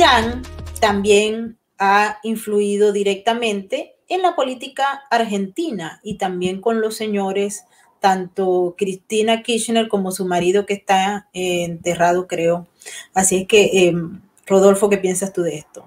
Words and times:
Irán 0.00 0.40
también 0.80 1.58
ha 1.78 2.20
influido 2.22 2.90
directamente 2.90 3.96
en 4.08 4.22
la 4.22 4.34
política 4.34 5.02
argentina 5.10 6.00
y 6.02 6.16
también 6.16 6.62
con 6.62 6.80
los 6.80 6.96
señores, 6.96 7.66
tanto 8.00 8.76
Cristina 8.78 9.42
Kirchner 9.42 9.88
como 9.88 10.10
su 10.10 10.24
marido 10.24 10.64
que 10.64 10.72
está 10.72 11.28
eh, 11.34 11.64
enterrado, 11.64 12.26
creo. 12.26 12.66
Así 13.12 13.42
es 13.42 13.46
que, 13.46 13.88
em, 13.88 14.22
Rodolfo, 14.46 14.88
¿qué 14.88 14.96
piensas 14.96 15.34
tú 15.34 15.42
de 15.42 15.56
esto? 15.56 15.84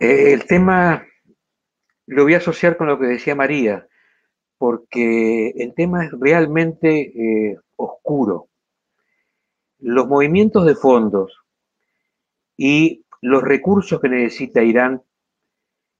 Eh, 0.00 0.32
el 0.32 0.44
tema 0.46 1.06
lo 2.06 2.24
voy 2.24 2.34
a 2.34 2.38
asociar 2.38 2.76
con 2.76 2.88
lo 2.88 2.98
que 2.98 3.06
decía 3.06 3.36
María, 3.36 3.86
porque 4.58 5.50
el 5.50 5.72
tema 5.74 6.04
es 6.04 6.10
realmente 6.18 7.12
eh, 7.14 7.56
oscuro. 7.76 8.48
Los 9.78 10.08
movimientos 10.08 10.66
de 10.66 10.74
fondos 10.74 11.32
y 12.56 13.04
los 13.20 13.42
recursos 13.42 14.00
que 14.00 14.08
necesita 14.08 14.62
Irán 14.62 15.02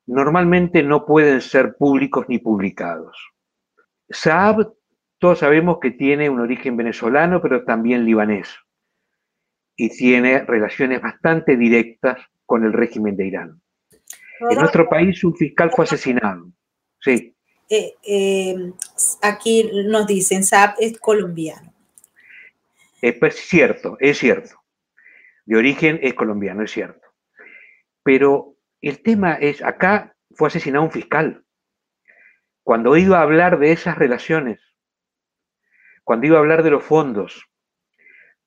normalmente 0.06 0.83
no 0.83 1.06
pueden 1.06 1.41
ser 1.41 1.77
públicos 1.77 2.27
ni 2.28 2.38
publicados. 2.38 3.16
Saab, 4.09 4.73
todos 5.19 5.38
sabemos 5.38 5.78
que 5.80 5.91
tiene 5.91 6.28
un 6.28 6.41
origen 6.41 6.77
venezolano, 6.77 7.41
pero 7.41 7.64
también 7.64 8.05
libanés, 8.05 8.48
y 9.77 9.91
tiene 9.91 10.41
relaciones 10.41 11.01
bastante 11.01 11.56
directas 11.56 12.19
con 12.45 12.64
el 12.64 12.73
régimen 12.73 13.16
de 13.16 13.27
Irán. 13.27 13.62
En 14.50 14.59
nuestro 14.59 14.89
país 14.89 15.23
un 15.23 15.37
fiscal 15.37 15.70
fue 15.70 15.84
asesinado. 15.84 16.50
Sí. 17.00 17.37
Eh, 17.69 17.95
eh, 18.02 18.73
aquí 19.23 19.70
nos 19.86 20.06
dicen, 20.06 20.42
Saab 20.42 20.75
es 20.80 20.98
colombiano. 20.98 21.73
Es 23.00 23.14
pues, 23.14 23.36
cierto, 23.36 23.97
es 24.00 24.19
cierto. 24.19 24.56
De 25.47 25.56
origen 25.56 25.98
es 26.02 26.14
colombiano, 26.14 26.62
es 26.62 26.70
cierto. 26.70 27.00
Pero 28.03 28.55
el 28.81 29.03
tema 29.03 29.34
es, 29.34 29.62
acá 29.62 30.17
fue 30.33 30.48
asesinado 30.48 30.84
un 30.84 30.91
fiscal. 30.91 31.45
Cuando 32.62 32.97
iba 32.97 33.19
a 33.19 33.23
hablar 33.23 33.59
de 33.59 33.73
esas 33.73 33.98
relaciones, 33.98 34.61
cuando 36.05 36.27
iba 36.27 36.37
a 36.37 36.41
hablar 36.41 36.62
de 36.62 36.70
los 36.70 36.84
fondos, 36.84 37.47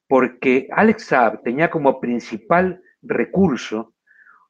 porque 0.08 0.68
Alex 0.72 1.06
Saab 1.06 1.44
tenía 1.44 1.70
como 1.70 2.00
principal 2.00 2.82
recurso 3.02 3.94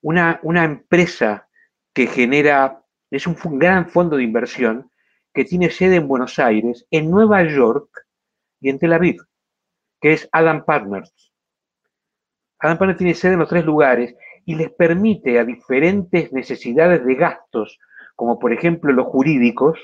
una, 0.01 0.39
una 0.43 0.63
empresa 0.63 1.47
que 1.93 2.07
genera, 2.07 2.83
es 3.09 3.27
un, 3.27 3.37
un 3.43 3.59
gran 3.59 3.89
fondo 3.89 4.17
de 4.17 4.23
inversión 4.23 4.91
que 5.33 5.45
tiene 5.45 5.69
sede 5.69 5.95
en 5.95 6.07
Buenos 6.07 6.37
Aires, 6.39 6.85
en 6.91 7.09
Nueva 7.09 7.43
York 7.43 8.05
y 8.59 8.69
en 8.69 8.79
Tel 8.79 8.93
Aviv, 8.93 9.21
que 9.99 10.13
es 10.13 10.29
Adam 10.31 10.65
Partners. 10.65 11.33
Adam 12.59 12.77
Partners 12.77 12.97
tiene 12.97 13.13
sede 13.13 13.33
en 13.33 13.39
los 13.39 13.49
tres 13.49 13.65
lugares 13.65 14.15
y 14.45 14.55
les 14.55 14.71
permite 14.71 15.39
a 15.39 15.45
diferentes 15.45 16.31
necesidades 16.33 17.05
de 17.05 17.15
gastos, 17.15 17.79
como 18.15 18.39
por 18.39 18.53
ejemplo 18.53 18.91
los 18.91 19.07
jurídicos, 19.07 19.79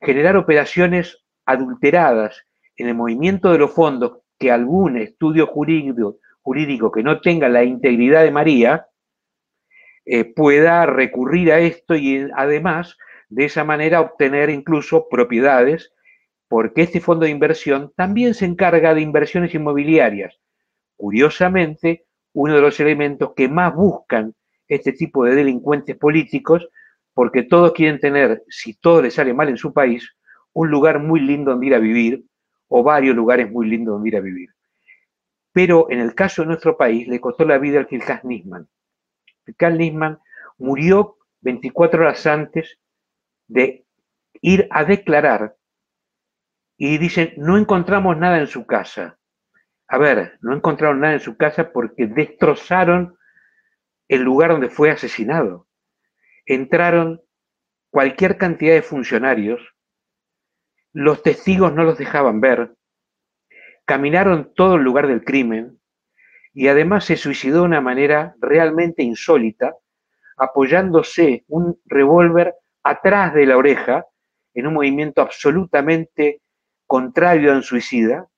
generar 0.00 0.36
operaciones 0.36 1.24
adulteradas 1.46 2.46
en 2.76 2.88
el 2.88 2.94
movimiento 2.94 3.50
de 3.52 3.58
los 3.58 3.72
fondos 3.72 4.18
que 4.38 4.50
algún 4.50 4.98
estudio 4.98 5.46
jurídico, 5.46 6.18
jurídico 6.42 6.90
que 6.90 7.02
no 7.02 7.20
tenga 7.20 7.48
la 7.48 7.64
integridad 7.64 8.22
de 8.22 8.30
María 8.30 8.86
eh, 10.04 10.24
pueda 10.24 10.84
recurrir 10.84 11.52
a 11.52 11.60
esto 11.60 11.94
y 11.94 12.28
además 12.34 12.98
de 13.28 13.46
esa 13.46 13.64
manera 13.64 14.00
obtener 14.00 14.50
incluso 14.50 15.08
propiedades, 15.08 15.92
porque 16.48 16.82
este 16.82 17.00
fondo 17.00 17.24
de 17.24 17.30
inversión 17.30 17.92
también 17.96 18.34
se 18.34 18.44
encarga 18.44 18.94
de 18.94 19.00
inversiones 19.00 19.54
inmobiliarias. 19.54 20.38
Curiosamente, 20.96 22.04
uno 22.34 22.54
de 22.54 22.60
los 22.60 22.78
elementos 22.80 23.32
que 23.34 23.48
más 23.48 23.74
buscan 23.74 24.34
este 24.68 24.92
tipo 24.92 25.24
de 25.24 25.34
delincuentes 25.34 25.96
políticos, 25.96 26.68
porque 27.14 27.44
todos 27.44 27.72
quieren 27.72 28.00
tener, 28.00 28.42
si 28.48 28.74
todo 28.74 29.00
les 29.02 29.14
sale 29.14 29.32
mal 29.32 29.48
en 29.48 29.56
su 29.56 29.72
país, 29.72 30.14
un 30.52 30.70
lugar 30.70 30.98
muy 31.00 31.20
lindo 31.20 31.52
donde 31.52 31.66
ir 31.66 31.74
a 31.74 31.78
vivir 31.78 32.24
o 32.68 32.82
varios 32.82 33.14
lugares 33.14 33.50
muy 33.50 33.68
lindos 33.68 33.94
donde 33.94 34.08
ir 34.08 34.16
a 34.16 34.20
vivir. 34.20 34.50
Pero 35.52 35.88
en 35.90 36.00
el 36.00 36.14
caso 36.14 36.42
de 36.42 36.48
nuestro 36.48 36.76
país 36.76 37.06
le 37.06 37.20
costó 37.20 37.44
la 37.44 37.58
vida 37.58 37.78
al 37.78 37.86
fiscal 37.86 38.20
Nisman. 38.24 38.68
Fiscal 39.44 39.78
Nisman 39.78 40.18
murió 40.58 41.16
24 41.42 42.00
horas 42.00 42.26
antes 42.26 42.78
de 43.46 43.84
ir 44.40 44.66
a 44.70 44.84
declarar 44.84 45.56
y 46.76 46.98
dicen, 46.98 47.34
no 47.36 47.56
encontramos 47.56 48.16
nada 48.16 48.40
en 48.40 48.48
su 48.48 48.66
casa. 48.66 49.18
A 49.88 49.98
ver, 49.98 50.38
no 50.40 50.54
encontraron 50.54 51.00
nada 51.00 51.14
en 51.14 51.20
su 51.20 51.36
casa 51.36 51.72
porque 51.72 52.06
destrozaron 52.06 53.16
el 54.08 54.22
lugar 54.22 54.50
donde 54.50 54.70
fue 54.70 54.90
asesinado. 54.90 55.68
Entraron 56.46 57.22
cualquier 57.90 58.38
cantidad 58.38 58.74
de 58.74 58.82
funcionarios, 58.82 59.60
los 60.92 61.22
testigos 61.22 61.72
no 61.72 61.84
los 61.84 61.98
dejaban 61.98 62.40
ver, 62.40 62.74
caminaron 63.84 64.52
todo 64.54 64.76
el 64.76 64.82
lugar 64.82 65.06
del 65.06 65.24
crimen 65.24 65.80
y 66.52 66.68
además 66.68 67.04
se 67.04 67.16
suicidó 67.16 67.60
de 67.60 67.66
una 67.66 67.80
manera 67.80 68.34
realmente 68.40 69.02
insólita, 69.02 69.74
apoyándose 70.36 71.44
un 71.48 71.80
revólver 71.84 72.54
atrás 72.82 73.34
de 73.34 73.46
la 73.46 73.56
oreja 73.56 74.06
en 74.54 74.66
un 74.66 74.74
movimiento 74.74 75.20
absolutamente 75.20 76.42
contrario 76.86 77.52
a 77.52 77.56
un 77.56 77.62
suicida, 77.62 78.28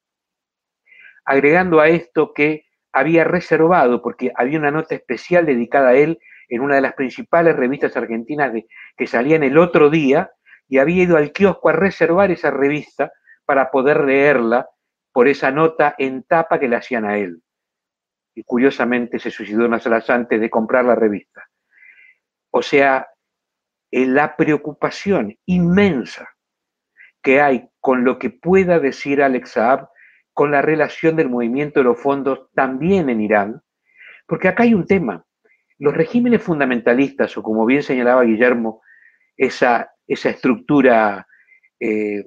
agregando 1.27 1.81
a 1.81 1.89
esto 1.89 2.33
que 2.33 2.65
había 2.93 3.25
reservado, 3.25 4.01
porque 4.01 4.33
había 4.35 4.59
una 4.59 4.71
nota 4.71 4.95
especial 4.95 5.45
dedicada 5.45 5.91
a 5.91 5.95
él 5.95 6.19
en 6.49 6.63
una 6.63 6.77
de 6.77 6.81
las 6.81 6.95
principales 6.95 7.57
revistas 7.57 7.97
argentinas 7.97 8.53
que 8.97 9.07
salían 9.07 9.43
el 9.43 9.59
otro 9.59 9.91
día, 9.91 10.31
y 10.69 10.79
había 10.79 11.03
ido 11.03 11.17
al 11.17 11.33
kiosco 11.33 11.69
a 11.69 11.73
reservar 11.73 12.31
esa 12.31 12.51
revista 12.51 13.13
para 13.45 13.71
poder 13.71 14.05
leerla 14.05 14.69
por 15.13 15.29
esa 15.29 15.51
nota 15.51 15.95
en 15.99 16.23
tapa 16.25 16.59
que 16.59 16.69
le 16.69 16.77
hacían 16.77 17.05
a 17.05 17.19
él. 17.19 17.43
Y 18.35 18.43
curiosamente 18.43 19.19
se 19.19 19.31
suicidó 19.31 19.67
unas 19.67 19.87
horas 19.87 20.09
antes 20.11 20.41
de 20.41 20.51
comprar 20.51 20.85
la 20.85 20.95
revista. 20.95 21.49
O 22.51 22.63
sea, 22.63 23.09
la 23.91 24.37
preocupación 24.37 25.37
inmensa 25.47 26.29
que 27.23 27.41
hay 27.41 27.69
con 27.81 28.05
lo 28.05 28.19
que 28.19 28.31
pueda 28.31 28.79
decir 28.79 29.23
Alex 29.23 29.53
Saab 29.53 29.89
con 30.37 30.51
la 30.51 30.61
relación 30.61 31.17
del 31.17 31.31
movimiento 31.31 31.81
de 31.81 31.85
los 31.85 31.99
fondos 31.99 32.51
también 32.53 33.09
en 33.09 33.23
Irán, 33.23 33.63
porque 34.27 34.49
acá 34.49 34.65
hay 34.65 34.75
un 34.75 34.87
tema. 34.87 35.25
Los 35.79 35.95
regímenes 35.95 36.43
fundamentalistas, 36.43 37.39
o 37.39 37.43
como 37.43 37.65
bien 37.65 37.83
señalaba 37.83 38.23
Guillermo, 38.25 38.83
esa, 39.35 39.95
estructura 40.07 41.27
eh, 41.81 42.27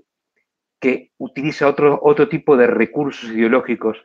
que 0.80 1.12
utiliza 1.20 1.68
otro, 1.68 2.00
otro 2.02 2.28
tipo 2.28 2.58
de 2.58 2.66
recursos 2.66 3.30
ideológicos, 3.30 4.04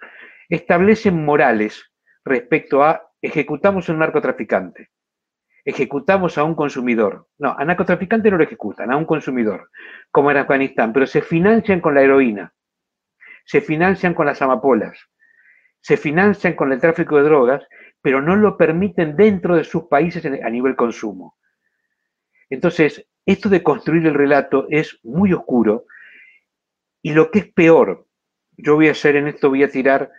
establecen 0.50 1.25
morales 1.25 1.91
respecto 2.26 2.84
a 2.84 3.10
ejecutamos 3.22 3.88
a 3.88 3.92
un 3.94 4.00
narcotraficante, 4.00 4.91
ejecutamos 5.65 6.36
a 6.36 6.44
un 6.44 6.54
consumidor. 6.54 7.28
No, 7.38 7.56
a 7.59 7.65
narcotraficante 7.65 8.31
no 8.31 8.36
lo 8.36 8.44
ejecutan, 8.44 8.92
a 8.92 8.98
un 8.98 9.06
consumidor, 9.06 9.71
como 10.10 10.31
en 10.31 10.36
Afganistán, 10.36 10.92
pero 10.92 11.06
se 11.06 11.22
financian 11.22 11.81
con 11.81 11.94
la 11.94 12.03
heroína 12.03 12.53
se 13.44 13.60
financian 13.60 14.15
con 14.15 14.27
las 14.27 14.43
amapolas, 14.43 14.99
se 15.81 15.97
financian 15.97 16.55
con 16.55 16.72
el 16.72 16.81
tráfico 16.81 17.16
de 17.16 17.25
drogas, 17.25 17.66
pero 18.00 18.21
no 18.21 18.37
lo 18.37 18.56
permiten 18.56 19.16
dentro 19.16 19.56
de 19.56 19.65
sus 19.65 19.84
países 19.84 20.25
a 20.25 20.50
nivel 20.50 20.77
consumo. 20.77 21.37
Entonces, 22.50 23.07
esto 23.27 23.48
de 23.48 23.63
construir 23.63 24.07
el 24.07 24.15
relato 24.15 24.66
es 24.71 24.98
muy 25.03 25.33
oscuro 25.33 25.86
y 27.03 27.13
lo 27.13 27.30
que 27.30 27.41
es 27.41 27.53
peor, 27.53 28.07
yo 28.57 28.77
voy 28.77 28.89
a 28.89 28.92
hacer 28.92 29.16
en 29.16 29.28
esto, 29.28 29.51
voy 29.51 29.63
a 29.63 29.71
tirar 29.71 30.10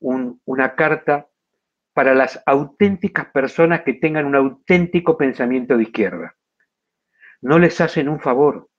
una 0.00 0.74
carta 0.74 1.28
para 1.92 2.14
las 2.14 2.42
auténticas 2.46 3.26
personas 3.26 3.82
que 3.82 3.92
tengan 3.92 4.24
un 4.24 4.36
auténtico 4.36 5.18
pensamiento 5.18 5.76
de 5.76 5.82
izquierda. 5.82 6.36
No 7.42 7.58
les 7.58 7.78
hacen 7.82 8.08
un 8.08 8.20
favor. 8.20 8.69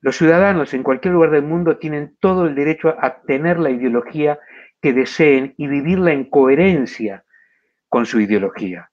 Los 0.00 0.16
ciudadanos 0.16 0.74
en 0.74 0.82
cualquier 0.82 1.14
lugar 1.14 1.30
del 1.30 1.42
mundo 1.42 1.78
tienen 1.78 2.16
todo 2.20 2.46
el 2.46 2.54
derecho 2.54 2.94
a 2.98 3.22
tener 3.22 3.58
la 3.58 3.70
ideología 3.70 4.38
que 4.80 4.92
deseen 4.92 5.54
y 5.56 5.66
vivirla 5.66 6.12
en 6.12 6.28
coherencia 6.28 7.24
con 7.88 8.06
su 8.06 8.20
ideología. 8.20 8.90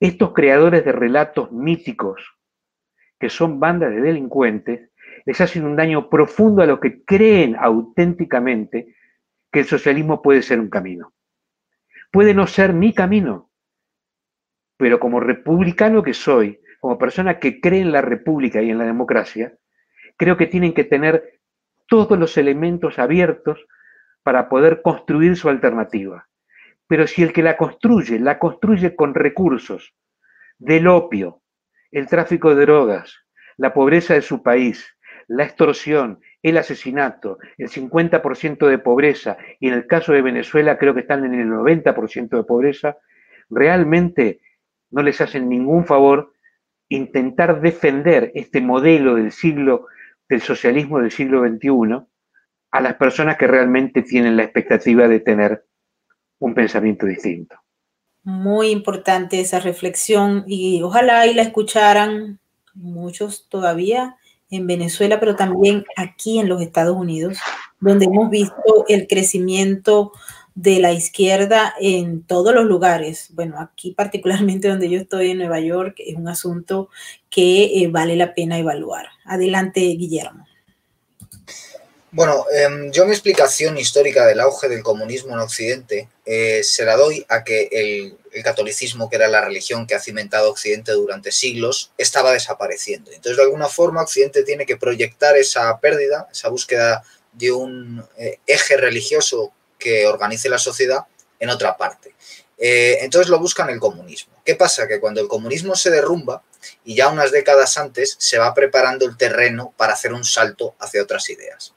Estos 0.00 0.32
creadores 0.32 0.84
de 0.84 0.92
relatos 0.92 1.50
míticos, 1.52 2.22
que 3.18 3.28
son 3.28 3.58
bandas 3.58 3.90
de 3.90 4.00
delincuentes, 4.00 4.90
les 5.24 5.40
hacen 5.40 5.64
un 5.64 5.76
daño 5.76 6.08
profundo 6.08 6.62
a 6.62 6.66
los 6.66 6.80
que 6.80 7.04
creen 7.04 7.56
auténticamente 7.58 8.94
que 9.50 9.60
el 9.60 9.66
socialismo 9.66 10.22
puede 10.22 10.42
ser 10.42 10.60
un 10.60 10.68
camino. 10.68 11.12
Puede 12.10 12.34
no 12.34 12.46
ser 12.46 12.72
mi 12.72 12.92
camino, 12.92 13.50
pero 14.76 15.00
como 15.00 15.20
republicano 15.20 16.02
que 16.02 16.14
soy, 16.14 16.60
como 16.80 16.98
persona 16.98 17.38
que 17.38 17.60
cree 17.60 17.80
en 17.80 17.92
la 17.92 18.02
república 18.02 18.62
y 18.62 18.70
en 18.70 18.78
la 18.78 18.84
democracia, 18.84 19.56
creo 20.16 20.36
que 20.36 20.46
tienen 20.46 20.72
que 20.72 20.84
tener 20.84 21.40
todos 21.86 22.18
los 22.18 22.36
elementos 22.36 22.98
abiertos 22.98 23.66
para 24.22 24.48
poder 24.48 24.82
construir 24.82 25.36
su 25.36 25.48
alternativa. 25.48 26.28
Pero 26.86 27.06
si 27.06 27.22
el 27.22 27.32
que 27.32 27.42
la 27.42 27.56
construye, 27.56 28.18
la 28.18 28.38
construye 28.38 28.94
con 28.94 29.14
recursos 29.14 29.94
del 30.58 30.88
opio, 30.88 31.42
el 31.90 32.06
tráfico 32.06 32.54
de 32.54 32.64
drogas, 32.66 33.24
la 33.56 33.72
pobreza 33.72 34.14
de 34.14 34.22
su 34.22 34.42
país, 34.42 34.96
la 35.26 35.44
extorsión, 35.44 36.20
el 36.42 36.58
asesinato, 36.58 37.38
el 37.56 37.68
50% 37.68 38.66
de 38.66 38.78
pobreza, 38.78 39.38
y 39.60 39.68
en 39.68 39.74
el 39.74 39.86
caso 39.86 40.12
de 40.12 40.22
Venezuela 40.22 40.78
creo 40.78 40.94
que 40.94 41.00
están 41.00 41.24
en 41.24 41.34
el 41.34 41.48
90% 41.48 42.36
de 42.36 42.44
pobreza, 42.44 42.98
realmente 43.48 44.40
no 44.90 45.02
les 45.02 45.20
hacen 45.20 45.48
ningún 45.48 45.86
favor 45.86 46.32
intentar 46.88 47.60
defender 47.60 48.30
este 48.34 48.60
modelo 48.60 49.14
del 49.14 49.32
siglo, 49.32 49.86
del 50.28 50.42
socialismo 50.42 50.98
del 50.98 51.10
siglo 51.10 51.42
XXI, 51.46 52.06
a 52.70 52.80
las 52.80 52.94
personas 52.94 53.36
que 53.36 53.46
realmente 53.46 54.02
tienen 54.02 54.36
la 54.36 54.44
expectativa 54.44 55.06
de 55.06 55.20
tener 55.20 55.64
un 56.38 56.54
pensamiento 56.54 57.06
distinto. 57.06 57.56
Muy 58.24 58.70
importante 58.70 59.40
esa 59.40 59.60
reflexión 59.60 60.44
y 60.46 60.82
ojalá 60.82 61.26
y 61.26 61.34
la 61.34 61.42
escucharan 61.42 62.40
muchos 62.74 63.48
todavía 63.48 64.16
en 64.50 64.66
Venezuela, 64.66 65.20
pero 65.20 65.36
también 65.36 65.84
aquí 65.96 66.38
en 66.38 66.48
los 66.48 66.60
Estados 66.62 66.96
Unidos, 66.96 67.38
donde 67.80 68.06
hemos 68.06 68.30
visto 68.30 68.84
el 68.88 69.06
crecimiento 69.06 70.12
de 70.54 70.78
la 70.78 70.92
izquierda 70.92 71.74
en 71.80 72.22
todos 72.22 72.54
los 72.54 72.64
lugares. 72.64 73.26
Bueno, 73.30 73.60
aquí 73.60 73.90
particularmente 73.96 74.68
donde 74.68 74.88
yo 74.88 75.00
estoy 75.00 75.30
en 75.30 75.38
Nueva 75.38 75.60
York, 75.60 75.96
es 75.98 76.16
un 76.16 76.28
asunto 76.28 76.88
que 77.30 77.82
eh, 77.82 77.88
vale 77.90 78.16
la 78.16 78.34
pena 78.34 78.58
evaluar. 78.58 79.08
Adelante, 79.24 79.80
Guillermo. 79.80 80.46
Bueno, 82.16 82.46
em, 82.52 82.92
yo 82.92 83.06
mi 83.06 83.10
explicación 83.10 83.76
histórica 83.76 84.24
del 84.24 84.38
auge 84.38 84.68
del 84.68 84.84
comunismo 84.84 85.32
en 85.34 85.40
Occidente 85.40 86.08
eh, 86.24 86.62
se 86.62 86.84
la 86.84 86.96
doy 86.96 87.26
a 87.28 87.42
que 87.42 87.68
el, 87.72 88.16
catolicismo, 88.44 89.10
que 89.10 89.16
era 89.16 89.26
la 89.26 89.44
religión 89.44 89.84
que 89.84 89.96
ha 89.96 90.00
cimentado 90.00 90.48
Occidente 90.48 90.92
durante 90.92 91.32
siglos, 91.32 91.90
estaba 91.98 92.32
desapareciendo. 92.32 93.10
Entonces, 93.10 93.36
de 93.36 93.42
alguna 93.42 93.66
forma, 93.66 94.02
Occidente 94.02 94.44
tiene 94.44 94.64
que 94.64 94.76
proyectar 94.76 95.36
esa 95.36 95.76
pérdida, 95.80 96.28
esa 96.30 96.50
búsqueda 96.50 97.02
de 97.32 97.50
un 97.50 98.04
eh, 98.16 98.38
eje 98.46 98.76
religioso 98.76 99.52
que 99.78 100.06
organice 100.06 100.48
la 100.48 100.58
sociedad 100.58 101.04
en 101.38 101.50
otra 101.50 101.76
parte. 101.76 102.14
Eh, 102.58 102.98
entonces 103.00 103.28
lo 103.28 103.38
buscan 103.38 103.68
el 103.70 103.80
comunismo. 103.80 104.34
¿Qué 104.44 104.54
pasa? 104.54 104.86
Que 104.86 105.00
cuando 105.00 105.20
el 105.20 105.28
comunismo 105.28 105.74
se 105.74 105.90
derrumba, 105.90 106.42
y 106.84 106.94
ya 106.94 107.08
unas 107.08 107.30
décadas 107.30 107.76
antes 107.78 108.16
se 108.18 108.38
va 108.38 108.54
preparando 108.54 109.06
el 109.06 109.16
terreno 109.16 109.74
para 109.76 109.92
hacer 109.92 110.12
un 110.12 110.24
salto 110.24 110.74
hacia 110.78 111.02
otras 111.02 111.28
ideas. 111.30 111.74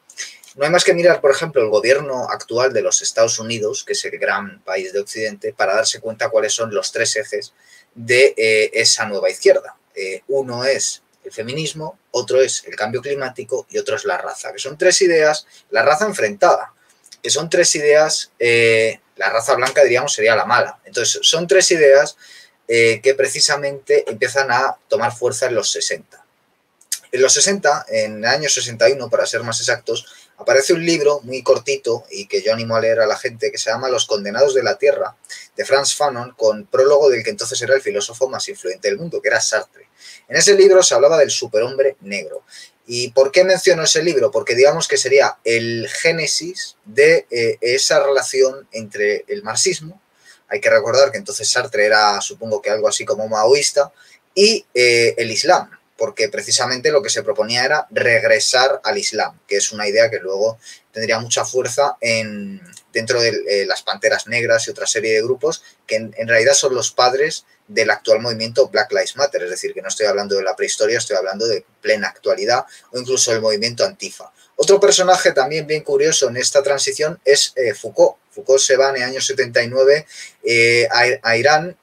No 0.56 0.66
hay 0.66 0.72
más 0.72 0.84
que 0.84 0.94
mirar, 0.94 1.22
por 1.22 1.30
ejemplo, 1.30 1.62
el 1.62 1.70
gobierno 1.70 2.28
actual 2.30 2.74
de 2.74 2.82
los 2.82 3.02
Estados 3.02 3.38
Unidos, 3.38 3.84
que 3.84 3.94
es 3.94 4.04
el 4.06 4.18
gran 4.18 4.60
país 4.62 4.92
de 4.92 5.00
Occidente, 5.00 5.54
para 5.54 5.76
darse 5.76 6.00
cuenta 6.00 6.30
cuáles 6.30 6.54
son 6.54 6.74
los 6.74 6.92
tres 6.92 7.16
ejes 7.16 7.54
de 7.94 8.34
eh, 8.36 8.72
esa 8.74 9.06
nueva 9.06 9.30
izquierda. 9.30 9.76
Eh, 9.94 10.24
uno 10.28 10.64
es 10.64 11.04
el 11.24 11.32
feminismo, 11.32 12.00
otro 12.12 12.42
es 12.42 12.64
el 12.66 12.76
cambio 12.76 13.02
climático 13.02 13.68
y 13.70 13.78
otro 13.78 13.96
es 13.96 14.06
la 14.06 14.18
raza, 14.18 14.52
que 14.52 14.60
son 14.60 14.78
tres 14.78 15.00
ideas, 15.02 15.46
la 15.70 15.84
raza 15.84 16.06
enfrentada, 16.06 16.74
que 17.28 17.32
son 17.32 17.50
tres 17.50 17.76
ideas, 17.76 18.32
eh, 18.40 19.02
la 19.18 19.30
raza 19.30 19.54
blanca 19.56 19.84
diríamos 19.84 20.14
sería 20.14 20.34
la 20.34 20.46
mala. 20.46 20.80
Entonces, 20.86 21.20
son 21.24 21.46
tres 21.46 21.70
ideas 21.72 22.16
que 22.66 23.14
precisamente 23.18 24.10
empiezan 24.10 24.50
a 24.50 24.78
tomar 24.88 25.14
fuerza 25.14 25.48
en 25.48 25.56
los 25.56 25.72
60. 25.72 26.26
En 27.12 27.22
los 27.22 27.34
60, 27.34 27.86
en 27.90 28.18
el 28.20 28.26
año 28.26 28.50
61 28.50 29.10
para 29.10 29.26
ser 29.26 29.44
más 29.44 29.60
exactos, 29.60 30.06
aparece 30.38 30.74
un 30.74 30.86
libro 30.86 31.20
muy 31.24 31.42
cortito 31.42 32.06
y 32.12 32.28
que 32.28 32.42
yo 32.42 32.54
animo 32.54 32.76
a 32.76 32.82
leer 32.82 33.00
a 33.00 33.08
la 33.08 33.18
gente 33.18 33.52
que 33.52 33.58
se 33.58 33.70
llama 33.70 33.90
Los 33.90 34.06
Condenados 34.06 34.54
de 34.54 34.64
la 34.64 34.78
Tierra, 34.78 35.16
de 35.56 35.66
Franz 35.66 35.96
Fanon, 35.96 36.34
con 36.38 36.66
prólogo 36.66 37.10
del 37.10 37.24
que 37.24 37.30
entonces 37.30 37.62
era 37.62 37.76
el 37.76 37.82
filósofo 37.82 38.30
más 38.30 38.48
influyente 38.48 38.88
del 38.88 38.98
mundo, 38.98 39.22
que 39.22 39.30
era 39.30 39.42
Sartre. 39.42 39.90
En 40.30 40.38
ese 40.38 40.54
libro 40.56 40.84
se 40.84 40.96
hablaba 40.96 41.18
del 41.18 41.32
superhombre 41.32 41.98
negro. 42.02 42.44
¿Y 42.88 43.12
por 43.12 43.32
qué 43.32 43.44
menciono 43.44 43.84
ese 43.84 44.02
libro? 44.02 44.32
Porque 44.32 44.56
digamos 44.56 44.88
que 44.88 44.98
sería 44.98 45.38
el 45.44 45.90
génesis 45.90 46.78
de 46.86 47.28
eh, 47.30 47.58
esa 47.60 48.02
relación 48.02 48.68
entre 48.72 49.26
el 49.28 49.44
marxismo, 49.44 50.02
hay 50.48 50.62
que 50.62 50.70
recordar 50.70 51.12
que 51.12 51.18
entonces 51.18 51.50
Sartre 51.50 51.86
era, 51.86 52.22
supongo 52.22 52.62
que 52.62 52.70
algo 52.70 52.88
así 52.88 53.04
como 53.04 53.28
maoísta, 53.28 53.92
y 54.34 54.66
eh, 54.74 55.14
el 55.18 55.30
Islam 55.32 55.70
porque 55.98 56.30
precisamente 56.30 56.92
lo 56.92 57.02
que 57.02 57.10
se 57.10 57.24
proponía 57.24 57.66
era 57.66 57.88
regresar 57.90 58.80
al 58.84 58.98
Islam, 58.98 59.40
que 59.48 59.58
es 59.58 59.72
una 59.72 59.88
idea 59.88 60.10
que 60.10 60.20
luego 60.20 60.60
tendría 60.92 61.20
mucha 61.20 61.44
fuerza 61.44 61.98
en, 62.00 62.62
dentro 62.94 63.20
de 63.20 63.30
eh, 63.48 63.66
las 63.66 63.82
Panteras 63.84 64.28
Negras 64.28 64.68
y 64.68 64.72
otra 64.72 64.88
serie 64.88 65.14
de 65.14 65.22
grupos 65.22 65.64
que 65.86 65.96
en, 65.96 66.28
realidad 66.28 66.54
son 66.54 66.74
los 66.74 66.92
padres 66.92 67.46
del 67.68 67.90
actual 67.90 68.22
movimiento 68.22 68.70
Black 68.70 68.92
Lives 68.92 69.16
Matter, 69.16 69.44
es 69.44 69.50
decir, 69.50 69.74
que 69.74 69.82
no 69.82 69.88
estoy 69.88 70.06
hablando 70.06 70.36
de 70.36 70.44
la 70.44 70.56
prehistoria, 70.56 70.98
estoy 70.98 71.18
hablando 71.18 71.48
de 71.48 71.66
plena 71.82 72.08
actualidad 72.08 72.66
o 72.92 73.00
incluso 73.00 73.32
del 73.32 73.42
movimiento 73.42 73.84
Antifa. 73.84 74.32
Otro 74.56 74.80
personaje 74.80 75.32
también 75.32 75.68
bien 75.68 75.84
curioso 75.84 76.30
en 76.30 76.38
esta 76.38 76.64
transición 76.64 77.20
es 77.26 77.54
eh, 77.56 77.74
Foucault. 77.74 78.18
Foucault 78.32 78.60
se 78.60 78.76
va 78.76 78.90
en 78.90 78.98
el 78.98 79.04
año 79.04 79.22
79 79.22 80.06
eh, 80.44 80.88
a 80.92 81.38
Irán, 81.38 81.78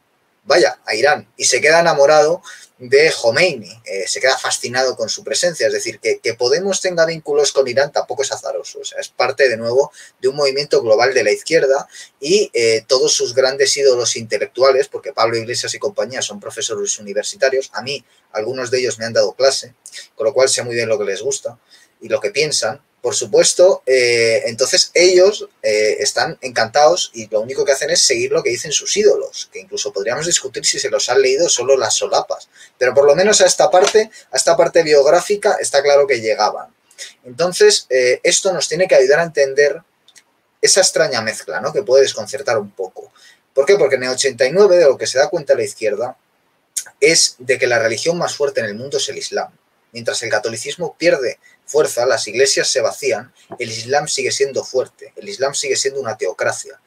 vaya, 0.44 0.78
a 0.84 0.94
Irán, 0.94 1.28
y 1.37 1.44
se 1.44 1.60
queda 1.60 1.81
enamorado 1.81 2.43
de 2.88 3.12
Khomeini. 3.12 3.70
Eh, 3.84 4.06
se 4.06 4.20
queda 4.20 4.36
fascinado 4.36 4.96
con 4.96 5.08
su 5.08 5.22
presencia. 5.25 5.66
Es 5.66 5.72
decir, 5.72 6.00
que, 6.00 6.34
Podemos 6.34 6.81
tenga 6.81 7.06
vínculos 7.06 7.52
con 7.52 7.66
Irán 7.69 7.92
tampoco 7.92 8.22
es 8.22 8.32
azaroso. 8.32 8.81
O 8.81 8.84
sea, 8.84 9.00
es 9.00 9.08
parte 9.08 9.48
de 9.48 9.56
nuevo 9.56 9.92
de 10.20 10.28
un 10.28 10.36
movimiento 10.36 10.82
global 10.82 11.14
de 11.14 11.22
la 11.22 11.31
izquierda 11.31 11.88
y 12.20 12.50
eh, 12.52 12.84
todos 12.86 13.14
sus 13.14 13.34
grandes 13.34 13.76
ídolos 13.76 14.16
intelectuales, 14.16 14.88
porque 14.88 15.12
Pablo 15.12 15.36
Iglesias 15.36 15.75
y 15.75 15.78
compañía 15.78 16.22
son 16.22 16.40
profesores 16.40 16.98
universitarios. 16.98 17.70
A 17.72 17.82
mí, 17.82 18.04
algunos 18.32 18.70
de 18.70 18.81
ellos 18.81 18.98
me 18.98 19.04
han 19.04 19.12
dado 19.12 19.32
clase, 19.32 19.75
con 20.14 20.26
lo 20.26 20.34
cual 20.34 20.48
sé 20.48 20.62
muy 20.62 20.75
bien 20.75 20.88
lo 20.88 20.98
que 20.98 21.04
les 21.04 21.22
gusta 21.22 21.58
y 22.00 22.08
lo 22.08 22.20
que 22.20 22.31
piensan 22.31 22.82
por 23.05 23.15
supuesto, 23.15 23.83
eh, 23.85 24.45
entonces 24.47 24.91
ellos 24.95 25.47
eh, 25.62 25.97
están 25.99 26.39
encantados 26.41 27.11
y 27.12 27.29
lo 27.29 27.43
único 27.43 27.62
que 27.62 27.73
hacen 27.73 27.91
es 27.91 28.03
seguir 28.03 28.33
lo 28.33 28.43
que 28.43 28.49
dicen 28.49 28.73
sus 28.73 28.97
ídolos, 28.97 29.51
que 29.53 29.61
incluso 29.61 29.93
podríamos 29.93 30.25
discutir 30.25 30.65
si 30.65 30.79
se 30.79 30.89
los 30.89 31.11
han 31.11 31.21
leído 31.21 31.51
solo 31.51 31.77
las 31.77 31.95
solapas, 31.97 32.49
pero 32.79 32.95
por 32.95 33.05
lo 33.05 33.15
menos 33.15 33.43
a 33.43 33.45
esta 33.45 33.71
parte, 33.71 34.11
a 34.31 34.37
esta 34.39 34.56
parte 34.56 34.82
biográfica 34.82 35.58
está 35.61 35.82
claro 35.82 36.06
que 36.06 36.23
llegaban. 36.23 36.75
Entonces, 37.25 37.87
eh, 37.91 38.20
esto 38.23 38.55
nos 38.55 38.69
tiene 38.69 38.89
que 38.89 38.94
ayudar 38.94 39.20
a 39.20 39.25
entender 39.25 39.82
esa 40.63 40.81
extraña 40.81 41.20
mezcla, 41.20 41.61
¿no? 41.61 41.75
Que 41.75 41.82
puede 41.82 42.05
desconcertar 42.05 42.56
un 42.56 42.70
poco. 42.70 43.13
¿Por 43.53 43.67
qué? 43.67 43.77
Porque 43.77 43.96
en 43.96 44.05
el 44.05 44.11
89 44.13 44.79
de 44.79 44.84
lo 44.87 44.96
que 44.96 45.06
se 45.06 45.19
da 45.19 45.29
cuenta 45.29 45.55
la 45.55 45.63
izquierda 45.63 46.17
es 47.01 47.37
de 47.37 47.58
que 47.58 47.67
la 47.67 47.79
religión 47.79 48.17
más 48.17 48.34
fuerte 48.34 48.61
en 48.61 48.67
el 48.67 48.77
mundo 48.77 48.96
es 48.96 49.06
el 49.11 49.19
Islam. 49.19 49.53
Mientras 49.93 50.23
el 50.23 50.31
catolicismo 50.31 50.96
pierde 50.96 51.39
fuerza, 51.67 52.06
las 52.06 52.27
iglesias 52.29 52.69
se 52.69 52.81
vacían, 52.81 53.33
el 53.59 53.71
Islam 53.71 54.09
sigue 54.09 54.33
siendo 54.33 54.65
fuerte, 54.65 55.13
el 55.17 55.29
Islam 55.29 55.55
sigue 55.55 55.77
siendo 55.77 56.01
una 56.01 56.17
teocracia. 56.17 56.81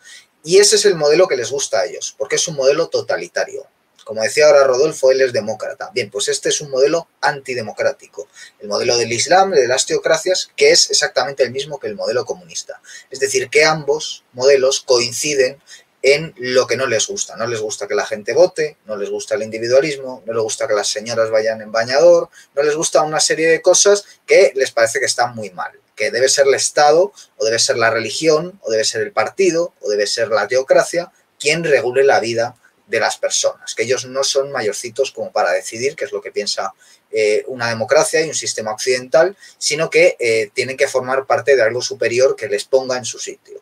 Y 0.44 0.60
ese 0.60 0.78
es 0.78 0.86
el 0.86 0.96
modelo 0.96 1.28
que 1.28 1.36
les 1.36 1.52
gusta 1.52 1.80
a 1.80 1.86
ellos, 1.86 2.16
porque 2.18 2.38
es 2.38 2.48
un 2.48 2.56
modelo 2.56 2.88
totalitario. 2.88 3.68
Como 4.08 4.22
decía 4.22 4.46
ahora 4.46 4.64
Rodolfo, 4.64 5.12
él 5.12 5.20
es 5.20 5.34
demócrata. 5.34 5.92
Bien, 5.94 6.10
pues 6.10 6.30
este 6.30 6.48
es 6.48 6.62
un 6.62 6.70
modelo 6.70 7.10
antidemocrático. 7.20 8.30
El 8.58 8.70
modelo 8.70 8.96
del 8.98 9.12
Islam, 9.12 9.52
de 9.52 9.68
las 9.68 9.86
teocracias, 9.86 10.50
que 10.56 10.72
es 10.72 10.90
exactamente 10.90 11.44
el 11.44 11.52
mismo 11.52 11.78
que 11.78 11.88
el 11.88 11.96
modelo 11.96 12.24
comunista. 12.24 12.82
Es 13.12 13.20
decir, 13.20 13.50
que 13.50 13.66
ambos 13.66 14.24
modelos 14.32 14.80
coinciden 14.80 15.62
en 16.02 16.34
lo 16.38 16.68
que 16.68 16.78
no 16.78 16.86
les 16.86 17.08
gusta. 17.08 17.36
No 17.36 17.48
les 17.48 17.60
gusta 17.60 17.88
que 17.88 17.96
la 17.96 18.06
gente 18.06 18.34
vote, 18.34 18.78
no 18.86 18.96
les 18.96 19.10
gusta 19.10 19.36
el 19.36 19.44
individualismo, 19.44 20.24
no 20.26 20.34
les 20.34 20.44
gusta 20.44 20.68
que 20.68 20.74
las 20.74 20.88
señoras 20.88 21.30
vayan 21.30 21.62
en 21.62 21.72
bañador, 21.72 22.30
no 22.56 22.64
les 22.64 22.76
gusta 22.76 23.02
una 23.02 23.20
serie 23.20 23.48
de 23.48 23.62
cosas 23.62 24.06
que 24.26 24.52
les 24.56 24.72
parece 24.72 25.00
que 25.00 25.06
están 25.06 25.36
muy 25.36 25.50
mal, 25.52 25.72
que 25.96 26.12
debe 26.12 26.30
ser 26.30 26.48
el 26.48 26.54
Estado 26.54 27.12
o 27.38 27.46
debe 27.46 27.60
ser 27.60 27.78
la 27.78 27.90
religión 27.90 28.60
o 28.62 28.72
debe 28.72 28.84
ser 28.84 29.02
el 29.02 29.12
partido 29.12 29.74
o 29.82 29.90
debe 29.90 30.08
ser 30.08 30.30
la 30.30 30.48
teocracia 30.48 31.12
quien 31.40 31.64
regule 31.64 32.04
la 32.04 32.20
vida 32.20 32.56
de 32.88 33.00
las 33.00 33.18
personas, 33.18 33.76
que 33.76 33.84
ellos 33.84 34.06
no 34.06 34.24
son 34.24 34.52
mayorcitos 34.52 35.12
como 35.12 35.32
para 35.32 35.52
decidir 35.52 35.96
qué 35.96 36.06
es 36.06 36.14
lo 36.14 36.22
que 36.22 36.32
piensa 36.32 36.74
eh, 37.12 37.44
una 37.48 37.68
democracia 37.70 38.22
y 38.22 38.30
un 38.30 38.36
sistema 38.36 38.72
occidental, 38.72 39.36
sino 39.58 39.90
que 39.90 40.16
eh, 40.20 40.52
tienen 40.54 40.78
que 40.78 40.88
formar 40.88 41.26
parte 41.26 41.56
de 41.56 41.62
algo 41.62 41.82
superior 41.82 42.36
que 42.36 42.48
les 42.48 42.64
ponga 42.64 42.98
en 42.98 43.06
su 43.06 43.20
sitio. 43.20 43.62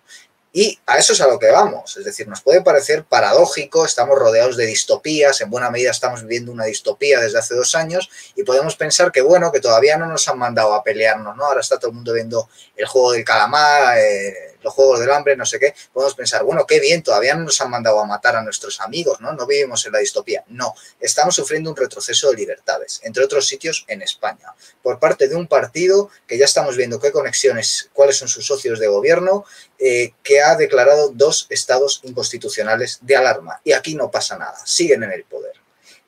Y 0.58 0.80
a 0.86 0.98
eso 0.98 1.12
es 1.12 1.20
a 1.20 1.28
lo 1.28 1.38
que 1.38 1.52
vamos. 1.52 1.98
Es 1.98 2.06
decir, 2.06 2.30
nos 2.30 2.42
puede 2.42 2.62
parecer 2.62 3.04
paradójico, 3.04 3.84
estamos 3.84 4.18
rodeados 4.18 4.56
de 4.56 4.66
distopías, 4.66 5.42
en 5.42 5.50
buena 5.50 5.70
medida 5.70 5.92
estamos 5.92 6.22
viviendo 6.22 6.50
una 6.50 6.64
distopía 6.64 7.20
desde 7.20 7.40
hace 7.40 7.56
dos 7.56 7.76
años 7.76 8.10
y 8.38 8.44
podemos 8.44 8.78
pensar 8.78 9.12
que, 9.12 9.22
bueno, 9.22 9.52
que 9.52 9.60
todavía 9.60 9.98
no 9.98 10.06
nos 10.08 10.30
han 10.30 10.40
mandado 10.40 10.74
a 10.74 10.82
pelearnos, 10.82 11.36
¿no? 11.36 11.44
Ahora 11.46 11.60
está 11.60 11.78
todo 11.78 11.90
el 11.90 11.96
mundo 11.96 12.14
viendo 12.14 12.48
el 12.78 12.86
juego 12.86 13.12
del 13.12 13.26
calamar, 13.26 13.98
eh, 13.98 14.55
los 14.66 14.74
Juegos 14.74 15.00
del 15.00 15.12
Hambre, 15.12 15.38
no 15.38 15.46
sé 15.46 15.60
qué, 15.60 15.74
podemos 15.94 16.16
pensar, 16.16 16.44
bueno, 16.44 16.66
qué 16.66 16.80
bien, 16.80 17.04
todavía 17.04 17.36
no 17.36 17.44
nos 17.44 17.62
han 17.62 17.70
mandado 17.70 18.00
a 18.00 18.06
matar 18.06 18.36
a 18.36 18.42
nuestros 18.42 18.82
amigos, 18.82 19.22
¿no? 19.22 19.32
No 19.32 19.46
vivimos 19.46 19.86
en 19.86 19.94
la 19.94 20.00
distopía. 20.00 20.44
No, 20.48 20.74
estamos 21.00 21.36
sufriendo 21.36 21.70
un 21.70 21.76
retroceso 21.76 22.32
de 22.32 22.36
libertades, 22.36 23.00
entre 23.04 23.24
otros 23.24 23.48
sitios 23.48 23.86
en 23.88 24.02
España, 24.02 24.54
por 24.82 25.00
parte 25.00 25.28
de 25.28 25.36
un 25.36 25.48
partido 25.48 26.10
que 26.28 26.38
ya 26.38 26.46
estamos 26.46 26.76
viendo 26.76 27.00
qué 27.00 27.12
conexiones, 27.12 27.90
cuáles 27.94 28.18
son 28.18 28.28
sus 28.28 28.46
socios 28.46 28.80
de 28.80 28.88
gobierno, 28.88 29.46
eh, 29.78 30.14
que 30.24 30.42
ha 30.42 30.56
declarado 30.56 31.10
dos 31.14 31.46
estados 31.50 32.02
inconstitucionales 32.04 33.00
de 33.02 33.16
alarma. 33.16 33.62
Y 33.64 33.74
aquí 33.74 33.94
no 33.94 34.10
pasa 34.10 34.38
nada, 34.38 34.58
siguen 34.66 35.04
en 35.04 35.12
el 35.12 35.24
poder. 35.26 35.54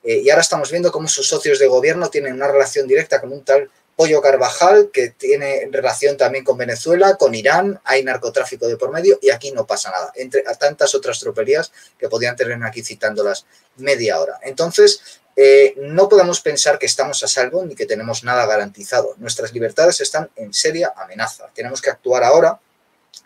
Eh, 0.04 0.22
y 0.24 0.30
ahora 0.30 0.42
estamos 0.42 0.72
viendo 0.72 0.92
cómo 0.92 1.08
sus 1.08 1.28
socios 1.28 1.60
de 1.60 1.68
gobierno 1.68 2.10
tienen 2.10 2.34
una 2.34 2.48
relación 2.48 2.88
directa 2.88 3.22
con 3.22 3.32
un 3.32 3.44
tal 3.44 3.70
Pollo 3.98 4.22
Carvajal, 4.22 4.92
que 4.94 5.10
tiene 5.10 5.68
relación 5.72 6.18
también 6.18 6.44
con 6.44 6.56
Venezuela, 6.56 7.16
con 7.16 7.34
Irán, 7.34 7.82
hay 7.84 8.04
narcotráfico 8.04 8.68
de 8.68 8.78
por 8.78 8.92
medio 8.92 9.18
y 9.24 9.32
aquí 9.32 9.52
no 9.52 9.66
pasa 9.66 9.90
nada, 9.90 10.12
entre 10.14 10.44
tantas 10.60 10.94
otras 10.94 11.20
troperías 11.20 11.72
que 11.98 12.08
podían 12.08 12.36
tener 12.36 12.64
aquí 12.64 12.84
citándolas 12.84 13.48
media 13.78 14.20
hora. 14.20 14.40
Entonces, 14.44 15.20
eh, 15.36 15.74
no 15.78 16.08
podemos 16.10 16.42
pensar 16.42 16.78
que 16.78 16.86
estamos 16.86 17.24
a 17.24 17.28
salvo 17.28 17.66
ni 17.66 17.74
que 17.74 17.88
tenemos 17.88 18.24
nada 18.24 18.46
garantizado. 18.46 19.16
Nuestras 19.18 19.52
libertades 19.52 20.00
están 20.00 20.30
en 20.36 20.54
seria 20.54 20.94
amenaza. 20.96 21.48
Tenemos 21.56 21.82
que 21.82 21.90
actuar 21.90 22.24
ahora 22.24 22.60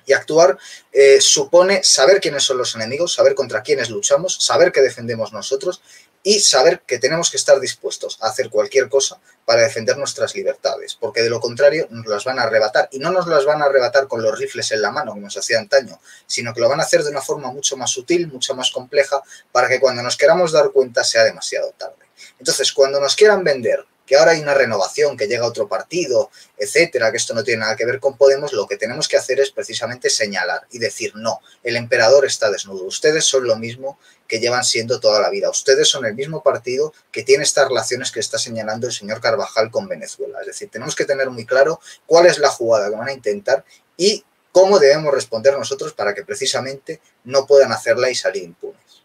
y 0.05 0.13
actuar 0.13 0.57
eh, 0.93 1.19
supone 1.19 1.83
saber 1.83 2.21
quiénes 2.21 2.43
son 2.43 2.57
los 2.57 2.75
enemigos, 2.75 3.13
saber 3.13 3.35
contra 3.35 3.61
quiénes 3.61 3.89
luchamos, 3.89 4.37
saber 4.41 4.71
qué 4.71 4.79
defendemos 4.79 5.33
nosotros 5.33 5.81
y 6.23 6.39
saber 6.39 6.81
que 6.81 6.99
tenemos 6.99 7.31
que 7.31 7.37
estar 7.37 7.59
dispuestos 7.59 8.17
a 8.21 8.27
hacer 8.27 8.49
cualquier 8.49 8.89
cosa 8.89 9.19
para 9.45 9.63
defender 9.63 9.97
nuestras 9.97 10.35
libertades, 10.35 10.95
porque 10.99 11.21
de 11.21 11.29
lo 11.29 11.39
contrario 11.39 11.87
nos 11.89 12.05
las 12.05 12.23
van 12.23 12.39
a 12.39 12.43
arrebatar 12.43 12.89
y 12.91 12.99
no 12.99 13.11
nos 13.11 13.27
las 13.27 13.45
van 13.45 13.61
a 13.61 13.65
arrebatar 13.65 14.07
con 14.07 14.21
los 14.21 14.37
rifles 14.37 14.71
en 14.71 14.81
la 14.81 14.91
mano 14.91 15.13
como 15.13 15.29
se 15.29 15.39
hacía 15.39 15.59
antaño, 15.59 15.99
sino 16.27 16.53
que 16.53 16.61
lo 16.61 16.69
van 16.69 16.79
a 16.79 16.83
hacer 16.83 17.03
de 17.03 17.09
una 17.09 17.21
forma 17.21 17.51
mucho 17.51 17.75
más 17.75 17.89
sutil, 17.89 18.27
mucho 18.27 18.55
más 18.55 18.71
compleja, 18.71 19.21
para 19.51 19.67
que 19.67 19.79
cuando 19.79 20.03
nos 20.03 20.17
queramos 20.17 20.51
dar 20.51 20.71
cuenta 20.71 21.03
sea 21.03 21.23
demasiado 21.23 21.71
tarde. 21.77 21.95
Entonces, 22.39 22.71
cuando 22.71 22.99
nos 22.99 23.15
quieran 23.15 23.43
vender 23.43 23.85
que 24.11 24.17
ahora 24.17 24.31
hay 24.31 24.41
una 24.41 24.53
renovación, 24.53 25.15
que 25.15 25.27
llega 25.27 25.45
otro 25.45 25.69
partido, 25.69 26.31
etcétera, 26.57 27.11
que 27.11 27.17
esto 27.17 27.33
no 27.33 27.45
tiene 27.45 27.61
nada 27.61 27.77
que 27.77 27.85
ver 27.85 28.01
con 28.01 28.17
Podemos, 28.17 28.51
lo 28.51 28.67
que 28.67 28.75
tenemos 28.75 29.07
que 29.07 29.15
hacer 29.15 29.39
es 29.39 29.51
precisamente 29.51 30.09
señalar 30.09 30.67
y 30.69 30.79
decir, 30.79 31.13
no, 31.15 31.39
el 31.63 31.77
emperador 31.77 32.25
está 32.25 32.51
desnudo, 32.51 32.83
ustedes 32.83 33.23
son 33.23 33.47
lo 33.47 33.55
mismo 33.55 33.97
que 34.31 34.39
llevan 34.39 34.63
siendo 34.63 35.01
toda 35.01 35.19
la 35.19 35.29
vida, 35.29 35.49
ustedes 35.49 35.89
son 35.89 36.05
el 36.05 36.15
mismo 36.15 36.41
partido 36.41 36.93
que 37.11 37.21
tiene 37.21 37.43
estas 37.43 37.67
relaciones 37.67 38.13
que 38.13 38.21
está 38.21 38.37
señalando 38.37 38.87
el 38.87 38.93
señor 38.93 39.19
Carvajal 39.19 39.69
con 39.69 39.89
Venezuela. 39.89 40.39
Es 40.39 40.47
decir, 40.47 40.69
tenemos 40.69 40.95
que 40.95 41.03
tener 41.03 41.29
muy 41.29 41.45
claro 41.45 41.81
cuál 42.05 42.27
es 42.27 42.39
la 42.39 42.47
jugada 42.47 42.89
que 42.89 42.95
van 42.95 43.09
a 43.09 43.11
intentar 43.11 43.65
y 43.97 44.23
cómo 44.53 44.79
debemos 44.79 45.13
responder 45.13 45.57
nosotros 45.57 45.91
para 45.91 46.13
que 46.13 46.23
precisamente 46.23 47.01
no 47.25 47.45
puedan 47.45 47.73
hacerla 47.73 48.09
y 48.09 48.15
salir 48.15 48.43
impunes. 48.43 49.03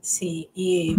Sí, 0.00 0.48
y 0.54 0.94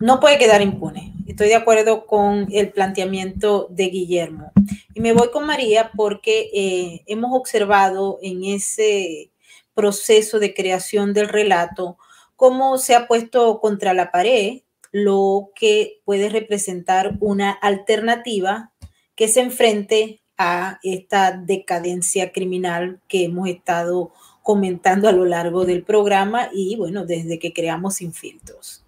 no 0.00 0.18
puede 0.18 0.36
quedar 0.36 0.60
impune. 0.60 1.14
Estoy 1.28 1.46
de 1.46 1.54
acuerdo 1.54 2.04
con 2.04 2.48
el 2.50 2.72
planteamiento 2.72 3.68
de 3.70 3.84
Guillermo. 3.90 4.50
Y 4.92 4.98
me 4.98 5.12
voy 5.12 5.30
con 5.30 5.46
María 5.46 5.92
porque 5.96 6.50
eh, 6.52 7.04
hemos 7.06 7.30
observado 7.32 8.18
en 8.22 8.42
ese 8.42 9.30
proceso 9.72 10.40
de 10.40 10.52
creación 10.52 11.14
del 11.14 11.28
relato 11.28 11.96
cómo 12.36 12.78
se 12.78 12.94
ha 12.94 13.08
puesto 13.08 13.60
contra 13.60 13.94
la 13.94 14.10
pared 14.10 14.60
lo 14.92 15.50
que 15.54 16.00
puede 16.04 16.28
representar 16.28 17.16
una 17.20 17.50
alternativa 17.50 18.72
que 19.14 19.28
se 19.28 19.40
enfrente 19.40 20.22
a 20.38 20.78
esta 20.82 21.32
decadencia 21.32 22.32
criminal 22.32 23.00
que 23.08 23.24
hemos 23.24 23.48
estado 23.48 24.12
comentando 24.42 25.08
a 25.08 25.12
lo 25.12 25.24
largo 25.24 25.64
del 25.64 25.82
programa 25.82 26.50
y 26.52 26.76
bueno, 26.76 27.04
desde 27.04 27.38
que 27.38 27.52
creamos 27.52 27.96
Sin 27.96 28.12
Filtros. 28.12 28.82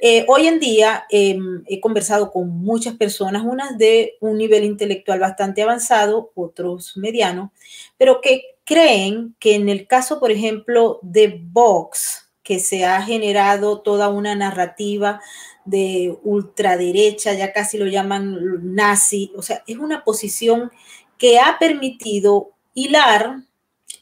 Eh, 0.00 0.24
hoy 0.28 0.46
en 0.46 0.60
día 0.60 1.06
em, 1.10 1.64
he 1.66 1.80
conversado 1.80 2.30
con 2.30 2.48
muchas 2.48 2.94
personas, 2.96 3.42
unas 3.44 3.76
de 3.78 4.14
un 4.20 4.38
nivel 4.38 4.64
intelectual 4.64 5.18
bastante 5.18 5.62
avanzado, 5.62 6.30
otros 6.34 6.96
mediano, 6.96 7.52
pero 7.96 8.20
que 8.20 8.42
creen 8.64 9.34
que 9.40 9.54
en 9.56 9.68
el 9.68 9.86
caso, 9.86 10.20
por 10.20 10.30
ejemplo, 10.30 11.00
de 11.02 11.40
Vox, 11.42 12.27
que 12.48 12.60
se 12.60 12.86
ha 12.86 13.02
generado 13.02 13.82
toda 13.82 14.08
una 14.08 14.34
narrativa 14.34 15.20
de 15.66 16.16
ultraderecha, 16.22 17.34
ya 17.34 17.52
casi 17.52 17.76
lo 17.76 17.84
llaman 17.84 18.74
nazi, 18.74 19.30
o 19.36 19.42
sea, 19.42 19.62
es 19.66 19.76
una 19.76 20.02
posición 20.02 20.72
que 21.18 21.38
ha 21.40 21.58
permitido 21.58 22.52
hilar 22.72 23.40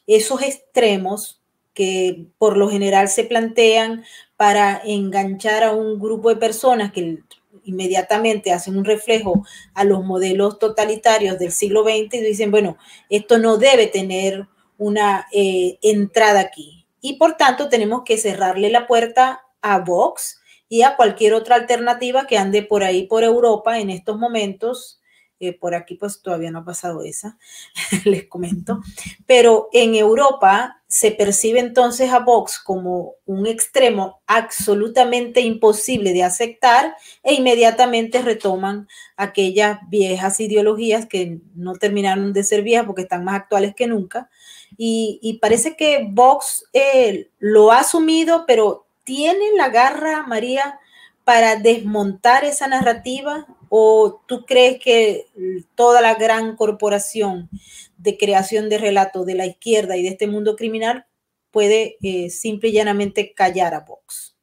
esos 0.06 0.42
extremos 0.42 1.42
que 1.74 2.28
por 2.38 2.56
lo 2.56 2.70
general 2.70 3.08
se 3.08 3.24
plantean 3.24 4.04
para 4.36 4.80
enganchar 4.84 5.64
a 5.64 5.72
un 5.72 5.98
grupo 5.98 6.28
de 6.28 6.36
personas 6.36 6.92
que 6.92 7.18
inmediatamente 7.64 8.52
hacen 8.52 8.78
un 8.78 8.84
reflejo 8.84 9.44
a 9.74 9.82
los 9.82 10.04
modelos 10.04 10.60
totalitarios 10.60 11.36
del 11.40 11.50
siglo 11.50 11.82
XX 11.82 12.14
y 12.14 12.20
dicen, 12.20 12.52
bueno, 12.52 12.78
esto 13.10 13.38
no 13.38 13.56
debe 13.56 13.88
tener 13.88 14.46
una 14.78 15.26
eh, 15.32 15.78
entrada 15.82 16.38
aquí. 16.38 16.75
Y 17.06 17.18
por 17.18 17.36
tanto 17.36 17.68
tenemos 17.68 18.02
que 18.04 18.18
cerrarle 18.18 18.68
la 18.68 18.88
puerta 18.88 19.44
a 19.62 19.78
Vox 19.78 20.40
y 20.68 20.82
a 20.82 20.96
cualquier 20.96 21.34
otra 21.34 21.54
alternativa 21.54 22.26
que 22.26 22.36
ande 22.36 22.64
por 22.64 22.82
ahí 22.82 23.06
por 23.06 23.22
Europa 23.22 23.78
en 23.78 23.90
estos 23.90 24.18
momentos 24.18 25.00
eh, 25.38 25.52
por 25.52 25.74
aquí 25.74 25.96
pues 25.96 26.22
todavía 26.22 26.50
no 26.50 26.60
ha 26.60 26.64
pasado 26.64 27.02
esa, 27.02 27.38
les 28.04 28.26
comento. 28.26 28.80
Pero 29.26 29.68
en 29.72 29.94
Europa 29.94 30.82
se 30.88 31.10
percibe 31.10 31.60
entonces 31.60 32.10
a 32.10 32.20
Vox 32.20 32.58
como 32.58 33.14
un 33.26 33.46
extremo 33.46 34.22
absolutamente 34.26 35.40
imposible 35.40 36.12
de 36.12 36.22
aceptar 36.22 36.96
e 37.22 37.34
inmediatamente 37.34 38.22
retoman 38.22 38.88
aquellas 39.16 39.78
viejas 39.88 40.40
ideologías 40.40 41.06
que 41.06 41.40
no 41.54 41.74
terminaron 41.74 42.32
de 42.32 42.44
ser 42.44 42.62
viejas 42.62 42.86
porque 42.86 43.02
están 43.02 43.24
más 43.24 43.36
actuales 43.36 43.74
que 43.74 43.86
nunca. 43.86 44.30
Y, 44.78 45.38
parece 45.40 45.76
que 45.76 46.06
Vox 46.08 46.64
eh, 46.72 47.30
lo 47.38 47.72
ha 47.72 47.80
asumido, 47.80 48.44
pero 48.46 48.86
tiene 49.04 49.52
la 49.56 49.68
garra, 49.68 50.24
María, 50.26 50.80
para 51.24 51.56
desmontar 51.56 52.44
esa 52.44 52.68
narrativa 52.68 53.46
¿O 53.68 54.22
tú 54.26 54.44
crees 54.44 54.78
que 54.82 55.26
toda 55.74 56.00
la 56.00 56.14
gran 56.14 56.56
corporación 56.56 57.48
de 57.96 58.16
creación 58.16 58.68
de 58.68 58.78
relatos 58.78 59.26
de 59.26 59.34
la 59.34 59.46
izquierda 59.46 59.96
y 59.96 60.02
de 60.02 60.10
este 60.10 60.26
mundo 60.26 60.56
criminal 60.56 61.06
puede 61.50 61.96
eh, 62.02 62.30
simple 62.30 62.68
y 62.68 62.72
llanamente 62.72 63.32
callar 63.34 63.74
a 63.74 63.80
Vox? 63.80 64.36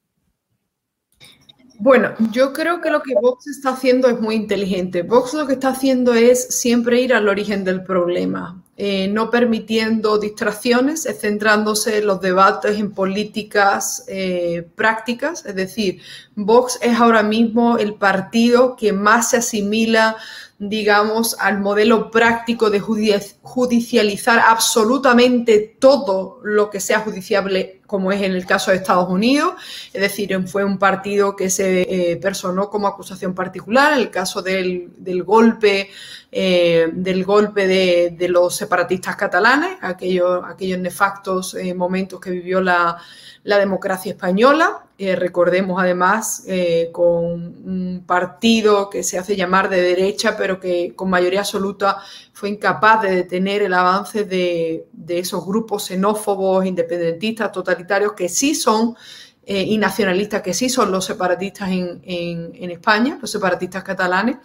Bueno, 1.78 2.14
yo 2.32 2.52
creo 2.52 2.80
que 2.80 2.90
lo 2.90 3.02
que 3.02 3.14
Vox 3.14 3.46
está 3.46 3.70
haciendo 3.70 4.08
es 4.08 4.18
muy 4.18 4.36
inteligente. 4.36 5.02
Vox 5.02 5.34
lo 5.34 5.46
que 5.46 5.52
está 5.52 5.68
haciendo 5.68 6.14
es 6.14 6.58
siempre 6.58 7.00
ir 7.00 7.12
al 7.12 7.28
origen 7.28 7.62
del 7.64 7.82
problema, 7.82 8.63
eh, 8.76 9.06
no 9.08 9.30
permitiendo 9.30 10.18
distracciones, 10.18 11.06
centrándose 11.20 11.98
en 11.98 12.06
los 12.06 12.20
debates 12.20 12.78
en 12.78 12.92
políticas 12.92 14.04
eh, 14.08 14.66
prácticas. 14.74 15.46
Es 15.46 15.54
decir, 15.54 16.00
Vox 16.34 16.78
es 16.82 16.98
ahora 16.98 17.22
mismo 17.22 17.78
el 17.78 17.94
partido 17.94 18.74
que 18.74 18.92
más 18.92 19.30
se 19.30 19.36
asimila 19.36 20.16
digamos, 20.58 21.36
al 21.40 21.60
modelo 21.60 22.10
práctico 22.10 22.70
de 22.70 22.80
judicializar 22.80 24.38
absolutamente 24.38 25.76
todo 25.78 26.40
lo 26.44 26.70
que 26.70 26.78
sea 26.78 27.00
judiciable, 27.00 27.80
como 27.86 28.12
es 28.12 28.22
en 28.22 28.32
el 28.32 28.46
caso 28.46 28.70
de 28.70 28.76
Estados 28.76 29.08
Unidos. 29.10 29.54
Es 29.92 30.00
decir, 30.00 30.46
fue 30.46 30.64
un 30.64 30.78
partido 30.78 31.34
que 31.34 31.50
se 31.50 31.82
eh, 32.12 32.16
personó 32.16 32.70
como 32.70 32.86
acusación 32.86 33.34
particular, 33.34 33.94
en 33.94 33.98
el 33.98 34.10
caso 34.10 34.42
del, 34.42 34.90
golpe, 35.24 35.90
eh, 36.36 36.90
del 36.92 37.24
golpe 37.24 37.68
de, 37.68 38.28
los 38.28 38.56
separatistas 38.56 39.14
catalanes, 39.14 39.78
aquellos, 39.80 40.42
aquellos 40.44 40.80
nefastos 40.80 41.54
eh, 41.54 41.74
momentos 41.74 42.18
que 42.18 42.30
vivió 42.30 42.60
la 42.60 42.98
democracia 43.44 44.10
española. 44.10 44.84
Eh, 44.98 45.14
recordemos 45.14 45.80
además 45.80 46.44
con 46.90 47.04
un 47.04 48.02
partido 48.04 48.90
que 48.90 49.04
se 49.04 49.16
hace 49.16 49.36
llamar 49.36 49.68
de 49.68 49.80
derecha, 49.80 50.36
pero 50.36 50.58
que 50.58 50.96
con 50.96 51.08
mayoría 51.08 51.38
absoluta 51.38 51.98
fue 52.32 52.48
incapaz 52.48 53.02
de 53.02 53.14
detener 53.14 53.62
el 53.62 53.72
avance 53.72 54.24
de, 54.24 54.88
esos 55.06 55.46
grupos 55.46 55.84
xenófobos, 55.84 56.66
independentistas, 56.66 57.52
totalitarios, 57.52 58.14
que 58.14 58.28
sí 58.28 58.56
son 58.56 58.96
eh, 59.46 59.62
y 59.62 59.78
nacionalistas, 59.78 60.42
que 60.42 60.54
sí 60.54 60.68
son 60.68 60.90
los 60.90 61.04
separatistas 61.04 61.70
en, 61.70 62.00
en 62.04 62.70
España, 62.70 63.18
los 63.20 63.30
separatistas 63.30 63.82
catalanes. 63.82 64.36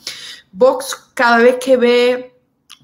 Vox 0.51 1.11
cada 1.13 1.37
vez 1.37 1.57
que 1.59 1.77
ve 1.77 2.28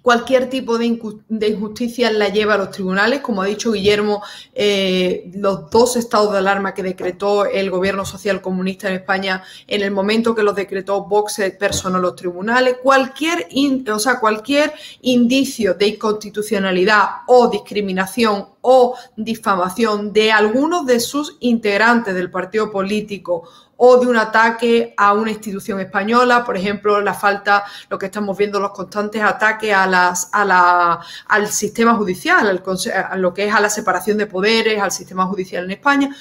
Cualquier 0.05 0.51
tipo 0.51 0.77
de, 0.77 0.85
injusticia 0.85 2.11
la 2.11 2.29
lleva 2.29 2.53
a 2.53 2.57
los 2.59 2.69
tribunales. 2.69 3.21
Como 3.21 3.41
ha 3.41 3.47
dicho 3.47 3.71
Guillermo, 3.71 4.21
eh, 4.53 5.31
los 5.33 5.71
dos 5.71 5.95
estados 5.95 6.31
de 6.31 6.37
alarma 6.37 6.75
que 6.75 6.83
decretó 6.83 7.47
el 7.47 7.71
gobierno 7.71 8.05
social 8.05 8.39
comunista 8.39 8.87
en 8.87 8.97
España, 8.97 9.43
en 9.65 9.81
el 9.81 9.89
momento 9.89 10.35
que 10.35 10.43
los 10.43 10.53
decretó 10.53 11.05
Vox, 11.05 11.41
personó 11.57 11.97
los 11.97 12.15
tribunales. 12.15 12.75
Cualquier, 12.83 13.47
o 13.91 13.97
sea, 13.97 14.19
cualquier 14.19 14.75
indicio 15.01 15.73
de 15.73 15.87
inconstitucionalidad 15.87 17.05
o 17.25 17.47
discriminación 17.47 18.49
o 18.61 18.95
difamación 19.15 20.13
de 20.13 20.31
algunos 20.31 20.85
de 20.85 20.99
sus 20.99 21.37
integrantes 21.39 22.13
del 22.13 22.29
partido 22.29 22.69
político 22.69 23.49
o 23.77 23.97
de 23.97 24.07
un 24.07 24.17
ataque 24.17 24.93
a 24.97 25.13
una 25.13 25.31
institución 25.31 25.79
española, 25.79 26.43
por 26.45 26.55
ejemplo, 26.57 27.01
la 27.01 27.13
falta, 27.13 27.63
lo 27.89 27.97
que 27.97 28.07
estamos 28.07 28.37
viendo, 28.37 28.59
los 28.59 28.71
constantes 28.71 29.21
ataques 29.21 29.73
a 29.73 29.87
la, 29.87 30.99
al 31.27 31.47
sistema 31.47 31.95
judicial, 31.95 32.61
a 32.93 33.17
lo 33.17 33.33
que 33.33 33.47
es 33.47 33.53
a 33.53 33.59
la 33.59 33.69
separación 33.69 34.17
de 34.17 34.27
poderes, 34.27 34.81
al 34.81 34.91
sistema 34.91 35.25
judicial 35.25 35.65
en 35.65 35.71
España. 35.71 36.15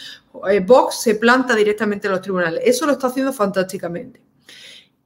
Eh, 0.50 0.61
Vox 0.61 1.00
se 1.00 1.14
planta 1.14 1.54
directamente 1.54 2.08
en 2.08 2.12
los 2.12 2.23
tribunales. 2.23 2.62
Eso 2.64 2.87
lo 2.87 2.92
está 2.92 3.06
haciendo 3.06 3.32
fantásticamente. 3.32 4.20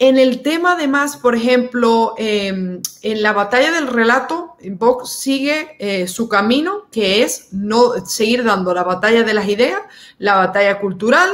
En 0.00 0.16
el 0.16 0.42
tema, 0.42 0.74
además, 0.74 1.16
por 1.16 1.34
ejemplo, 1.34 2.14
em, 2.18 2.80
en 3.02 3.22
la 3.22 3.32
batalla 3.32 3.72
del 3.72 3.88
relato, 3.88 4.56
Vox 4.70 5.10
sigue 5.10 5.76
eh, 5.80 6.06
su 6.06 6.28
camino, 6.28 6.86
que 6.92 7.24
es 7.24 7.48
no 7.50 8.06
seguir 8.06 8.44
dando 8.44 8.72
la 8.72 8.84
batalla 8.84 9.24
de 9.24 9.34
las 9.34 9.48
ideas, 9.48 9.82
la 10.18 10.36
batalla 10.36 10.78
cultural, 10.78 11.30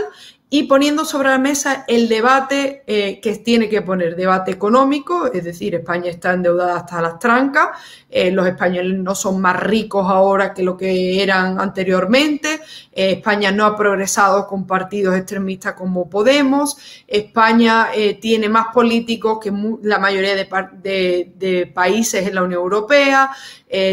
y 0.51 0.65
poniendo 0.65 1.05
sobre 1.05 1.31
la 1.31 1.39
mesa 1.39 1.85
el 1.89 2.09
debate 2.09 2.85
eh, 2.87 3.19
que 3.21 3.35
tiene 3.39 3.69
que 3.69 3.83
poner, 3.83 4.15
debate 4.15 4.53
económico, 4.53 5.27
es 5.33 5.43
decir, 5.43 5.75
España 5.75 6.11
está 6.11 6.33
endeudada 6.33 6.77
hasta 6.77 7.03
las 7.03 7.19
trancas, 7.19 7.71
eh, 8.09 8.31
los 8.31 8.47
españoles 8.47 8.97
no 8.99 9.17
son 9.17 9.41
más 9.41 9.61
ricos 9.61 10.07
ahora 10.09 10.55
que 10.55 10.63
lo 10.63 10.77
que 10.77 11.21
eran 11.21 11.59
anteriormente, 11.59 12.61
eh, 12.93 13.13
España 13.13 13.51
no 13.51 13.65
ha 13.65 13.77
progresado 13.77 14.47
con 14.47 14.65
partidos 14.65 15.17
extremistas 15.17 15.75
como 15.75 16.09
Podemos, 16.09 16.77
España 17.09 17.89
tiene 18.21 18.49
más 18.49 18.67
políticos 18.73 19.39
que 19.43 19.53
la 19.83 19.99
mayoría 19.99 20.37
de, 20.37 21.73
países 21.75 22.27
en 22.27 22.35
la 22.35 22.43
Unión 22.43 22.61
Europea, 22.61 23.31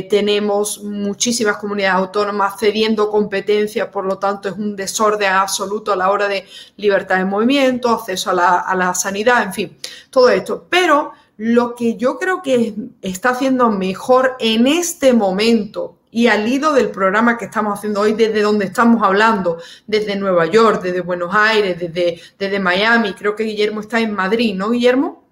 tenemos 0.10 0.84
muchísimas 0.84 1.58
comunidades 1.58 1.96
autónomas 1.96 2.60
cediendo 2.60 3.10
competencias, 3.10 3.88
por 3.88 4.06
lo 4.06 4.20
tanto 4.20 4.50
es 4.50 4.56
un 4.56 4.76
desorden 4.76 5.32
absoluto 5.32 5.94
a 5.94 5.96
la 5.96 6.12
hora 6.12 6.28
de 6.28 6.41
libertad 6.78 7.18
de 7.18 7.26
movimiento, 7.26 7.90
acceso 7.90 8.30
a 8.30 8.34
la, 8.34 8.60
a 8.60 8.76
la 8.76 8.94
sanidad, 8.94 9.44
en 9.44 9.54
fin, 9.54 9.78
todo 10.10 10.30
esto. 10.30 10.68
Pero 10.70 11.14
lo 11.38 11.76
que 11.76 11.96
yo 11.98 12.20
creo 12.20 12.42
que 12.42 12.74
está 13.02 13.30
haciendo 13.30 13.70
mejor 13.70 14.36
en 14.40 14.68
este 14.68 15.14
momento 15.14 15.98
y 16.12 16.28
al 16.28 16.48
hilo 16.48 16.74
del 16.74 16.92
programa 16.92 17.38
que 17.38 17.46
estamos 17.46 17.80
haciendo 17.80 18.02
hoy, 18.02 18.14
desde 18.14 18.42
donde 18.42 18.66
estamos 18.66 19.02
hablando, 19.02 19.58
desde 19.88 20.18
Nueva 20.18 20.46
York, 20.46 20.84
desde 20.84 21.02
Buenos 21.02 21.34
Aires, 21.34 21.80
desde, 21.80 22.22
desde 22.38 22.60
Miami, 22.60 23.14
creo 23.14 23.36
que 23.36 23.44
Guillermo 23.44 23.80
está 23.80 24.00
en 24.02 24.14
Madrid, 24.14 24.54
¿no, 24.56 24.70
Guillermo? 24.70 25.24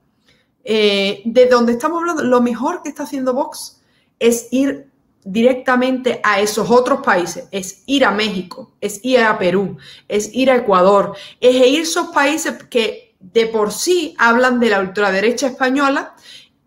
Eh, 0.64 1.22
desde 1.26 1.50
donde 1.50 1.74
estamos 1.74 2.00
hablando, 2.00 2.24
lo 2.24 2.42
mejor 2.42 2.82
que 2.82 2.90
está 2.90 3.04
haciendo 3.04 3.34
Vox 3.34 3.82
es 4.20 4.48
ir 4.52 4.89
directamente 5.24 6.22
a 6.24 6.40
esos 6.40 6.70
otros 6.70 7.02
países, 7.02 7.46
es 7.52 7.84
ir 7.86 8.06
a 8.06 8.12
México, 8.12 8.72
es 8.82 9.00
ir 9.04 9.20
a 9.20 9.38
Perú, 9.38 9.78
es 10.08 10.34
ir 10.34 10.50
a 10.50 10.56
Ecuador, 10.56 11.16
es 11.40 11.56
ir 11.56 11.80
a 11.80 11.84
esos 11.84 12.08
países 12.08 12.64
que 12.64 13.16
de 13.20 13.48
por 13.48 13.72
sí 13.72 14.16
hablan 14.18 14.60
de 14.60 14.70
la 14.70 14.80
ultraderecha 14.80 15.48
española, 15.48 16.16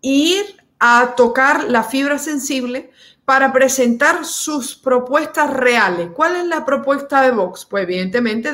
ir 0.01 0.43
a 0.79 1.13
tocar 1.15 1.65
la 1.65 1.83
fibra 1.83 2.19
sensible 2.19 2.91
para 3.25 3.53
presentar 3.53 4.25
sus 4.25 4.75
propuestas 4.75 5.49
reales. 5.49 6.09
¿Cuál 6.13 6.35
es 6.35 6.45
la 6.45 6.65
propuesta 6.65 7.21
de 7.21 7.31
Vox? 7.31 7.65
Pues 7.65 7.83
evidentemente 7.83 8.51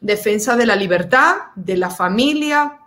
defensa 0.00 0.56
de 0.56 0.66
la 0.66 0.76
libertad, 0.76 1.36
de 1.54 1.76
la 1.76 1.90
familia, 1.90 2.78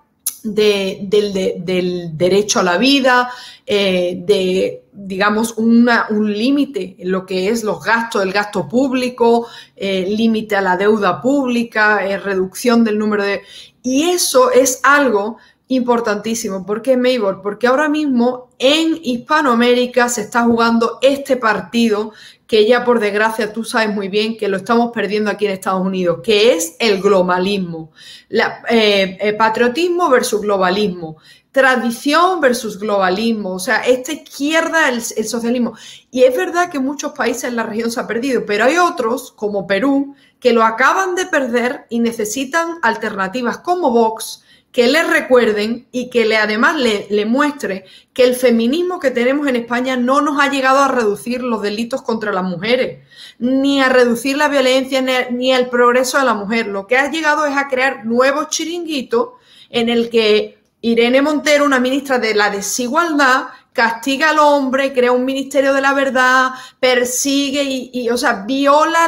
del, 0.43 2.11
derecho 2.13 2.59
a 2.59 2.63
la 2.63 2.77
vida, 2.77 3.31
eh, 3.65 4.17
de, 4.25 4.84
digamos, 4.95 5.57
un 5.57 5.85
límite 6.31 6.95
en 6.99 7.11
lo 7.11 7.25
que 7.25 7.49
es 7.49 7.63
los 7.63 7.83
gastos, 7.83 8.23
el 8.23 8.31
gasto 8.31 8.67
público, 8.67 9.47
eh, 9.75 10.05
límite 10.07 10.55
a 10.55 10.61
la 10.61 10.77
deuda 10.77 11.21
pública, 11.21 12.07
eh, 12.07 12.17
reducción 12.17 12.83
del 12.83 12.97
número 12.97 13.23
de... 13.23 13.41
Y 13.83 14.09
eso 14.09 14.51
es 14.51 14.79
algo 14.83 15.37
importantísimo. 15.67 16.65
¿Por 16.65 16.81
qué 16.81 16.95
Maybor? 16.95 17.41
Porque 17.41 17.67
ahora 17.67 17.89
mismo 17.89 18.49
en 18.57 18.99
Hispanoamérica 19.01 20.09
se 20.09 20.21
está 20.21 20.43
jugando 20.43 20.99
este 21.01 21.37
partido 21.37 22.13
que 22.47 22.67
ya 22.67 22.85
por 22.85 22.99
desgracia 22.99 23.51
tú 23.51 23.63
sabes 23.63 23.93
muy 23.93 24.07
bien 24.07 24.37
que 24.37 24.47
lo 24.47 24.57
estamos 24.57 24.91
perdiendo 24.93 25.31
aquí 25.31 25.45
en 25.45 25.53
Estados 25.53 25.85
Unidos, 25.85 26.19
que 26.23 26.53
es 26.53 26.75
el 26.79 27.01
globalismo. 27.01 27.91
Eh, 28.29 29.17
eh, 29.19 29.33
patriotismo 29.33 30.09
versus 30.09 30.41
globalismo. 30.41 31.17
Tradición 31.55 32.41
versus 32.41 32.77
globalismo, 32.77 33.53
o 33.53 33.59
sea, 33.59 33.77
esta 33.77 34.11
izquierda, 34.11 34.89
el, 34.89 35.01
socialismo. 35.01 35.71
Y 36.11 36.23
es 36.23 36.35
verdad 36.35 36.69
que 36.69 36.79
muchos 36.79 37.13
países 37.13 37.45
en 37.45 37.55
la 37.55 37.63
región 37.63 37.89
se 37.89 38.01
han 38.01 38.07
perdido, 38.07 38.45
pero 38.45 38.65
hay 38.65 38.77
otros, 38.77 39.31
como 39.31 39.65
Perú, 39.65 40.17
que 40.41 40.51
lo 40.51 40.65
acaban 40.65 41.15
de 41.15 41.27
perder 41.27 41.85
y 41.89 41.99
necesitan 41.99 42.79
alternativas 42.81 43.59
como 43.59 43.91
Vox, 43.91 44.43
que 44.73 44.89
le 44.89 45.01
recuerden 45.03 45.87
y 45.93 46.09
que 46.09 46.25
le, 46.25 46.35
además 46.35 46.75
le, 46.75 47.25
muestre 47.25 47.85
que 48.11 48.25
el 48.25 48.35
feminismo 48.35 48.99
que 48.99 49.11
tenemos 49.11 49.47
en 49.47 49.55
España 49.55 49.95
no 49.95 50.19
nos 50.19 50.41
ha 50.41 50.49
llegado 50.49 50.79
a 50.79 50.89
reducir 50.89 51.41
los 51.41 51.61
delitos 51.61 52.01
contra 52.01 52.33
las 52.33 52.43
mujeres, 52.43 53.07
ni 53.39 53.79
a 53.79 53.87
reducir 53.87 54.35
la 54.35 54.49
violencia, 54.49 55.01
ni, 55.01 55.13
ni 55.31 55.53
el 55.53 55.69
progreso 55.69 56.17
de 56.17 56.25
la 56.25 56.33
mujer. 56.33 56.67
Lo 56.67 56.85
que 56.85 56.97
ha 56.97 57.09
llegado 57.09 57.45
es 57.45 57.55
a 57.55 57.69
crear 57.69 58.05
nuevos 58.05 58.49
chiringuitos 58.49 59.29
en 59.69 59.87
el 59.87 60.09
que 60.09 60.64
Irene 60.85 61.19
Montero, 61.19 61.65
una 61.65 61.79
ministra 61.79 62.19
de 62.19 62.35
la 62.35 62.51
desigualdad, 62.51 63.47
castiga 63.73 64.29
al 64.29 64.37
hombre, 64.37 64.93
crea 64.93 65.11
un 65.11 65.25
ministerio 65.25 65.73
de 65.73 65.81
la 65.81 65.95
verdad, 65.95 66.51
persigue 66.79 67.63
y, 67.63 68.07
o 68.09 68.17
sea, 68.17 68.43
viola, 68.45 69.07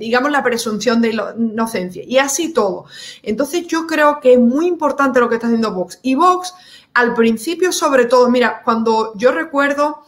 digamos, 0.00 0.32
la 0.32 0.42
presunción 0.42 1.00
de 1.00 1.10
inocencia. 1.38 2.02
Y 2.04 2.18
así 2.18 2.52
todo. 2.52 2.86
Entonces 3.22 3.68
yo 3.68 3.86
creo 3.86 4.18
que 4.18 4.32
es 4.32 4.40
muy 4.40 4.66
importante 4.66 5.20
lo 5.20 5.28
que 5.28 5.36
está 5.36 5.46
haciendo 5.46 5.72
Vox. 5.72 6.00
Y 6.02 6.16
Vox, 6.16 6.54
al 6.92 7.14
principio 7.14 7.70
sobre 7.70 8.06
todo, 8.06 8.28
mira, 8.28 8.60
cuando 8.64 9.12
yo 9.14 9.30
recuerdo 9.30 10.02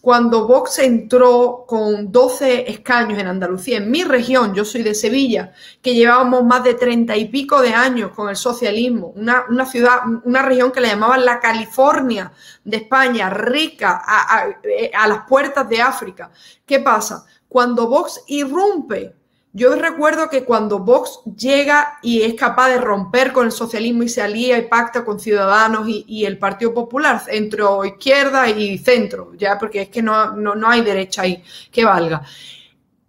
cuando 0.00 0.46
Vox 0.46 0.78
entró 0.78 1.64
con 1.66 2.12
12 2.12 2.70
escaños 2.70 3.18
en 3.18 3.26
Andalucía, 3.26 3.78
en 3.78 3.90
mi 3.90 4.04
región, 4.04 4.54
yo 4.54 4.64
soy 4.64 4.82
de 4.82 4.94
Sevilla, 4.94 5.52
que 5.82 5.94
llevábamos 5.94 6.44
más 6.44 6.64
de 6.64 6.74
30 6.74 7.16
y 7.16 7.26
pico 7.26 7.60
de 7.60 7.74
años 7.74 8.12
con 8.12 8.28
el 8.28 8.36
socialismo, 8.36 9.12
una, 9.16 9.66
ciudad, 9.66 10.00
una 10.24 10.42
región 10.42 10.70
que 10.70 10.80
le 10.80 10.88
llamaban 10.88 11.24
la 11.24 11.40
California 11.40 12.32
de 12.64 12.76
España, 12.78 13.28
rica, 13.30 14.00
a, 14.04 14.46
a 14.94 15.08
las 15.08 15.26
puertas 15.28 15.68
de 15.68 15.82
África. 15.82 16.30
¿Qué 16.64 16.80
pasa? 16.80 17.26
Cuando 17.48 17.88
Vox 17.88 18.22
irrumpe 18.28 19.17
yo 19.58 19.74
recuerdo 19.74 20.30
que 20.30 20.44
cuando 20.44 20.78
Vox 20.78 21.20
llega 21.36 21.98
y 22.00 22.22
es 22.22 22.34
capaz 22.34 22.68
de 22.68 22.78
romper 22.78 23.32
con 23.32 23.46
el 23.46 23.52
socialismo 23.52 24.04
y 24.04 24.08
se 24.08 24.22
alía 24.22 24.56
y 24.56 24.68
pacta 24.68 25.04
con 25.04 25.18
Ciudadanos 25.18 25.86
y, 25.88 26.24
el 26.24 26.38
Partido 26.38 26.72
Popular, 26.72 27.22
centro 27.24 27.84
izquierda 27.84 28.48
y 28.48 28.78
centro, 28.78 29.32
ya 29.36 29.58
porque 29.58 29.82
es 29.82 29.88
que 29.88 30.00
no, 30.00 30.32
no, 30.32 30.68
hay 30.68 30.82
derecha 30.82 31.22
ahí 31.22 31.42
que 31.72 31.84
valga. 31.84 32.22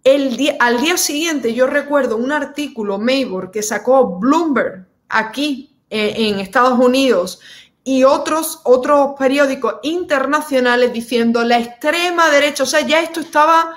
El 0.02 0.36
día, 0.36 0.56
al 0.58 0.80
día 0.80 0.96
siguiente 0.96 1.54
yo 1.54 1.66
recuerdo 1.68 2.16
un 2.16 2.32
artículo, 2.32 2.98
Maybor, 2.98 3.50
que 3.52 3.62
sacó 3.62 4.18
Bloomberg 4.18 4.86
aquí 5.08 5.76
eh, 5.88 6.14
en 6.16 6.40
Estados 6.40 6.78
Unidos 6.78 7.40
y 7.84 8.04
otros, 8.04 8.60
otros 8.64 9.10
periódicos 9.18 9.76
internacionales 9.82 10.92
diciendo 10.92 11.44
la 11.44 11.58
extrema 11.58 12.28
derecha, 12.28 12.64
o 12.64 12.66
sea, 12.66 12.80
ya 12.80 13.00
esto 13.00 13.20
estaba 13.20 13.74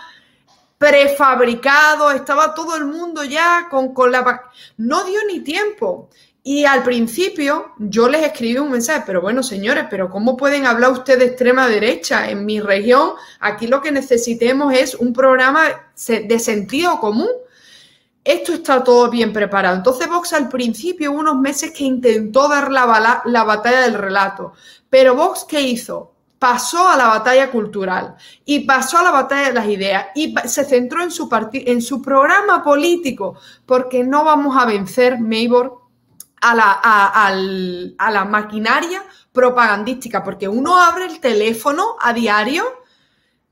prefabricado, 0.83 2.11
estaba 2.11 2.53
todo 2.53 2.75
el 2.75 2.83
mundo 2.83 3.23
ya 3.23 3.67
con, 3.69 3.93
con 3.93 4.11
la... 4.11 4.51
No 4.75 5.05
dio 5.05 5.19
ni 5.31 5.39
tiempo. 5.39 6.09
Y 6.43 6.65
al 6.65 6.83
principio 6.83 7.71
yo 7.77 8.09
les 8.09 8.23
escribí 8.23 8.57
un 8.57 8.69
mensaje, 8.69 9.03
pero 9.05 9.21
bueno, 9.21 9.43
señores, 9.43 9.85
pero 9.89 10.09
¿cómo 10.09 10.35
pueden 10.35 10.65
hablar 10.65 10.91
ustedes 10.91 11.19
de 11.19 11.25
extrema 11.27 11.69
derecha? 11.69 12.29
En 12.29 12.45
mi 12.45 12.59
región, 12.59 13.11
aquí 13.39 13.67
lo 13.67 13.81
que 13.81 13.93
necesitemos 13.93 14.73
es 14.73 14.95
un 14.95 15.13
programa 15.13 15.69
de 16.05 16.39
sentido 16.39 16.99
común. 16.99 17.29
Esto 18.25 18.51
está 18.51 18.83
todo 18.83 19.09
bien 19.09 19.31
preparado. 19.31 19.77
Entonces 19.77 20.09
Vox 20.09 20.33
al 20.33 20.49
principio, 20.49 21.13
unos 21.13 21.37
meses 21.37 21.71
que 21.71 21.85
intentó 21.85 22.49
dar 22.49 22.69
la, 22.69 23.21
la 23.23 23.43
batalla 23.45 23.81
del 23.81 23.93
relato, 23.93 24.51
pero 24.89 25.15
Vox, 25.15 25.45
¿qué 25.45 25.61
hizo? 25.61 26.12
Pasó 26.43 26.89
a 26.89 26.97
la 26.97 27.07
batalla 27.07 27.49
cultural 27.49 28.17
y 28.43 28.65
pasó 28.65 28.97
a 28.97 29.03
la 29.03 29.11
batalla 29.11 29.47
de 29.47 29.53
las 29.53 29.65
ideas 29.65 30.07
y 30.13 30.35
se 30.43 30.65
centró 30.65 31.01
en 31.01 31.09
su, 31.09 31.29
en 31.53 31.81
su 31.81 32.01
programa 32.01 32.61
político, 32.61 33.39
porque 33.65 34.03
no 34.03 34.25
vamos 34.25 34.57
a 34.57 34.65
vencer, 34.65 35.21
Maybor, 35.21 35.79
a 36.41 36.53
la, 36.53 36.71
a 36.73 38.11
la 38.11 38.25
maquinaria 38.25 39.01
propagandística, 39.31 40.21
porque 40.21 40.49
uno 40.49 40.77
abre 40.77 41.05
el 41.05 41.21
teléfono 41.21 41.95
a 42.01 42.11
diario, 42.11 42.65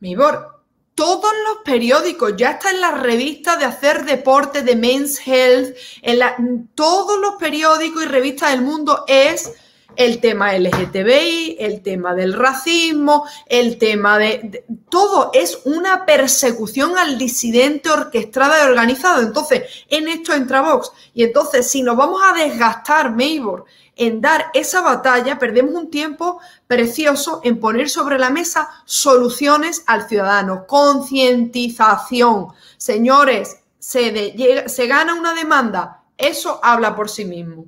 mi 0.02 0.14
bor, 0.18 0.62
todos 0.94 1.32
los 1.48 1.64
periódicos, 1.64 2.34
ya 2.36 2.52
está 2.52 2.72
en 2.72 2.82
las 2.82 3.00
revistas 3.00 3.58
de 3.58 3.64
hacer 3.64 4.04
deporte, 4.04 4.64
de 4.64 4.76
Men's 4.76 5.26
Health, 5.26 5.78
en 6.02 6.68
todos 6.76 7.22
los 7.22 7.36
periódicos 7.36 8.04
y 8.04 8.08
revistas 8.08 8.52
del 8.52 8.64
mundo 8.64 9.06
es 9.08 9.54
el 9.96 10.20
tema 10.20 10.54
LGTBI, 10.54 11.58
el 11.60 11.82
tema 11.82 12.14
del 12.14 12.34
racismo, 12.34 13.26
el 13.46 13.78
tema 13.78 14.18
de, 14.18 14.66
Todo 14.90 15.32
es 15.34 15.60
una 15.66 16.06
persecución 16.06 16.98
al 16.98 17.18
disidente 17.18 17.90
orquestada 17.90 18.62
y 18.62 18.70
organizado. 18.70 19.22
Entonces, 19.22 19.64
en 19.90 20.08
esto 20.08 20.34
entra 20.34 20.62
Vox. 20.62 20.92
Y 21.14 21.24
entonces, 21.24 21.70
si 21.70 21.82
nos 21.82 21.98
vamos 21.98 22.22
a 22.24 22.34
desgastar, 22.34 23.16
Maybor, 23.16 23.66
en 23.96 24.22
dar 24.22 24.48
esa 24.54 24.82
batalla, 24.82 25.38
perdemos 25.38 25.76
un 25.76 25.92
tiempo 25.92 26.40
precioso 26.68 27.42
en 27.44 27.60
poner 27.60 27.90
sobre 27.90 28.18
la 28.18 28.30
mesa 28.30 28.70
soluciones 28.86 29.84
al 29.86 30.08
ciudadano, 30.08 30.66
concientización. 30.66 32.48
Señores, 32.78 33.60
se, 33.78 34.66
se 34.68 34.88
gana 34.88 35.14
una 35.14 35.34
demanda, 35.34 36.04
eso 36.18 36.60
habla 36.64 36.96
por 36.96 37.10
sí 37.10 37.26
mismo. 37.26 37.66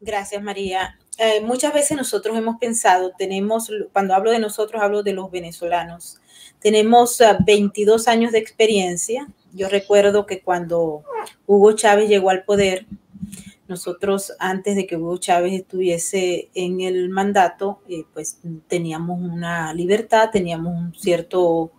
Gracias, 0.00 0.42
María. 0.42 0.98
Eh, 1.18 1.42
muchas 1.42 1.74
veces 1.74 1.94
nosotros 1.94 2.34
hemos 2.36 2.56
pensado, 2.56 3.12
tenemos, 3.18 3.70
cuando 3.92 4.14
hablo 4.14 4.30
de 4.30 4.38
nosotros, 4.38 4.80
hablo 4.80 5.02
de 5.02 5.12
los 5.12 5.30
venezolanos. 5.30 6.18
Tenemos 6.60 7.20
22 7.44 8.08
ah, 8.08 8.10
años 8.10 8.32
de 8.32 8.38
experiencia. 8.38 9.28
Yo 9.52 9.68
recuerdo 9.68 10.24
que 10.24 10.40
cuando 10.40 11.04
Hugo 11.46 11.72
Chávez 11.72 12.08
llegó 12.08 12.30
al 12.30 12.44
poder, 12.44 12.86
nosotros 13.68 14.32
antes 14.38 14.74
de 14.74 14.86
que 14.86 14.96
Hugo 14.96 15.18
Chávez 15.18 15.52
estuviese 15.52 16.48
en 16.54 16.80
el 16.80 17.10
mandato, 17.10 17.80
eh, 17.86 18.04
pues 18.14 18.40
teníamos 18.66 19.20
una 19.20 19.74
libertad, 19.74 20.30
teníamos 20.32 20.74
un 20.74 20.94
cierto 20.94 21.72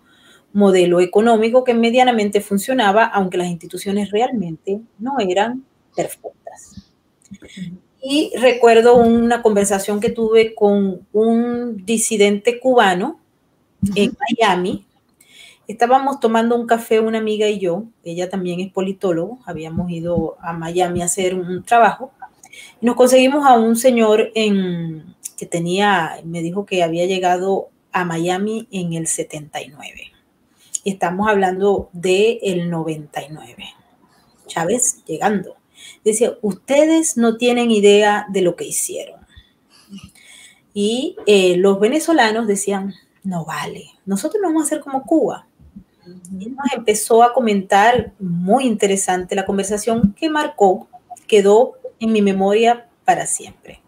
modelo 0.53 0.99
económico 0.99 1.63
que 1.63 1.73
medianamente 1.73 2.41
funcionaba, 2.41 3.05
aunque 3.05 3.37
las 3.37 3.47
instituciones 3.47 4.11
realmente 4.11 4.81
no 4.99 5.19
eran 5.19 5.65
perfectas. 5.95 6.91
Y 8.01 8.31
recuerdo 8.35 8.95
una 8.95 9.41
conversación 9.43 9.99
que 9.99 10.09
tuve 10.09 10.55
con 10.55 11.07
un 11.13 11.85
disidente 11.85 12.59
cubano 12.59 13.19
en 13.95 14.17
Miami. 14.19 14.85
Estábamos 15.67 16.19
tomando 16.19 16.55
un 16.55 16.65
café 16.65 16.99
una 16.99 17.19
amiga 17.19 17.47
y 17.47 17.59
yo, 17.59 17.85
ella 18.03 18.29
también 18.29 18.59
es 18.59 18.71
politólogo, 18.71 19.39
habíamos 19.45 19.89
ido 19.91 20.35
a 20.41 20.53
Miami 20.53 21.01
a 21.01 21.05
hacer 21.05 21.35
un 21.35 21.63
trabajo. 21.63 22.11
Y 22.81 22.85
nos 22.85 22.95
conseguimos 22.95 23.45
a 23.45 23.53
un 23.53 23.75
señor 23.75 24.31
en, 24.33 25.15
que 25.37 25.45
tenía, 25.45 26.19
me 26.25 26.41
dijo 26.41 26.65
que 26.65 26.83
había 26.83 27.05
llegado 27.05 27.69
a 27.91 28.03
Miami 28.03 28.67
en 28.71 28.93
el 28.93 29.07
79. 29.07 30.11
Estamos 30.83 31.29
hablando 31.29 31.89
del 31.93 32.39
el 32.41 32.69
99. 32.69 33.65
Chávez 34.47 35.03
llegando. 35.05 35.60
Decía, 36.03 36.37
ustedes 36.41 37.17
no 37.17 37.37
tienen 37.37 37.71
idea 37.71 38.25
de 38.29 38.41
lo 38.41 38.55
que 38.55 38.65
hicieron. 38.65 39.19
Y 40.73 41.15
eh, 41.25 41.57
los 41.57 41.79
venezolanos 41.79 42.47
decían, 42.47 42.93
no 43.23 43.45
vale, 43.45 43.85
nosotros 44.05 44.41
no 44.41 44.49
vamos 44.49 44.63
a 44.63 44.65
hacer 44.65 44.79
como 44.79 45.03
Cuba. 45.03 45.47
Y 46.39 46.49
nos 46.49 46.73
empezó 46.75 47.23
a 47.23 47.33
comentar, 47.33 48.13
muy 48.19 48.65
interesante 48.65 49.35
la 49.35 49.45
conversación 49.45 50.13
que 50.17 50.29
marcó, 50.29 50.87
quedó 51.27 51.73
en 51.99 52.11
mi 52.11 52.21
memoria 52.21 52.87
para 53.05 53.25
siempre 53.25 53.81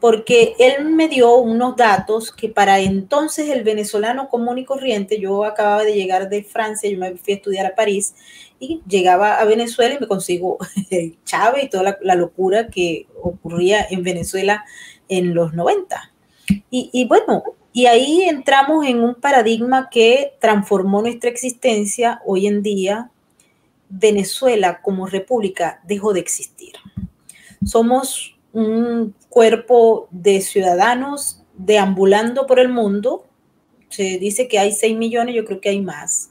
porque 0.00 0.54
él 0.58 0.90
me 0.90 1.08
dio 1.08 1.36
unos 1.36 1.76
datos 1.76 2.32
que 2.32 2.48
para 2.48 2.80
entonces 2.80 3.48
el 3.48 3.64
venezolano 3.64 4.28
común 4.28 4.58
y 4.58 4.64
corriente, 4.64 5.18
yo 5.18 5.44
acababa 5.44 5.84
de 5.84 5.94
llegar 5.94 6.28
de 6.28 6.42
Francia, 6.42 6.90
yo 6.90 6.98
me 6.98 7.16
fui 7.16 7.34
a 7.34 7.36
estudiar 7.36 7.66
a 7.66 7.74
París 7.74 8.14
y 8.58 8.82
llegaba 8.88 9.38
a 9.38 9.44
Venezuela 9.44 9.94
y 9.94 10.00
me 10.00 10.06
consigo 10.06 10.58
Chávez 11.24 11.64
y 11.64 11.68
toda 11.68 11.98
la, 12.00 12.14
locura 12.14 12.68
que 12.68 13.06
ocurría 13.22 13.86
en 13.90 14.02
Venezuela 14.02 14.64
en 15.08 15.34
los 15.34 15.54
90. 15.54 16.12
Y, 16.70 17.04
bueno, 17.08 17.42
y 17.72 17.86
ahí 17.86 18.22
entramos 18.22 18.86
en 18.86 19.00
un 19.02 19.16
paradigma 19.16 19.88
que 19.90 20.34
transformó 20.40 21.02
nuestra 21.02 21.28
existencia. 21.28 22.20
Hoy 22.24 22.46
en 22.46 22.62
día, 22.62 23.10
Venezuela 23.88 24.80
como 24.80 25.06
república 25.06 25.80
dejó 25.84 26.12
de 26.12 26.20
existir. 26.20 26.74
Somos 27.64 28.36
un 28.52 29.14
cuerpo 29.28 30.08
de 30.12 30.40
ciudadanos 30.40 31.42
deambulando 31.54 32.46
por 32.46 32.60
el 32.60 32.68
mundo. 32.68 33.26
Se 33.88 34.18
dice 34.18 34.46
que 34.46 34.58
hay 34.58 34.72
6 34.72 34.96
millones, 34.96 35.34
yo 35.34 35.44
creo 35.44 35.60
que 35.60 35.70
hay 35.70 35.80
más. 35.80 36.30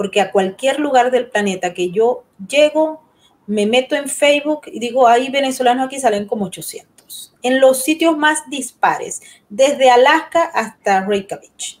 Porque 0.00 0.22
a 0.22 0.32
cualquier 0.32 0.80
lugar 0.80 1.10
del 1.10 1.28
planeta 1.28 1.74
que 1.74 1.90
yo 1.90 2.24
llego, 2.48 3.02
me 3.46 3.66
meto 3.66 3.94
en 3.94 4.08
Facebook 4.08 4.62
y 4.64 4.80
digo, 4.80 5.06
hay 5.06 5.28
venezolanos 5.28 5.84
aquí, 5.84 6.00
salen 6.00 6.26
como 6.26 6.46
800. 6.46 7.34
En 7.42 7.60
los 7.60 7.84
sitios 7.84 8.16
más 8.16 8.48
dispares, 8.48 9.20
desde 9.50 9.90
Alaska 9.90 10.44
hasta 10.54 11.04
Reykjavik. 11.04 11.80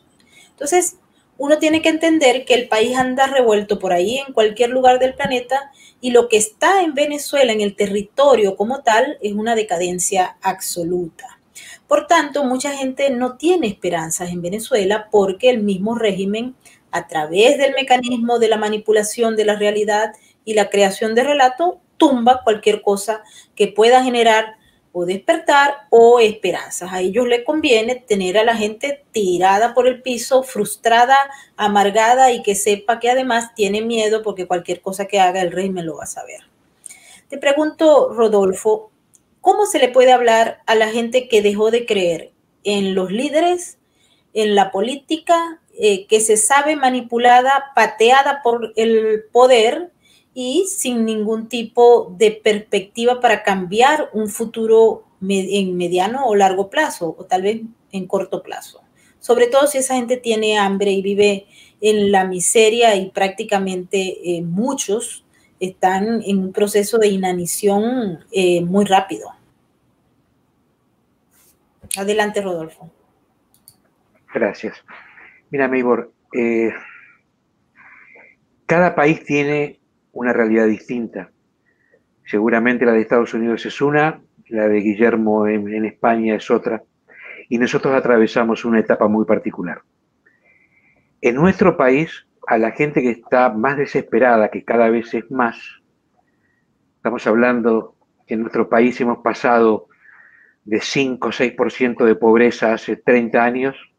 Entonces, 0.50 0.96
uno 1.38 1.56
tiene 1.56 1.80
que 1.80 1.88
entender 1.88 2.44
que 2.44 2.52
el 2.52 2.68
país 2.68 2.94
anda 2.98 3.26
revuelto 3.26 3.78
por 3.78 3.94
ahí 3.94 4.18
en 4.18 4.34
cualquier 4.34 4.68
lugar 4.68 4.98
del 4.98 5.14
planeta 5.14 5.72
y 6.02 6.10
lo 6.10 6.28
que 6.28 6.36
está 6.36 6.82
en 6.82 6.92
Venezuela, 6.92 7.54
en 7.54 7.62
el 7.62 7.74
territorio 7.74 8.54
como 8.54 8.82
tal, 8.82 9.16
es 9.22 9.32
una 9.32 9.54
decadencia 9.54 10.36
absoluta. 10.42 11.40
Por 11.88 12.06
tanto, 12.06 12.44
mucha 12.44 12.76
gente 12.76 13.08
no 13.08 13.38
tiene 13.38 13.66
esperanzas 13.66 14.28
en 14.28 14.42
Venezuela 14.42 15.08
porque 15.10 15.48
el 15.48 15.62
mismo 15.62 15.94
régimen, 15.94 16.54
a 16.92 17.08
través 17.08 17.58
del 17.58 17.74
mecanismo 17.74 18.38
de 18.38 18.48
la 18.48 18.56
manipulación 18.56 19.36
de 19.36 19.44
la 19.44 19.56
realidad 19.56 20.12
y 20.44 20.54
la 20.54 20.70
creación 20.70 21.14
de 21.14 21.24
relato, 21.24 21.80
tumba 21.96 22.42
cualquier 22.42 22.82
cosa 22.82 23.22
que 23.54 23.68
pueda 23.68 24.02
generar 24.02 24.56
o 24.92 25.04
despertar 25.04 25.86
o 25.90 26.18
esperanzas. 26.18 26.92
A 26.92 27.00
ellos 27.00 27.28
les 27.28 27.44
conviene 27.44 27.94
tener 27.94 28.38
a 28.38 28.44
la 28.44 28.56
gente 28.56 29.04
tirada 29.12 29.72
por 29.74 29.86
el 29.86 30.02
piso, 30.02 30.42
frustrada, 30.42 31.16
amargada 31.56 32.32
y 32.32 32.42
que 32.42 32.54
sepa 32.54 32.98
que 32.98 33.10
además 33.10 33.54
tiene 33.54 33.82
miedo 33.82 34.22
porque 34.22 34.46
cualquier 34.46 34.80
cosa 34.80 35.06
que 35.06 35.20
haga 35.20 35.42
el 35.42 35.52
régimen 35.52 35.86
lo 35.86 35.96
va 35.96 36.04
a 36.04 36.06
saber. 36.06 36.40
Te 37.28 37.38
pregunto, 37.38 38.12
Rodolfo, 38.12 38.90
¿cómo 39.40 39.66
se 39.66 39.78
le 39.78 39.88
puede 39.88 40.12
hablar 40.12 40.62
a 40.66 40.74
la 40.74 40.88
gente 40.88 41.28
que 41.28 41.42
dejó 41.42 41.70
de 41.70 41.86
creer 41.86 42.32
en 42.64 42.94
los 42.94 43.12
líderes, 43.12 43.78
en 44.34 44.54
la 44.56 44.72
política, 44.72 45.60
eh, 45.82 46.06
que 46.06 46.20
se 46.20 46.36
sabe 46.36 46.76
manipulada, 46.76 47.72
pateada 47.74 48.42
por 48.42 48.74
el 48.76 49.24
poder 49.32 49.90
y 50.34 50.66
sin 50.68 51.06
ningún 51.06 51.48
tipo 51.48 52.14
de 52.18 52.32
perspectiva 52.32 53.18
para 53.18 53.42
cambiar 53.42 54.10
un 54.12 54.28
futuro 54.28 55.04
en 55.26 55.76
mediano 55.78 56.26
o 56.26 56.34
largo 56.34 56.68
plazo, 56.68 57.16
o 57.18 57.24
tal 57.24 57.42
vez 57.42 57.62
en 57.92 58.06
corto 58.06 58.42
plazo. 58.42 58.82
Sobre 59.20 59.46
todo 59.46 59.66
si 59.66 59.78
esa 59.78 59.94
gente 59.94 60.18
tiene 60.18 60.58
hambre 60.58 60.90
y 60.92 61.00
vive 61.00 61.46
en 61.80 62.12
la 62.12 62.24
miseria 62.24 62.94
y 62.96 63.08
prácticamente 63.10 64.36
eh, 64.36 64.42
muchos 64.42 65.24
están 65.60 66.22
en 66.26 66.38
un 66.40 66.52
proceso 66.52 66.98
de 66.98 67.08
inanición 67.08 68.24
eh, 68.32 68.62
muy 68.62 68.84
rápido. 68.84 69.30
Adelante, 71.96 72.42
Rodolfo. 72.42 72.90
Gracias. 74.32 74.74
Mira, 75.50 75.66
Maybor, 75.66 76.12
eh, 76.32 76.72
cada 78.66 78.94
país 78.94 79.24
tiene 79.24 79.80
una 80.12 80.32
realidad 80.32 80.68
distinta. 80.68 81.32
Seguramente 82.24 82.86
la 82.86 82.92
de 82.92 83.00
Estados 83.00 83.34
Unidos 83.34 83.66
es 83.66 83.80
una, 83.80 84.20
la 84.48 84.68
de 84.68 84.80
Guillermo 84.80 85.48
en, 85.48 85.84
España 85.84 86.36
es 86.36 86.48
otra, 86.52 86.84
y 87.48 87.58
nosotros 87.58 87.92
atravesamos 87.94 88.64
una 88.64 88.78
etapa 88.78 89.08
muy 89.08 89.24
particular. 89.24 89.82
En 91.20 91.34
nuestro 91.34 91.76
país, 91.76 92.28
a 92.46 92.56
la 92.56 92.70
gente 92.70 93.02
que 93.02 93.10
está 93.10 93.50
más 93.50 93.76
desesperada, 93.76 94.50
que 94.50 94.64
cada 94.64 94.88
vez 94.88 95.12
es 95.14 95.28
más, 95.32 95.58
estamos 96.94 97.26
hablando 97.26 97.96
que 98.24 98.34
en 98.34 98.42
nuestro 98.42 98.68
país 98.68 99.00
hemos 99.00 99.18
pasado 99.18 99.88
de 100.64 100.80
5 100.80 101.26
o 101.26 101.32
6% 101.32 102.04
de 102.04 102.14
pobreza 102.14 102.72
hace 102.72 102.94
30 102.94 103.42
años 103.42 103.89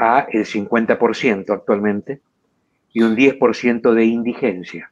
a 0.00 0.26
el 0.32 0.46
50% 0.46 1.50
actualmente 1.50 2.22
y 2.92 3.02
un 3.02 3.14
10% 3.14 3.92
de 3.92 4.04
indigencia. 4.06 4.90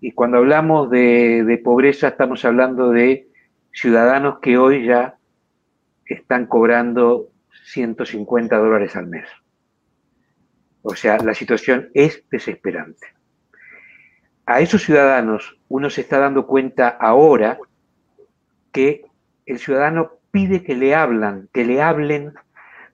Y 0.00 0.10
cuando 0.12 0.38
hablamos 0.38 0.90
de, 0.90 1.60
pobreza 1.62 2.08
estamos 2.08 2.44
hablando 2.44 2.90
de 2.90 3.28
ciudadanos 3.72 4.40
que 4.40 4.58
hoy 4.58 4.84
ya 4.84 5.16
están 6.06 6.46
cobrando 6.46 7.28
150 7.66 8.56
dólares 8.58 8.96
al 8.96 9.06
mes. 9.06 9.28
O 10.82 10.96
sea, 10.96 11.16
la 11.18 11.32
situación 11.32 11.88
es 11.94 12.24
desesperante. 12.30 13.06
A 14.44 14.60
esos 14.60 14.82
ciudadanos 14.82 15.56
uno 15.68 15.88
se 15.88 16.00
está 16.00 16.18
dando 16.18 16.46
cuenta 16.46 16.88
ahora, 16.88 17.58
que 18.72 19.06
el 19.46 19.60
ciudadano 19.60 20.18
pide 20.32 20.64
que 20.64 20.74
le 20.74 20.96
hablan, 20.96 21.48
que 21.52 21.64
le 21.64 21.80
hablen 21.80 22.34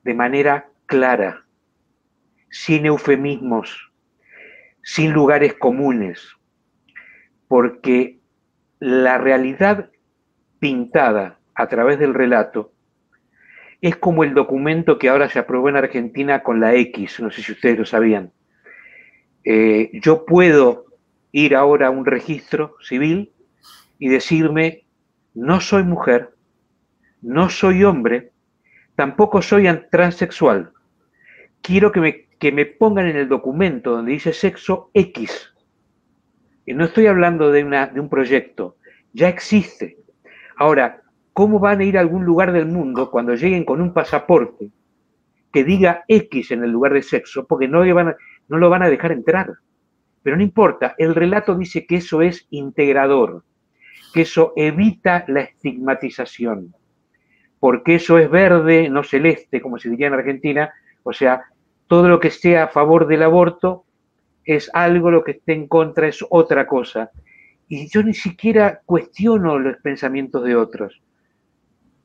de 0.04 0.14
manera 0.14 0.69
clara, 0.90 1.44
sin 2.50 2.84
eufemismos, 2.84 3.92
sin 4.82 5.12
lugares 5.12 5.54
comunes, 5.54 6.36
porque 7.46 8.18
la 8.80 9.16
realidad 9.16 9.90
pintada 10.58 11.38
a 11.54 11.68
través 11.68 12.00
del 12.00 12.12
relato 12.12 12.72
es 13.80 13.94
como 13.98 14.24
el 14.24 14.34
documento 14.34 14.98
que 14.98 15.08
ahora 15.08 15.28
se 15.28 15.38
aprobó 15.38 15.68
en 15.68 15.76
Argentina 15.76 16.42
con 16.42 16.58
la 16.58 16.74
X, 16.74 17.20
no 17.20 17.30
sé 17.30 17.40
si 17.40 17.52
ustedes 17.52 17.78
lo 17.78 17.84
sabían. 17.84 18.32
Eh, 19.44 19.90
yo 19.92 20.26
puedo 20.26 20.86
ir 21.30 21.54
ahora 21.54 21.86
a 21.86 21.90
un 21.90 22.04
registro 22.04 22.74
civil 22.82 23.32
y 24.00 24.08
decirme, 24.08 24.86
no 25.34 25.60
soy 25.60 25.84
mujer, 25.84 26.30
no 27.22 27.48
soy 27.48 27.84
hombre, 27.84 28.32
tampoco 28.96 29.40
soy 29.40 29.68
transexual. 29.92 30.72
Quiero 31.62 31.92
que 31.92 32.00
me, 32.00 32.28
que 32.38 32.52
me 32.52 32.66
pongan 32.66 33.06
en 33.06 33.16
el 33.16 33.28
documento 33.28 33.92
donde 33.92 34.12
dice 34.12 34.32
sexo 34.32 34.90
X. 34.94 35.52
Y 36.66 36.74
no 36.74 36.84
estoy 36.84 37.06
hablando 37.06 37.50
de, 37.50 37.64
una, 37.64 37.86
de 37.86 38.00
un 38.00 38.08
proyecto, 38.08 38.76
ya 39.12 39.28
existe. 39.28 39.98
Ahora, 40.56 41.02
¿cómo 41.32 41.58
van 41.58 41.80
a 41.80 41.84
ir 41.84 41.96
a 41.98 42.00
algún 42.00 42.24
lugar 42.24 42.52
del 42.52 42.66
mundo 42.66 43.10
cuando 43.10 43.34
lleguen 43.34 43.64
con 43.64 43.80
un 43.80 43.92
pasaporte 43.92 44.70
que 45.52 45.64
diga 45.64 46.04
X 46.06 46.50
en 46.50 46.64
el 46.64 46.70
lugar 46.70 46.94
de 46.94 47.02
sexo? 47.02 47.46
Porque 47.46 47.68
no, 47.68 47.80
van 47.94 48.14
no 48.48 48.58
lo 48.58 48.70
van 48.70 48.82
a 48.82 48.90
dejar 48.90 49.12
entrar. 49.12 49.54
Pero 50.22 50.36
no 50.36 50.42
importa, 50.42 50.94
el 50.98 51.14
relato 51.14 51.54
dice 51.56 51.86
que 51.86 51.96
eso 51.96 52.20
es 52.20 52.46
integrador, 52.50 53.44
que 54.12 54.22
eso 54.22 54.52
evita 54.56 55.24
la 55.28 55.40
estigmatización, 55.40 56.74
porque 57.58 57.94
eso 57.94 58.18
es 58.18 58.30
verde, 58.30 58.90
no 58.90 59.02
celeste, 59.02 59.60
como 59.60 59.78
se 59.78 59.88
diría 59.88 60.08
en 60.08 60.14
Argentina, 60.14 60.72
o 61.02 61.12
sea, 61.12 61.42
todo 61.86 62.08
lo 62.08 62.20
que 62.20 62.28
esté 62.28 62.58
a 62.58 62.68
favor 62.68 63.06
del 63.06 63.22
aborto 63.22 63.84
es 64.44 64.70
algo, 64.74 65.10
lo 65.10 65.24
que 65.24 65.32
esté 65.32 65.52
en 65.52 65.66
contra 65.66 66.08
es 66.08 66.24
otra 66.28 66.66
cosa. 66.66 67.10
Y 67.68 67.88
yo 67.88 68.02
ni 68.02 68.14
siquiera 68.14 68.80
cuestiono 68.84 69.58
los 69.58 69.76
pensamientos 69.78 70.44
de 70.44 70.56
otros. 70.56 71.00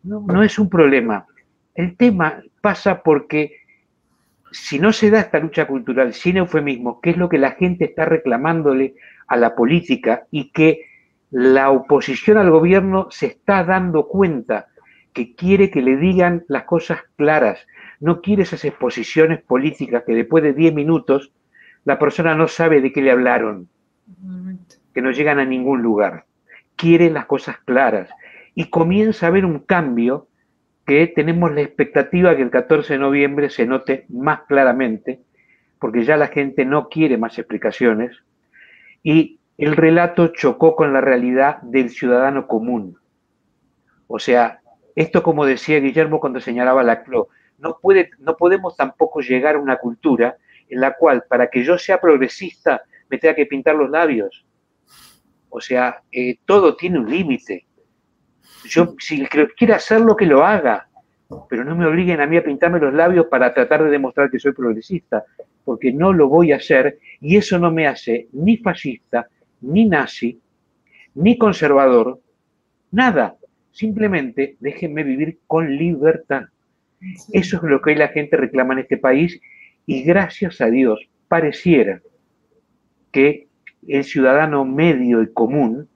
No, 0.04 0.22
no 0.22 0.44
es 0.44 0.60
un 0.60 0.70
problema. 0.70 1.26
El 1.74 1.98
tema 1.98 2.44
pasa 2.62 3.02
porque 3.02 3.58
si 4.52 4.80
no 4.80 4.94
se 4.94 5.10
da 5.10 5.20
esta 5.20 5.40
lucha 5.40 5.68
cultural 5.68 6.14
sin 6.14 6.38
eufemismo, 6.38 7.02
que 7.02 7.12
es 7.12 7.18
lo 7.18 7.28
que 7.28 7.38
la 7.38 7.52
gente 7.52 7.86
está 7.86 8.06
reclamándole 8.06 8.96
a 9.28 9.38
la 9.38 9.56
política 9.56 10.28
y 10.32 10.52
que 10.52 10.86
la 11.32 11.72
oposición 11.72 12.38
al 12.38 12.50
gobierno 12.50 13.08
se 13.12 13.26
está 13.26 13.64
dando 13.64 14.08
cuenta 14.08 14.68
que 15.14 15.36
quiere 15.36 15.72
que 15.72 15.82
le 15.82 15.98
digan 15.98 16.46
las 16.48 16.64
cosas 16.64 17.00
claras, 17.18 17.66
no 18.00 18.22
quiere 18.22 18.44
esas 18.44 18.66
exposiciones 18.66 19.42
políticas 19.42 20.04
que 20.06 20.14
después 20.14 20.44
de 20.44 20.54
10 20.54 20.74
minutos 20.74 21.32
la 21.84 22.00
persona 22.00 22.36
no 22.36 22.48
sabe 22.48 22.82
de 22.82 22.92
qué 22.92 23.02
le 23.02 23.12
hablaron, 23.12 23.70
que 24.94 25.02
no 25.02 25.12
llegan 25.12 25.40
a 25.40 25.46
ningún 25.46 25.82
lugar. 25.82 26.26
Quiere 26.76 27.10
las 27.10 27.26
cosas 27.26 27.58
claras 27.66 28.10
y 28.54 28.70
comienza 28.70 29.26
a 29.26 29.30
haber 29.30 29.46
un 29.46 29.60
cambio 29.60 30.28
que 30.86 31.08
tenemos 31.08 31.54
la 31.54 31.62
expectativa 31.62 32.36
que 32.36 32.44
el 32.44 32.52
14 32.52 32.94
de 32.94 33.00
noviembre 33.00 33.50
se 33.50 33.66
note 33.66 34.06
más 34.10 34.42
claramente, 34.48 35.22
porque 35.80 36.04
ya 36.04 36.16
la 36.16 36.28
gente 36.28 36.64
no 36.66 36.90
quiere 36.90 37.18
más 37.18 37.38
explicaciones, 37.38 38.24
y 39.04 39.40
el 39.58 39.76
relato 39.76 40.28
chocó 40.28 40.76
con 40.76 40.94
la 40.94 41.02
realidad 41.02 41.62
del 41.62 41.90
ciudadano 41.90 42.48
común. 42.48 42.98
O 44.08 44.20
sea, 44.20 44.60
esto 44.96 45.24
como 45.24 45.46
decía 45.46 45.80
Guillermo 45.80 46.20
cuando 46.20 46.40
señalaba 46.40 46.84
la 46.84 47.04
CLO, 47.04 47.30
no, 47.58 47.78
puede, 47.82 48.12
no 48.20 48.36
podemos 48.36 48.76
tampoco 48.76 49.22
llegar 49.22 49.56
a 49.56 49.60
una 49.60 49.78
cultura 49.78 50.38
en 50.70 50.82
la 50.82 50.96
cual 50.96 51.24
para 51.28 51.50
que 51.50 51.64
yo 51.64 51.78
sea 51.78 52.00
progresista 52.00 52.84
me 53.10 53.18
tenga 53.18 53.36
que 53.36 53.46
pintar 53.46 53.76
los 53.76 53.90
labios. 53.90 54.46
O 55.50 55.62
sea, 55.62 56.02
eh, 56.12 56.38
todo 56.46 56.76
tiene 56.76 57.00
un 57.00 57.10
límite. 57.10 57.66
Yo, 58.66 58.96
si 59.00 59.26
quiere 59.26 59.74
hacerlo, 59.74 60.16
que 60.16 60.26
lo 60.26 60.44
haga, 60.44 60.90
pero 61.50 61.64
no 61.64 61.76
me 61.76 61.86
obliguen 61.86 62.20
a 62.20 62.28
mí 62.28 62.38
a 62.38 62.44
pintarme 62.44 62.80
los 62.80 62.94
labios 62.94 63.28
para 63.28 63.54
tratar 63.54 63.84
de 63.84 63.90
demostrar 63.90 64.30
que 64.30 64.40
soy 64.40 64.54
progresista, 64.54 65.24
porque 65.64 65.92
no 65.92 66.14
lo 66.14 66.28
voy 66.28 66.52
a 66.52 66.58
hacer 66.58 67.00
y 67.22 67.38
eso 67.38 67.58
no 67.60 67.72
me 67.72 67.88
hace 67.88 68.28
ni 68.34 68.58
fascista, 68.58 69.28
ni 69.62 69.86
nazi, 69.86 70.40
ni 71.16 71.38
conservador, 71.38 72.20
nada. 72.92 73.36
Simplemente 73.72 74.56
déjenme 74.60 75.04
vivir 75.04 75.40
con 75.48 75.76
libertad. 75.76 76.44
Eso 77.32 77.58
es 77.58 77.64
lo 77.64 77.82
que 77.82 77.96
la 77.96 78.10
gente 78.10 78.38
reclama 78.38 78.74
en 78.74 78.80
este 78.80 78.98
país 78.98 79.40
y 79.86 80.04
gracias 80.04 80.62
a 80.62 80.68
Dios 80.68 81.00
pareciera 81.28 82.02
que 83.12 83.48
el 83.88 84.04
ciudadano 84.04 84.66
medio 84.66 85.22
y 85.22 85.32
común 85.32 85.88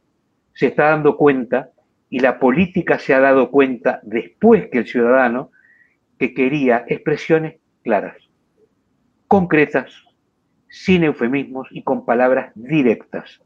se 0.54 0.68
está 0.68 0.90
dando 0.90 1.18
cuenta 1.18 1.72
y 2.10 2.20
la 2.20 2.40
política 2.40 3.00
se 3.00 3.14
ha 3.14 3.20
dado 3.20 3.52
cuenta 3.52 4.00
después 4.04 4.68
que 4.68 4.80
el 4.80 4.88
ciudadano 4.88 5.52
que 6.18 6.34
quería 6.34 6.84
expresiones 6.88 7.56
claras, 7.84 8.18
concretas, 9.28 9.94
sin 10.70 11.04
eufemismos 11.04 11.68
y 11.72 11.84
con 11.84 12.06
palabras 12.06 12.52
directas, 12.56 13.42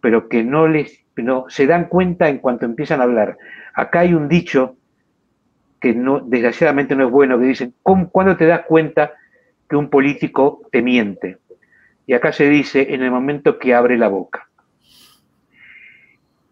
pero 0.00 0.28
que 0.28 0.44
no 0.44 0.68
les 0.68 1.02
no, 1.16 1.46
se 1.48 1.66
dan 1.66 1.88
cuenta 1.88 2.28
en 2.28 2.38
cuanto 2.38 2.64
empiezan 2.64 3.00
a 3.00 3.04
hablar. 3.04 3.36
Acá 3.74 4.00
hay 4.00 4.14
un 4.14 4.28
dicho 4.28 4.76
que 5.82 5.92
no, 5.92 6.20
desgraciadamente 6.20 6.94
no 6.94 7.06
es 7.06 7.10
bueno, 7.10 7.38
que 7.38 7.46
dicen, 7.46 7.74
¿cuándo 7.82 8.36
te 8.36 8.46
das 8.46 8.62
cuenta 8.66 9.14
que 9.68 9.74
un 9.74 9.90
político 9.90 10.62
te 10.70 10.80
miente? 10.80 11.38
Y 12.06 12.14
acá 12.14 12.32
se 12.32 12.48
dice 12.48 12.94
en 12.94 13.02
el 13.02 13.10
momento 13.10 13.58
que 13.58 13.74
abre 13.74 13.98
la 13.98 14.06
boca. 14.06 14.48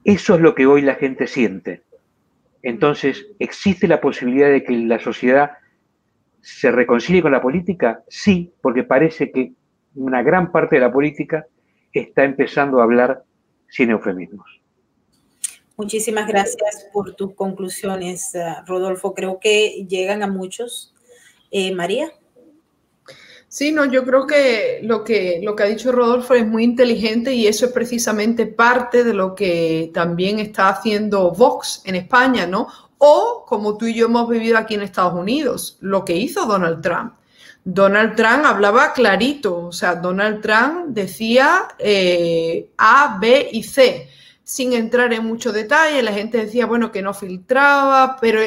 Eso 0.02 0.34
es 0.34 0.40
lo 0.40 0.54
que 0.54 0.66
hoy 0.66 0.82
la 0.82 0.96
gente 0.96 1.28
siente. 1.28 1.82
Entonces, 2.62 3.28
¿existe 3.38 3.86
la 3.86 4.00
posibilidad 4.00 4.50
de 4.50 4.64
que 4.64 4.72
la 4.72 4.98
sociedad 4.98 5.52
se 6.40 6.72
reconcilie 6.72 7.22
con 7.22 7.32
la 7.32 7.40
política? 7.40 8.02
Sí, 8.08 8.52
porque 8.60 8.82
parece 8.82 9.30
que 9.30 9.52
una 9.94 10.22
gran 10.22 10.50
parte 10.50 10.76
de 10.76 10.80
la 10.80 10.92
política 10.92 11.46
está 11.92 12.24
empezando 12.24 12.80
a 12.80 12.84
hablar 12.84 13.22
sin 13.68 13.90
eufemismos. 13.90 14.59
Muchísimas 15.80 16.28
gracias 16.28 16.86
por 16.92 17.14
tus 17.14 17.34
conclusiones, 17.34 18.34
eh, 18.34 18.54
Rodolfo. 18.66 19.14
Creo 19.14 19.40
que 19.40 19.86
llegan 19.88 20.22
a 20.22 20.26
muchos. 20.26 20.92
Eh, 21.50 21.74
María. 21.74 22.12
Sí, 23.48 23.72
no, 23.72 23.86
yo 23.86 24.04
creo 24.04 24.26
que 24.26 24.80
lo, 24.82 25.02
que 25.02 25.40
lo 25.42 25.56
que 25.56 25.62
ha 25.62 25.66
dicho 25.66 25.90
Rodolfo 25.90 26.34
es 26.34 26.46
muy 26.46 26.64
inteligente 26.64 27.32
y 27.32 27.46
eso 27.46 27.64
es 27.64 27.72
precisamente 27.72 28.44
parte 28.46 29.04
de 29.04 29.14
lo 29.14 29.34
que 29.34 29.90
también 29.94 30.38
está 30.38 30.68
haciendo 30.68 31.30
Vox 31.30 31.80
en 31.86 31.94
España, 31.94 32.46
¿no? 32.46 32.68
O 32.98 33.46
como 33.48 33.78
tú 33.78 33.86
y 33.86 33.94
yo 33.94 34.04
hemos 34.04 34.28
vivido 34.28 34.58
aquí 34.58 34.74
en 34.74 34.82
Estados 34.82 35.14
Unidos, 35.14 35.78
lo 35.80 36.04
que 36.04 36.14
hizo 36.14 36.44
Donald 36.44 36.82
Trump. 36.82 37.14
Donald 37.64 38.16
Trump 38.16 38.44
hablaba 38.44 38.92
clarito, 38.92 39.68
o 39.68 39.72
sea, 39.72 39.94
Donald 39.94 40.42
Trump 40.42 40.88
decía 40.88 41.68
eh, 41.78 42.68
A, 42.76 43.16
B 43.18 43.48
y 43.50 43.62
C 43.62 44.19
sin 44.50 44.72
entrar 44.72 45.12
en 45.12 45.24
mucho 45.24 45.52
detalle. 45.52 46.02
La 46.02 46.12
gente 46.12 46.38
decía, 46.38 46.66
bueno, 46.66 46.90
que 46.90 47.02
no 47.02 47.14
filtraba, 47.14 48.16
pero 48.20 48.40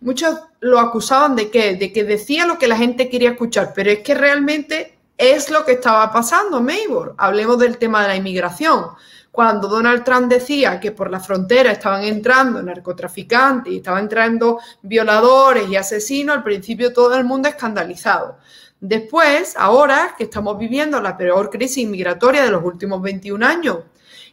muchos 0.00 0.38
lo 0.60 0.80
acusaban 0.80 1.36
de 1.36 1.50
que, 1.50 1.76
de 1.76 1.92
que 1.92 2.04
decía 2.04 2.46
lo 2.46 2.56
que 2.56 2.66
la 2.66 2.78
gente 2.78 3.10
quería 3.10 3.32
escuchar, 3.32 3.72
pero 3.74 3.90
es 3.90 3.98
que 3.98 4.14
realmente 4.14 4.96
es 5.18 5.50
lo 5.50 5.66
que 5.66 5.72
estaba 5.72 6.10
pasando, 6.10 6.62
Maybor. 6.62 7.16
Hablemos 7.18 7.58
del 7.58 7.76
tema 7.76 8.00
de 8.00 8.08
la 8.08 8.16
inmigración. 8.16 8.86
Cuando 9.30 9.68
Donald 9.68 10.04
Trump 10.04 10.32
decía 10.32 10.80
que 10.80 10.92
por 10.92 11.10
la 11.10 11.20
frontera 11.20 11.70
estaban 11.70 12.04
entrando 12.04 12.62
narcotraficantes 12.62 13.74
y 13.74 13.76
estaban 13.76 14.04
entrando 14.04 14.58
violadores 14.80 15.68
y 15.68 15.76
asesinos, 15.76 16.34
al 16.34 16.42
principio 16.42 16.94
todo 16.94 17.14
el 17.14 17.24
mundo 17.24 17.50
escandalizado. 17.50 18.38
Después, 18.80 19.54
ahora 19.58 20.14
que 20.16 20.24
estamos 20.24 20.56
viviendo 20.56 20.98
la 21.02 21.18
peor 21.18 21.50
crisis 21.50 21.86
migratoria 21.86 22.42
de 22.42 22.50
los 22.50 22.64
últimos 22.64 23.02
21 23.02 23.44
años, 23.46 23.76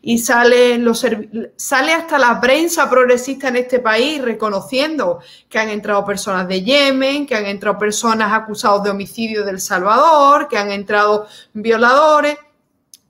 y 0.09 0.19
sale, 0.19 0.77
los, 0.77 1.05
sale 1.57 1.91
hasta 1.91 2.17
la 2.17 2.39
prensa 2.39 2.89
progresista 2.89 3.49
en 3.49 3.57
este 3.57 3.79
país 3.79 4.21
reconociendo 4.21 5.19
que 5.49 5.59
han 5.59 5.67
entrado 5.67 6.05
personas 6.05 6.47
de 6.47 6.63
Yemen, 6.63 7.25
que 7.25 7.35
han 7.35 7.45
entrado 7.45 7.77
personas 7.77 8.31
acusadas 8.31 8.83
de 8.83 8.91
homicidio 8.91 9.43
del 9.43 9.59
Salvador, 9.59 10.47
que 10.47 10.57
han 10.57 10.71
entrado 10.71 11.27
violadores. 11.51 12.37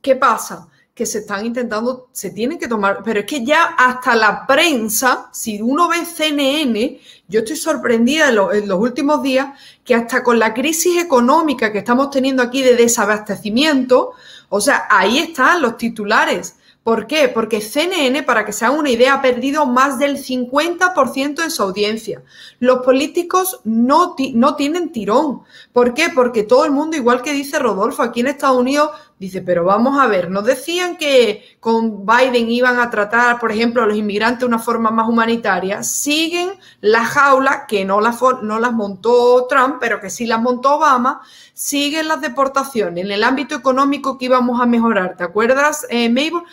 ¿Qué 0.02 0.16
pasa? 0.16 0.66
que 0.92 1.06
se 1.06 1.20
están 1.20 1.46
intentando, 1.46 2.08
se 2.10 2.30
tienen 2.30 2.58
que 2.58 2.66
tomar, 2.66 3.04
pero 3.04 3.20
es 3.20 3.26
que 3.26 3.44
ya 3.44 3.76
hasta 3.78 4.16
la 4.16 4.44
prensa, 4.44 5.28
si 5.32 5.62
uno 5.62 5.88
ve 5.88 6.04
CNN, 6.04 6.98
yo 7.28 7.38
estoy 7.38 7.54
sorprendida 7.54 8.30
en, 8.30 8.66
los 8.68 8.80
últimos 8.80 9.22
días 9.22 9.56
que 9.84 9.94
hasta 9.94 10.24
con 10.24 10.40
la 10.40 10.52
crisis 10.52 11.00
económica 11.00 11.70
que 11.70 11.78
estamos 11.78 12.10
teniendo 12.10 12.42
aquí 12.42 12.62
de 12.62 12.74
desabastecimiento, 12.74 14.14
o 14.48 14.60
sea, 14.60 14.88
ahí 14.90 15.18
están 15.18 15.62
los 15.62 15.76
titulares 15.76 16.56
¿Por 16.82 17.06
qué? 17.06 17.28
Porque 17.28 17.60
CNN, 17.60 18.22
para 18.22 18.46
que 18.46 18.52
se 18.52 18.64
haga 18.64 18.74
una 18.74 18.90
idea, 18.90 19.14
ha 19.14 19.22
perdido 19.22 19.66
más 19.66 19.98
del 19.98 20.16
50% 20.16 21.42
de 21.42 21.50
su 21.50 21.62
audiencia. 21.62 22.22
Los 22.60 22.78
políticos 22.78 23.60
no, 23.64 24.16
no 24.34 24.56
tienen 24.56 24.90
tirón. 24.90 25.42
¿Por 25.72 25.92
qué? 25.92 26.08
Porque 26.14 26.44
todo 26.44 26.64
el 26.64 26.70
mundo, 26.70 26.96
igual 26.96 27.20
que 27.20 27.34
dice 27.34 27.58
Rodolfo, 27.58 28.02
aquí 28.02 28.20
en 28.20 28.28
Estados 28.28 28.58
Unidos, 28.58 28.90
dice, 29.18 29.42
pero 29.42 29.64
vamos 29.64 29.98
a 29.98 30.06
ver, 30.06 30.30
nos 30.30 30.44
decían 30.44 30.96
que 30.96 31.56
con 31.60 32.06
Biden 32.06 32.50
iban 32.50 32.78
a 32.78 32.88
tratar, 32.88 33.40
por 33.40 33.50
ejemplo, 33.50 33.82
a 33.82 33.86
los 33.86 33.96
inmigrantes 33.96 34.40
de 34.40 34.46
una 34.46 34.58
forma 34.58 34.90
más 34.90 35.08
humanitaria, 35.08 35.82
siguen 35.82 36.50
la 36.80 37.04
jaula 37.04 37.66
que 37.66 37.84
no 37.84 38.00
las, 38.00 38.20
no 38.42 38.58
las 38.58 38.72
montó 38.72 39.46
Trump, 39.48 39.76
pero 39.80 40.00
que 40.00 40.10
sí 40.10 40.26
las 40.26 40.40
montó 40.40 40.76
Obama, 40.76 41.20
siguen 41.52 42.08
las 42.08 42.20
deportaciones. 42.20 43.04
En 43.04 43.10
el 43.10 43.24
ámbito 43.24 43.56
económico 43.56 44.18
que 44.18 44.26
íbamos 44.26 44.60
a 44.60 44.66
mejorar, 44.66 45.16
¿te 45.16 45.24
acuerdas, 45.24 45.86
eh, 45.90 46.08
Mabel? 46.08 46.44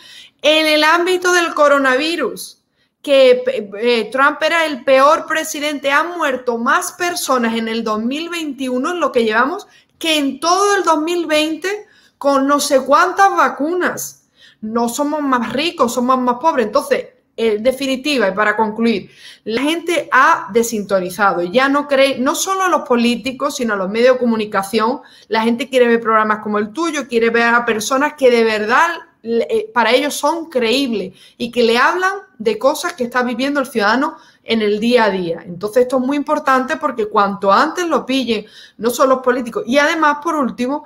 En 0.42 0.66
el 0.66 0.82
ámbito 0.82 1.32
del 1.32 1.54
coronavirus, 1.54 2.62
que 3.00 3.44
eh, 3.80 4.08
Trump 4.10 4.42
era 4.42 4.66
el 4.66 4.82
peor 4.82 5.26
presidente, 5.26 5.92
han 5.92 6.18
muerto 6.18 6.58
más 6.58 6.90
personas 6.92 7.54
en 7.54 7.68
el 7.68 7.84
2021 7.84 8.90
en 8.90 9.00
lo 9.00 9.12
que 9.12 9.24
llevamos 9.24 9.68
que 9.98 10.18
en 10.18 10.40
todo 10.40 10.76
el 10.76 10.82
2020 10.82 11.85
con 12.18 12.46
no 12.46 12.60
sé 12.60 12.80
cuántas 12.80 13.36
vacunas. 13.36 14.28
No 14.60 14.88
somos 14.88 15.20
más 15.20 15.52
ricos, 15.52 15.94
somos 15.94 16.18
más 16.18 16.36
pobres. 16.36 16.66
Entonces, 16.66 17.06
en 17.36 17.62
definitiva, 17.62 18.28
y 18.28 18.32
para 18.32 18.56
concluir, 18.56 19.10
la 19.44 19.62
gente 19.62 20.08
ha 20.10 20.48
desintonizado. 20.52 21.42
Ya 21.42 21.68
no 21.68 21.86
cree, 21.86 22.18
no 22.18 22.34
solo 22.34 22.68
los 22.68 22.88
políticos, 22.88 23.56
sino 23.56 23.76
los 23.76 23.90
medios 23.90 24.14
de 24.14 24.20
comunicación. 24.20 25.02
La 25.28 25.42
gente 25.42 25.68
quiere 25.68 25.86
ver 25.86 26.00
programas 26.00 26.38
como 26.42 26.58
el 26.58 26.72
tuyo, 26.72 27.06
quiere 27.06 27.28
ver 27.30 27.54
a 27.54 27.66
personas 27.66 28.14
que 28.14 28.30
de 28.30 28.44
verdad 28.44 28.88
eh, 29.22 29.70
para 29.74 29.92
ellos 29.92 30.14
son 30.14 30.46
creíbles 30.48 31.14
y 31.36 31.50
que 31.50 31.64
le 31.64 31.78
hablan 31.78 32.12
de 32.38 32.58
cosas 32.58 32.92
que 32.92 33.02
está 33.04 33.24
viviendo 33.24 33.58
el 33.58 33.66
ciudadano 33.66 34.16
en 34.44 34.62
el 34.62 34.78
día 34.78 35.04
a 35.04 35.10
día. 35.10 35.42
Entonces 35.44 35.82
esto 35.82 35.98
es 35.98 36.04
muy 36.04 36.16
importante 36.16 36.76
porque 36.76 37.06
cuanto 37.06 37.52
antes 37.52 37.86
lo 37.86 38.06
pillen, 38.06 38.46
no 38.78 38.90
solo 38.90 39.16
los 39.16 39.24
políticos, 39.24 39.64
y 39.66 39.78
además, 39.78 40.18
por 40.22 40.36
último, 40.36 40.84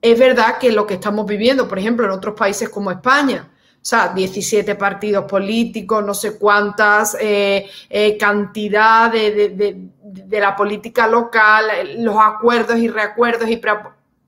es 0.00 0.18
verdad 0.18 0.58
que 0.58 0.72
lo 0.72 0.86
que 0.86 0.94
estamos 0.94 1.26
viviendo, 1.26 1.68
por 1.68 1.78
ejemplo, 1.78 2.06
en 2.06 2.12
otros 2.12 2.34
países 2.34 2.68
como 2.68 2.90
España, 2.90 3.50
o 3.52 3.84
sea, 3.84 4.12
17 4.14 4.74
partidos 4.74 5.24
políticos, 5.24 6.04
no 6.04 6.12
sé 6.12 6.38
cuántas, 6.38 7.16
eh, 7.20 7.66
eh, 7.88 8.16
cantidad 8.18 9.10
de, 9.10 9.88
la 10.30 10.54
política 10.54 11.06
local, 11.06 11.64
los 11.98 12.16
acuerdos 12.18 12.78
y 12.78 12.88
reacuerdos, 12.88 13.48
y 13.48 13.60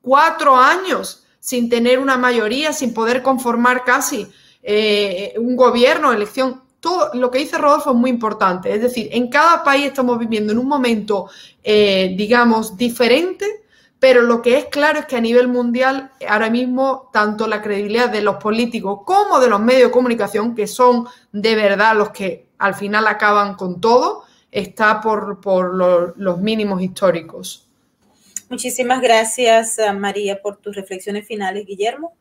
cuatro 0.00 0.56
años 0.56 1.22
sin 1.42 1.68
tener 1.68 1.98
una 1.98 2.16
mayoría, 2.16 2.72
sin 2.72 2.94
poder 2.94 3.20
conformar 3.20 3.84
casi 3.84 4.28
eh, 4.62 5.34
un 5.38 5.56
gobierno, 5.56 6.12
elección. 6.12 6.62
Todo 6.78 7.10
lo 7.14 7.32
que 7.32 7.40
dice 7.40 7.58
Rodolfo 7.58 7.90
es 7.90 7.96
muy 7.96 8.10
importante. 8.10 8.72
Es 8.72 8.80
decir, 8.80 9.08
en 9.10 9.28
cada 9.28 9.64
país 9.64 9.86
estamos 9.86 10.18
viviendo 10.20 10.52
en 10.52 10.58
un 10.58 10.68
momento, 10.68 11.28
eh, 11.64 12.14
digamos, 12.16 12.76
diferente, 12.76 13.61
pero 14.02 14.22
lo 14.22 14.42
que 14.42 14.58
es 14.58 14.64
claro 14.64 14.98
es 14.98 15.06
que 15.06 15.14
a 15.14 15.20
nivel 15.20 15.46
mundial, 15.46 16.10
ahora 16.28 16.50
mismo, 16.50 17.08
tanto 17.12 17.46
la 17.46 17.62
credibilidad 17.62 18.08
de 18.08 18.20
los 18.20 18.34
políticos 18.42 19.02
como 19.06 19.38
de 19.38 19.46
los 19.46 19.60
medios 19.60 19.90
de 19.90 19.92
comunicación, 19.92 20.56
que 20.56 20.66
son 20.66 21.06
de 21.30 21.54
verdad 21.54 21.94
los 21.94 22.10
que 22.10 22.48
al 22.58 22.74
final 22.74 23.06
acaban 23.06 23.54
con 23.54 23.80
todo, 23.80 24.24
está 24.50 25.00
por, 25.00 25.38
los 26.16 26.38
mínimos 26.40 26.82
históricos. 26.82 27.68
Muchísimas 28.48 29.00
gracias, 29.00 29.78
eh, 29.78 29.92
María, 29.92 30.42
por 30.42 30.56
tus 30.56 30.74
reflexiones 30.74 31.24
finales, 31.24 31.64
Guillermo. 31.64 32.12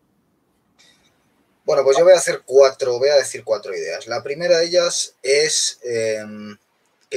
Bueno, 1.65 1.83
pues 1.83 1.97
yo 1.97 2.03
voy 2.03 2.13
a 2.13 2.17
hacer 2.17 2.43
cuatro, 2.45 2.99
voy 2.99 3.09
a 3.09 3.15
decir 3.15 3.43
cuatro 3.43 3.73
ideas. 3.73 4.05
La 4.05 4.21
primera 4.21 4.59
de 4.59 4.65
ellas 4.67 5.15
es 5.23 5.79
em, 5.83 6.55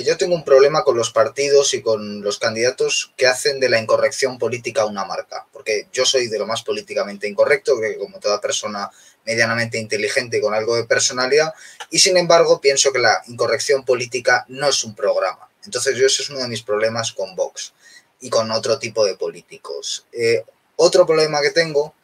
yo 0.02 0.16
tengo 0.16 0.34
un 0.34 0.44
problema 0.44 0.82
con 0.82 0.96
los 0.96 1.12
partidos 1.12 1.72
y 1.74 1.80
con 1.80 2.20
los 2.22 2.38
candidatos 2.38 3.12
que 3.16 3.28
hacen 3.28 3.60
de 3.60 3.68
la 3.68 3.80
incorrección 3.80 4.38
política 4.38 4.84
una 4.86 5.04
marca, 5.04 5.46
porque 5.52 5.86
yo 5.92 6.04
soy 6.04 6.26
de 6.26 6.38
lo 6.38 6.46
más 6.46 6.62
políticamente 6.62 7.28
incorrecto, 7.28 7.80
que 7.80 7.96
como 7.96 8.18
toda 8.18 8.40
persona 8.40 8.90
medianamente 9.24 9.78
inteligente 9.78 10.40
con 10.40 10.52
algo 10.52 10.74
de 10.74 10.84
personalidad, 10.84 11.54
y 11.90 12.00
sin 12.00 12.16
embargo 12.16 12.60
pienso 12.60 12.92
que 12.92 12.98
la 12.98 13.22
incorrección 13.28 13.84
política 13.84 14.44
no 14.48 14.68
es 14.68 14.82
un 14.82 14.96
programa. 14.96 15.48
Entonces 15.64 15.96
yo 15.96 16.06
ese 16.06 16.22
es 16.22 16.30
uno 16.30 16.40
de 16.40 16.48
mis 16.48 16.62
problemas 16.62 17.12
con 17.12 17.36
Vox 17.36 17.72
y 18.20 18.30
con 18.30 18.50
otro 18.50 18.78
tipo 18.78 19.04
de 19.06 19.14
políticos. 19.14 20.06
Eh, 20.12 20.44
otro 20.76 21.06
problema 21.06 21.40
que 21.40 21.50
tengo 21.50 21.94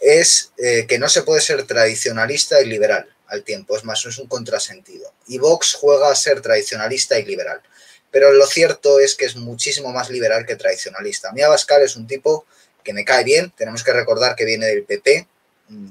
es 0.00 0.52
eh, 0.58 0.86
que 0.86 0.98
no 0.98 1.08
se 1.08 1.22
puede 1.22 1.40
ser 1.40 1.66
tradicionalista 1.66 2.60
y 2.60 2.66
liberal 2.66 3.11
al 3.32 3.42
tiempo, 3.44 3.76
es 3.76 3.84
más, 3.84 4.04
es 4.04 4.18
un 4.18 4.28
contrasentido. 4.28 5.12
Y 5.26 5.38
Vox 5.38 5.74
juega 5.74 6.10
a 6.10 6.14
ser 6.14 6.40
tradicionalista 6.42 7.18
y 7.18 7.24
liberal, 7.24 7.62
pero 8.10 8.32
lo 8.32 8.46
cierto 8.46 9.00
es 9.00 9.14
que 9.14 9.24
es 9.24 9.36
muchísimo 9.36 9.90
más 9.92 10.10
liberal 10.10 10.44
que 10.46 10.56
tradicionalista. 10.56 11.30
A 11.30 11.32
mí 11.32 11.40
Abascal 11.42 11.82
es 11.82 11.96
un 11.96 12.06
tipo 12.06 12.44
que 12.84 12.92
me 12.92 13.04
cae 13.04 13.24
bien, 13.24 13.52
tenemos 13.56 13.82
que 13.82 13.92
recordar 13.92 14.36
que 14.36 14.44
viene 14.44 14.66
del 14.66 14.84
PP, 14.84 15.26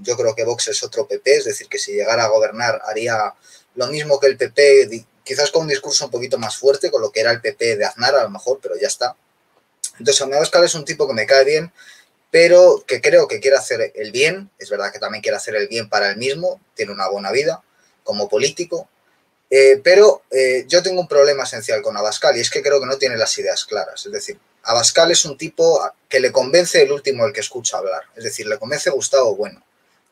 yo 0.03 0.15
creo 0.15 0.35
que 0.35 0.43
Vox 0.43 0.67
es 0.67 0.83
otro 0.83 1.07
PP, 1.07 1.37
es 1.37 1.45
decir, 1.45 1.67
que 1.67 1.79
si 1.79 1.93
llegara 1.93 2.25
a 2.25 2.27
gobernar 2.27 2.81
haría 2.85 3.33
lo 3.75 3.87
mismo 3.87 4.19
que 4.19 4.27
el 4.27 4.37
PP, 4.37 5.05
quizás 5.23 5.49
con 5.49 5.63
un 5.63 5.69
discurso 5.69 6.05
un 6.05 6.11
poquito 6.11 6.37
más 6.37 6.55
fuerte, 6.55 6.91
con 6.91 7.01
lo 7.01 7.11
que 7.11 7.21
era 7.21 7.31
el 7.31 7.41
PP 7.41 7.77
de 7.77 7.85
Aznar 7.85 8.15
a 8.15 8.23
lo 8.23 8.29
mejor, 8.29 8.59
pero 8.61 8.75
ya 8.79 8.87
está. 8.87 9.15
Entonces, 9.97 10.21
Abascal 10.21 10.63
es 10.63 10.75
un 10.75 10.85
tipo 10.85 11.07
que 11.07 11.13
me 11.13 11.25
cae 11.25 11.45
bien, 11.45 11.71
pero 12.31 12.83
que 12.87 13.01
creo 13.01 13.27
que 13.27 13.39
quiere 13.39 13.57
hacer 13.57 13.91
el 13.93 14.11
bien. 14.11 14.49
Es 14.57 14.69
verdad 14.69 14.91
que 14.91 14.99
también 14.99 15.21
quiere 15.21 15.37
hacer 15.37 15.55
el 15.55 15.67
bien 15.67 15.89
para 15.89 16.09
él 16.09 16.17
mismo, 16.17 16.59
tiene 16.73 16.93
una 16.93 17.09
buena 17.09 17.31
vida 17.31 17.61
como 18.03 18.27
político. 18.27 18.89
Eh, 19.49 19.81
pero 19.83 20.23
eh, 20.31 20.65
yo 20.67 20.81
tengo 20.81 21.01
un 21.01 21.09
problema 21.09 21.43
esencial 21.43 21.81
con 21.81 21.95
Abascal 21.97 22.37
y 22.37 22.39
es 22.39 22.49
que 22.49 22.63
creo 22.63 22.79
que 22.79 22.85
no 22.85 22.97
tiene 22.97 23.17
las 23.17 23.37
ideas 23.37 23.65
claras. 23.65 24.05
Es 24.05 24.11
decir, 24.11 24.39
Abascal 24.63 25.11
es 25.11 25.25
un 25.25 25.37
tipo 25.37 25.81
que 26.07 26.21
le 26.21 26.31
convence 26.31 26.81
el 26.81 26.91
último 26.91 27.25
el 27.25 27.33
que 27.33 27.41
escucha 27.41 27.77
hablar. 27.77 28.03
Es 28.15 28.23
decir, 28.23 28.47
le 28.47 28.57
convence 28.57 28.89
Gustavo 28.89 29.35
Bueno, 29.35 29.61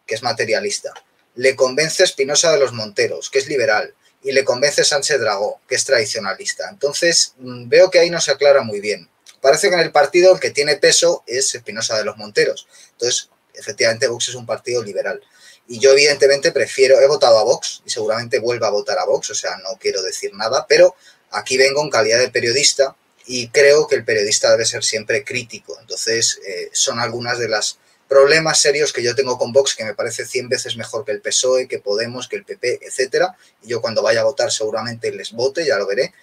que 0.05 0.15
es 0.15 0.23
materialista. 0.23 0.93
Le 1.36 1.55
convence 1.55 2.03
Espinosa 2.03 2.51
de 2.51 2.60
los 2.60 2.73
Monteros, 2.73 3.29
que 3.29 3.39
es 3.39 3.47
liberal. 3.47 3.93
Y 4.21 4.34
le 4.34 4.43
convence 4.43 4.84
Sánchez 4.84 5.21
Dragó, 5.21 5.62
que 5.69 5.75
es 5.75 5.86
tradicionalista. 5.86 6.67
Entonces, 6.69 7.34
mm, 7.38 7.69
veo 7.69 7.89
que 7.89 7.99
ahí 7.99 8.10
no 8.10 8.19
se 8.19 8.32
aclara 8.32 8.62
muy 8.62 8.82
bien. 8.82 9.09
Parece 9.41 9.69
que 9.69 9.75
en 9.75 9.82
el 9.82 9.91
partido 9.91 10.34
el 10.34 10.39
que 10.39 10.52
tiene 10.52 10.78
peso 10.78 11.23
es 11.25 11.54
Espinosa 11.56 11.97
de 11.97 12.04
los 12.04 12.17
Monteros. 12.17 12.67
Entonces, 12.91 13.30
efectivamente, 13.54 14.08
Vox 14.08 14.30
es 14.30 14.36
un 14.36 14.45
partido 14.45 14.84
liberal. 14.84 15.21
Y 15.67 15.80
yo, 15.80 15.91
evidentemente, 15.91 16.52
prefiero, 16.52 16.99
he 16.99 17.08
votado 17.08 17.38
a 17.38 17.43
Vox 17.43 17.84
y 17.86 17.89
seguramente 17.89 18.39
vuelva 18.39 18.67
a 18.67 18.71
votar 18.71 18.97
a 18.97 19.06
Vox, 19.06 19.30
o 19.30 19.36
sea, 19.36 19.58
no 19.58 19.78
quiero 19.80 20.02
decir 20.02 20.34
nada, 20.34 20.65
pero 20.67 20.95
aquí 21.32 21.58
vengo 21.58 21.84
en 21.84 21.91
calidad 21.91 22.19
de 22.19 22.30
periodista 22.30 22.95
y 23.28 23.49
creo 23.49 23.88
que 23.88 23.95
el 23.95 24.04
periodista 24.04 24.49
debe 24.49 24.65
ser 24.65 24.84
siempre 24.84 25.23
crítico. 25.23 25.78
Entonces, 25.80 26.39
eh, 26.47 26.69
son 26.73 26.99
algunas 26.99 27.38
de 27.38 27.49
los 27.49 27.78
problemas 28.08 28.60
serios 28.60 28.91
que 28.91 29.04
yo 29.04 29.13
tengo 29.13 29.38
con 29.38 29.54
Vox, 29.54 29.75
que 29.75 29.86
me 29.86 29.93
parece 29.93 30.25
100 30.25 30.49
veces 30.49 30.75
mejor 30.75 31.06
que 31.06 31.12
el 31.12 31.21
PSOE, 31.21 31.67
que 31.67 31.78
Podemos, 31.78 32.28
que 32.28 32.38
el 32.38 32.43
PP, 32.43 32.80
etcétera. 32.82 33.38
Y 33.62 33.69
yo 33.69 33.82
cuando 33.82 34.02
vaya 34.02 34.21
a 34.21 34.23
votar 34.23 34.52
seguramente 34.52 35.12
les 35.12 35.32
vote, 35.32 35.63
ya 35.63 35.78
lo 35.78 35.86
veré. 35.86 36.13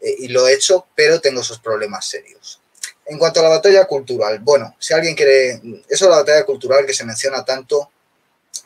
Eh, 0.00 0.14
y 0.20 0.28
lo 0.28 0.46
he 0.46 0.54
hecho, 0.54 0.86
pero 0.94 1.20
tengo 1.20 1.40
esos 1.40 1.58
problemas 1.58 2.06
serios. 2.06 2.60
En 3.06 3.18
cuanto 3.18 3.40
a 3.40 3.44
la 3.44 3.48
batalla 3.48 3.86
cultural, 3.86 4.38
bueno, 4.40 4.76
si 4.78 4.92
alguien 4.92 5.14
quiere, 5.14 5.60
eso 5.88 6.04
de 6.04 6.10
la 6.10 6.18
batalla 6.18 6.44
cultural 6.44 6.84
que 6.84 6.92
se 6.92 7.04
menciona 7.04 7.44
tanto, 7.44 7.90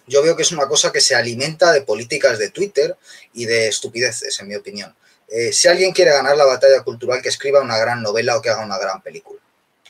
yo 0.07 0.23
veo 0.23 0.37
que 0.37 0.43
es 0.43 0.53
una 0.53 0.67
cosa 0.67 0.91
que 0.91 1.01
se 1.01 1.15
alimenta 1.15 1.73
de 1.73 1.83
políticas 1.83 2.39
de 2.39 2.51
Twitter 2.51 2.97
y 3.33 3.47
de 3.47 3.69
estupideces, 3.69 4.41
en 4.41 4.49
mi 4.49 4.57
opinión. 4.57 4.95
Eh, 5.29 5.53
si 5.53 5.69
alguien 5.69 5.93
quiere 5.93 6.11
ganar 6.11 6.37
la 6.37 6.45
batalla 6.45 6.83
cultural, 6.83 7.23
que 7.23 7.29
escriba 7.29 7.61
una 7.61 7.79
gran 7.79 8.03
novela 8.03 8.37
o 8.37 8.43
que 8.43 8.51
haga 8.51 8.65
una 8.65 8.79
gran 8.79 9.01
película. 9.01 9.41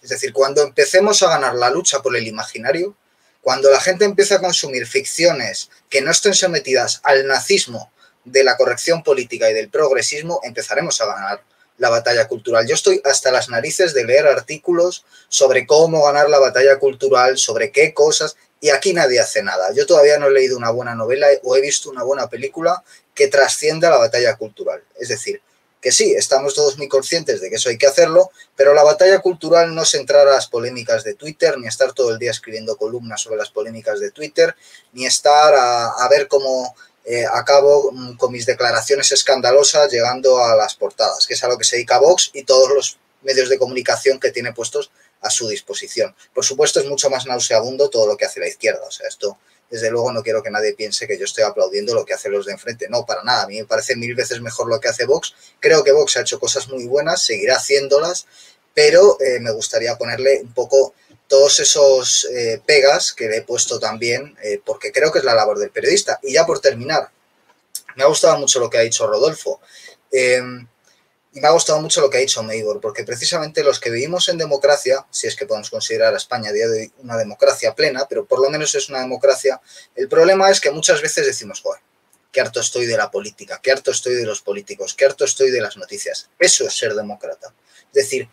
Es 0.03 0.11
decir, 0.11 0.33
cuando 0.33 0.63
empecemos 0.63 1.23
a 1.23 1.29
ganar 1.29 1.55
la 1.55 1.71
lucha 1.71 2.03
por 2.03 2.17
el 2.17 2.27
imaginario, 2.27 2.95
cuando 3.41 3.71
la 3.71 3.81
gente 3.81 4.05
empiece 4.05 4.35
a 4.35 4.41
consumir 4.41 4.87
ficciones 4.87 5.71
que 5.89 6.01
no 6.01 6.11
estén 6.11 6.35
sometidas 6.35 7.01
al 7.03 7.27
nazismo 7.27 7.93
de 8.25 8.45
la 8.45 8.57
corrección 8.57 9.03
política 9.03 9.51
y 9.51 9.55
del 9.55 9.69
progresismo, 9.69 10.41
empezaremos 10.45 11.01
a 11.01 11.07
ganar 11.07 11.43
la 11.79 11.91
batalla 11.91 12.29
cultural. 12.29 12.67
Yo 12.67 12.75
estoy 12.75 13.01
hasta 13.05 13.31
las 13.31 13.49
narices 13.49 13.95
de 13.95 14.05
leer 14.05 14.27
artículos 14.27 15.05
sobre 15.29 15.67
cómo 15.67 16.05
ganar 16.05 16.31
la 16.31 16.39
batalla 16.39 16.79
cultural, 16.79 17.39
sobre 17.39 17.73
qué 17.73 17.93
cosas, 17.93 18.37
y 18.61 18.71
aquí 18.71 18.93
nadie 18.93 19.19
hace 19.19 19.43
nada. 19.43 19.73
Yo 19.75 19.87
todavía 19.87 20.19
no 20.19 20.29
he 20.29 20.33
leído 20.33 20.57
una 20.57 20.71
buena 20.71 20.95
novela 20.95 21.27
o 21.43 21.57
he 21.57 21.61
visto 21.61 21.91
una 21.91 22.05
buena 22.05 22.29
película 22.29 22.85
que 23.15 23.27
trascienda 23.27 23.91
la 23.91 23.99
batalla 23.99 24.37
cultural. 24.37 24.85
Es 24.99 25.09
decir, 25.09 25.43
que 25.81 25.91
sí, 25.91 26.15
estamos 26.17 26.55
todos 26.55 26.79
muy 26.79 26.87
conscientes 26.87 27.41
de 27.41 27.51
que 27.51 27.57
eso 27.57 27.69
hay 27.69 27.77
que 27.77 27.89
hacerlo, 27.89 28.31
pero 28.55 28.73
la 28.73 28.85
batalla 28.85 29.19
cultural 29.19 29.75
no 29.75 29.83
es 29.83 29.93
entrar 29.95 30.29
a 30.29 30.35
las 30.35 30.47
polémicas 30.47 31.03
de 31.03 31.15
Twitter, 31.15 31.59
ni 31.59 31.67
estar 31.67 31.93
todo 31.93 32.13
el 32.13 32.21
día 32.21 32.31
escribiendo 32.31 32.77
columnas 32.77 33.21
sobre 33.21 33.39
las 33.39 33.51
polémicas 33.51 33.99
de 33.99 34.13
Twitter, 34.13 34.55
ni 34.93 35.07
estar 35.07 35.53
a, 35.53 35.89
a 35.89 36.09
ver 36.09 36.29
cómo 36.29 36.77
eh, 37.05 37.25
acabo 37.31 37.91
mm, 37.93 38.17
con 38.17 38.33
mis 38.33 38.47
declaraciones 38.47 39.11
escandalosas 39.13 39.91
llegando 39.91 40.43
a 40.43 40.57
las 40.57 40.75
portadas, 40.75 41.27
que 41.27 41.35
es 41.35 41.45
a 41.45 41.49
lo 41.49 41.59
que 41.59 41.65
se 41.65 41.77
dedica 41.77 41.99
Vox 41.99 42.31
y 42.33 42.45
todos 42.45 42.71
los 42.71 42.99
medios 43.23 43.49
de 43.49 43.59
comunicación 43.59 44.19
que 44.21 44.31
tiene 44.31 44.53
puestos 44.53 44.91
a 45.21 45.31
su 45.31 45.49
disposición. 45.49 46.15
Por 46.35 46.45
supuesto, 46.45 46.81
es 46.81 46.87
mucho 46.87 47.11
más 47.11 47.27
nauseabundo 47.27 47.89
todo 47.89 48.07
lo 48.07 48.17
que 48.17 48.25
hace 48.25 48.41
la 48.41 48.49
izquierda, 48.49 48.85
o 48.87 48.91
sea, 48.91 49.09
esto 49.09 49.39
desde 49.73 49.91
luego 49.91 50.13
no 50.13 50.23
quiero 50.23 50.43
que 50.43 50.51
nadie 50.51 50.75
piense 50.75 51.09
que 51.09 51.19
yo 51.19 51.25
estoy 51.25 51.45
aplaudiendo 51.45 51.95
lo 51.95 52.05
que 52.05 52.13
hacen 52.13 52.31
los 52.31 52.45
de 52.45 52.53
enfrente. 52.53 52.89
No, 52.91 53.07
para 53.07 53.25
nada. 53.25 53.45
A 53.45 53.47
mí 53.47 53.59
me 53.59 53.65
parece 53.65 53.97
mil 53.97 54.15
veces 54.15 54.43
mejor 54.43 54.69
lo 54.69 54.79
que 54.79 54.89
hace 54.89 55.07
Vox. 55.07 55.35
Creo 55.61 55.83
que 55.83 55.93
Vox 55.93 56.19
ha 56.19 56.21
hecho 56.21 56.39
cosas 56.39 56.69
muy 56.69 56.87
buenas, 56.87 57.23
seguirá 57.23 57.57
haciéndolas, 57.57 58.27
pero 58.75 59.17
eh, 59.21 59.41
me 59.41 59.51
gustaría 59.51 59.97
ponerle 59.97 60.43
un 60.43 60.53
poco 60.53 60.93
todos 61.33 61.61
esos 61.61 62.27
eh, 62.27 62.61
pegas 62.67 63.15
que 63.15 63.27
le 63.27 63.39
he 63.39 63.43
puesto 63.43 63.81
también, 63.81 64.37
eh, 64.43 64.61
porque 64.63 64.93
creo 64.93 65.11
que 65.11 65.21
es 65.21 65.25
la 65.25 65.35
labor 65.35 65.59
del 65.59 65.71
periodista. 65.71 66.21
Y 66.23 66.35
ya 66.35 66.45
por 66.45 66.61
terminar, 66.61 67.09
me 67.97 68.05
ha 68.05 68.07
gustado 68.07 68.37
mucho 68.39 68.61
lo 68.61 68.69
que 68.69 68.77
ha 68.77 68.83
dicho 68.83 69.07
Rodolfo. 69.07 69.59
Em, 70.11 70.69
y 71.33 71.41
me 71.41 71.49
ha 71.49 71.53
gustado 71.53 71.81
mucho 71.81 72.03
lo 72.03 72.11
que 72.11 72.19
ha 72.19 72.21
dicho 72.21 72.43
Meibor, 72.43 72.83
porque 72.83 73.05
precisamente 73.05 73.65
los 73.65 73.81
que 73.81 73.89
vivimos 73.89 74.29
en 74.29 74.37
democracia, 74.37 75.07
si 75.11 75.27
es 75.27 75.35
que 75.35 75.47
podemos 75.47 75.71
considerar 75.71 76.13
a 76.13 76.19
España 76.19 76.51
a 76.51 76.53
día 76.53 76.69
de 76.69 76.81
hoy 76.81 76.93
una 76.99 77.17
democracia 77.17 77.75
plena, 77.75 78.05
pero 78.07 78.27
por 78.27 78.39
lo 78.43 78.51
menos 78.51 78.75
es 78.75 78.91
una 78.91 79.01
democracia, 79.01 79.59
el 79.95 80.11
problema 80.11 80.51
es 80.51 80.61
que 80.61 80.71
muchas 80.71 81.01
veces 81.01 81.25
decimos, 81.25 81.63
joder, 81.63 81.81
qué 82.31 82.43
harto 82.43 82.61
estoy 82.61 82.85
de 82.85 82.99
la 82.99 83.11
política, 83.11 83.59
qué 83.63 83.73
harto 83.73 83.91
estoy 83.91 84.17
de 84.17 84.27
los 84.27 84.43
políticos, 84.43 84.93
qué 84.93 85.07
harto 85.07 85.25
estoy 85.25 85.51
de 85.51 85.63
las 85.63 85.79
noticias. 85.79 86.29
Eso 86.39 86.67
es 86.67 86.77
ser 86.77 86.95
demócrata. 86.95 87.55
Es 87.87 87.95
decir, 88.05 88.29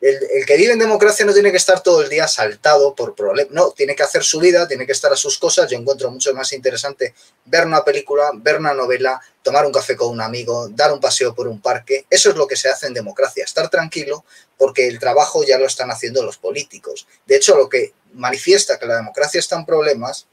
el, 0.00 0.46
que 0.46 0.56
vive 0.56 0.72
en 0.72 0.78
democracia 0.78 1.26
no 1.26 1.34
tiene 1.34 1.50
que 1.50 1.58
estar 1.58 1.82
todo 1.82 2.02
el 2.02 2.08
día 2.08 2.26
saltado 2.26 2.94
por 2.94 3.14
problemas, 3.14 3.52
no, 3.52 3.70
tiene 3.72 3.94
que 3.94 4.02
hacer 4.02 4.24
su 4.24 4.40
vida, 4.40 4.66
tiene 4.66 4.86
que 4.86 4.92
estar 4.92 5.12
a 5.12 5.16
sus 5.16 5.38
cosas. 5.38 5.70
Yo 5.70 5.76
encuentro 5.76 6.10
mucho 6.10 6.32
más 6.34 6.52
interesante 6.52 7.14
ver 7.44 7.66
una 7.66 7.84
película, 7.84 8.30
ver 8.34 8.56
una 8.56 8.72
novela, 8.72 9.20
tomar 9.42 9.66
un 9.66 9.72
café 9.72 9.96
con 9.96 10.08
un 10.08 10.22
amigo, 10.22 10.68
dar 10.70 10.92
un 10.92 11.00
paseo 11.00 11.34
por 11.34 11.48
un 11.48 11.60
parque. 11.60 12.06
Eso 12.08 12.30
es 12.30 12.36
lo 12.36 12.46
que 12.46 12.56
se 12.56 12.70
hace 12.70 12.86
en 12.86 12.94
democracia, 12.94 13.44
estar 13.44 13.68
tranquilo 13.68 14.24
porque 14.56 14.88
el 14.88 14.98
trabajo 14.98 15.44
ya 15.44 15.58
lo 15.58 15.66
están 15.66 15.90
haciendo 15.90 16.22
los 16.22 16.38
políticos. 16.38 17.06
De 17.26 17.36
hecho, 17.36 17.56
lo 17.56 17.68
que 17.68 17.92
manifiesta 18.12 18.78
que 18.78 18.86
la 18.86 18.96
democracia 18.96 19.38
está 19.38 19.56
en 19.56 19.66
problemas 19.66 20.26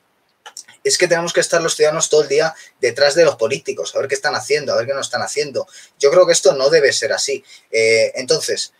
es 0.83 0.97
que 0.97 1.07
tenemos 1.07 1.33
que 1.33 1.41
estar 1.41 1.61
los 1.61 1.75
ciudadanos 1.75 2.09
todo 2.09 2.23
el 2.23 2.29
día 2.29 2.53
detrás 2.79 3.15
de 3.15 3.25
los 3.25 3.35
políticos, 3.35 3.93
a 3.95 3.99
ver 3.99 4.07
qué 4.07 4.15
están 4.15 4.35
haciendo, 4.35 4.71
a 4.71 4.77
ver 4.77 4.87
qué 4.87 4.93
no 4.93 5.01
están 5.01 5.21
haciendo. 5.21 5.67
Yo 5.99 6.09
creo 6.11 6.25
que 6.25 6.33
esto 6.33 6.53
no 6.53 6.69
debe 6.69 6.93
ser 6.93 7.11
así. 7.11 7.43
Eh, 7.71 8.13
entonces, 8.15 8.73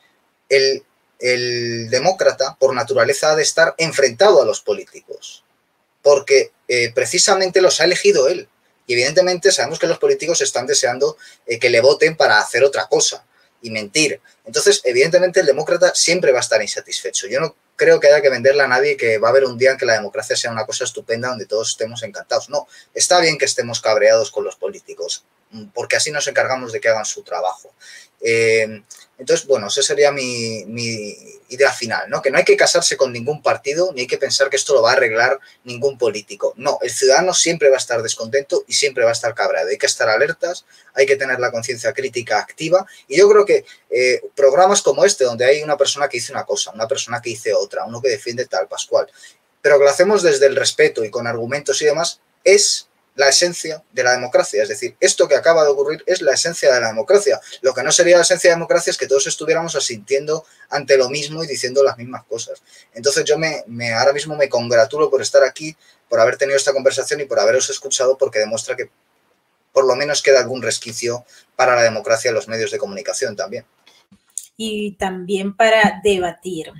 el, 0.50 0.84
demócrata, 1.89 2.56
por 2.60 2.74
naturaleza, 2.74 3.32
ha 3.32 3.36
de 3.36 3.43
estar 3.43 3.74
enfrentado 3.78 4.41
a 4.41 4.45
los 4.45 4.62
políticos, 4.62 5.43
porque 6.02 6.52
eh, 6.68 6.91
precisamente 6.93 7.62
los 7.62 7.82
ha 7.82 7.86
elegido 7.86 8.28
él. 8.28 8.48
Y 8.86 8.93
evidentemente 8.93 9.52
sabemos 9.52 9.80
que 9.80 9.88
los 9.88 9.98
políticos 9.98 10.41
están 10.41 10.66
deseando 10.66 11.18
eh, 11.45 11.60
que 11.60 11.70
le 11.70 11.82
voten 11.82 12.16
para 12.16 12.39
hacer 12.39 12.64
otra 12.64 12.88
cosa 12.88 13.26
y 13.62 13.70
mentir. 13.70 14.22
Entonces, 14.45 14.82
evidentemente, 14.84 15.41
el 15.41 15.45
demócrata 15.45 15.93
siempre 15.93 16.32
va 16.32 16.38
a 16.38 16.41
estar 16.41 16.62
insatisfecho. 16.62 17.28
Yo 17.28 17.41
no 17.41 17.56
creo 17.76 18.00
que 18.00 18.08
haya 18.08 18.22
que 18.22 18.30
venderle 18.30 18.64
a 18.64 18.68
nadie 18.68 18.98
que 18.98 19.18
va 19.18 19.30
a 19.30 19.32
haber 19.32 19.45
un 19.45 19.58
día 19.58 19.72
en 19.72 19.78
que 19.78 19.86
la 19.86 19.93
democracia 19.93 20.36
sea 20.36 20.52
una 20.52 20.66
cosa 20.66 20.84
estupenda 20.84 21.30
donde 21.30 21.45
todos 21.45 21.70
estemos 21.70 22.04
encantados. 22.04 22.50
No, 22.50 22.68
está 22.93 23.20
bien 23.20 23.38
que 23.38 23.45
estemos 23.45 23.82
cabreados 23.82 24.32
con 24.32 24.43
los 24.43 24.56
políticos, 24.56 25.24
porque 25.74 25.95
así 25.95 26.12
nos 26.12 26.28
encargamos 26.28 26.72
de 26.72 26.80
que 26.80 26.89
hagan 26.89 27.05
su 27.05 27.24
trabajo. 27.24 27.72
Eh, 28.22 28.82
entonces, 29.18 29.47
bueno, 29.47 29.68
esa 29.68 29.82
sería 29.82 30.12
mi, 30.12 30.64
idea 31.49 31.72
final, 31.72 32.10
¿no? 32.10 32.22
Que 32.22 32.30
no 32.30 32.38
hay 32.38 32.43
que 32.43 32.58
casarse 32.58 32.97
con 32.97 33.12
ningún 33.12 33.41
partido, 33.41 33.91
ni 33.93 34.01
hay 34.01 34.08
que 34.08 34.18
pensar 34.18 34.49
que 34.49 34.58
esto 34.58 34.74
lo 34.74 34.82
va 34.82 34.91
a 34.91 34.93
arreglar 34.93 35.39
ningún 35.64 35.97
político. 35.97 36.53
No, 36.58 36.78
el 36.82 36.91
ciudadano 36.91 37.34
siempre 37.34 37.70
va 37.70 37.76
a 37.76 37.80
estar 37.80 38.03
descontento 38.03 38.64
y 38.68 38.74
siempre 38.74 39.03
va 39.05 39.12
a 39.12 39.14
estar 39.14 39.34
cabreado. 39.34 39.70
Hay 39.70 39.78
que 39.78 39.86
estar 39.86 40.10
alertas, 40.10 40.66
hay 40.93 41.05
que 41.05 41.16
tener 41.16 41.39
la 41.39 41.51
conciencia 41.51 41.93
crítica 41.93 42.39
activa. 42.39 42.86
Y 43.08 43.18
yo 43.18 43.30
creo 43.30 43.45
que 43.45 43.66
eh, 43.89 44.22
programas 44.36 44.82
como 44.82 45.05
este, 45.05 45.24
donde 45.24 45.45
hay 45.45 45.64
una 45.64 45.78
persona 45.78 46.08
que 46.10 46.18
dice 46.18 46.32
una 46.32 46.45
cosa, 46.45 46.72
una 46.72 46.88
persona 46.88 47.22
que 47.22 47.32
dice 47.32 47.53
otra, 47.53 47.86
uno 47.86 48.01
que 48.01 48.10
defiende 48.10 48.45
tal, 48.45 48.68
Pascual, 48.68 49.08
pero 49.62 49.80
que 49.80 49.86
lo 49.86 49.89
hacemos 49.89 50.22
desde 50.22 50.45
el 50.45 50.55
respeto 50.55 51.03
y 51.03 51.10
con 51.10 51.28
argumentos 51.28 51.82
y 51.82 51.86
demás, 51.86 52.20
es 52.43 52.87
la 53.18 53.30
esencia 53.30 53.84
de 53.91 54.03
la 54.03 54.11
democracia. 54.11 54.61
Es 54.61 54.70
decir, 54.70 54.95
esto 54.99 55.28
que 55.28 55.36
acaba 55.36 55.63
de 55.63 55.70
ocurrir 55.70 56.03
es 56.05 56.22
la 56.22 56.34
esencia 56.34 56.72
de 56.74 56.80
la 56.80 56.88
democracia. 56.88 57.41
Lo 57.61 57.74
que 57.74 57.82
no 57.82 57.91
sería 57.91 58.15
la 58.15 58.22
esencia 58.22 58.49
de 58.49 58.53
la 58.53 58.57
democracia 58.57 58.91
es 58.91 58.97
que 58.97 59.07
todos 59.07 59.26
estuviéramos 59.26 59.76
asintiendo 59.76 60.45
ante 60.70 60.97
lo 60.97 61.09
mismo 61.09 61.43
y 61.43 61.47
diciendo 61.47 61.84
las 61.84 61.97
mismas 61.97 62.24
cosas. 62.26 62.61
Entonces 62.93 63.26
yo 63.26 63.38
me, 63.39 63.93
ahora 63.93 64.13
mismo 64.13 64.36
me 64.36 64.47
congratulo 64.47 65.09
por 65.09 65.22
estar 65.22 65.43
aquí, 65.43 65.76
por 66.07 66.20
haber 66.20 66.38
tenido 66.38 66.55
esta 66.55 66.74
conversación 66.74 67.20
y 67.20 67.26
por 67.26 67.39
haberos 67.39 67.70
escuchado 67.72 68.18
porque 68.20 68.38
demuestra 68.38 68.76
que 68.76 68.89
por 69.74 69.86
lo 69.86 69.95
menos 69.95 70.22
queda 70.22 70.39
algún 70.39 70.61
resquicio 70.61 71.26
para 71.55 71.76
la 71.76 71.82
democracia 71.82 72.30
en 72.30 72.36
los 72.36 72.47
medios 72.47 72.70
de 72.70 72.78
comunicación 72.78 73.36
también 73.36 73.65
y 74.58 74.93
también 74.93 75.55
para 75.55 76.01
debatir. 76.03 76.72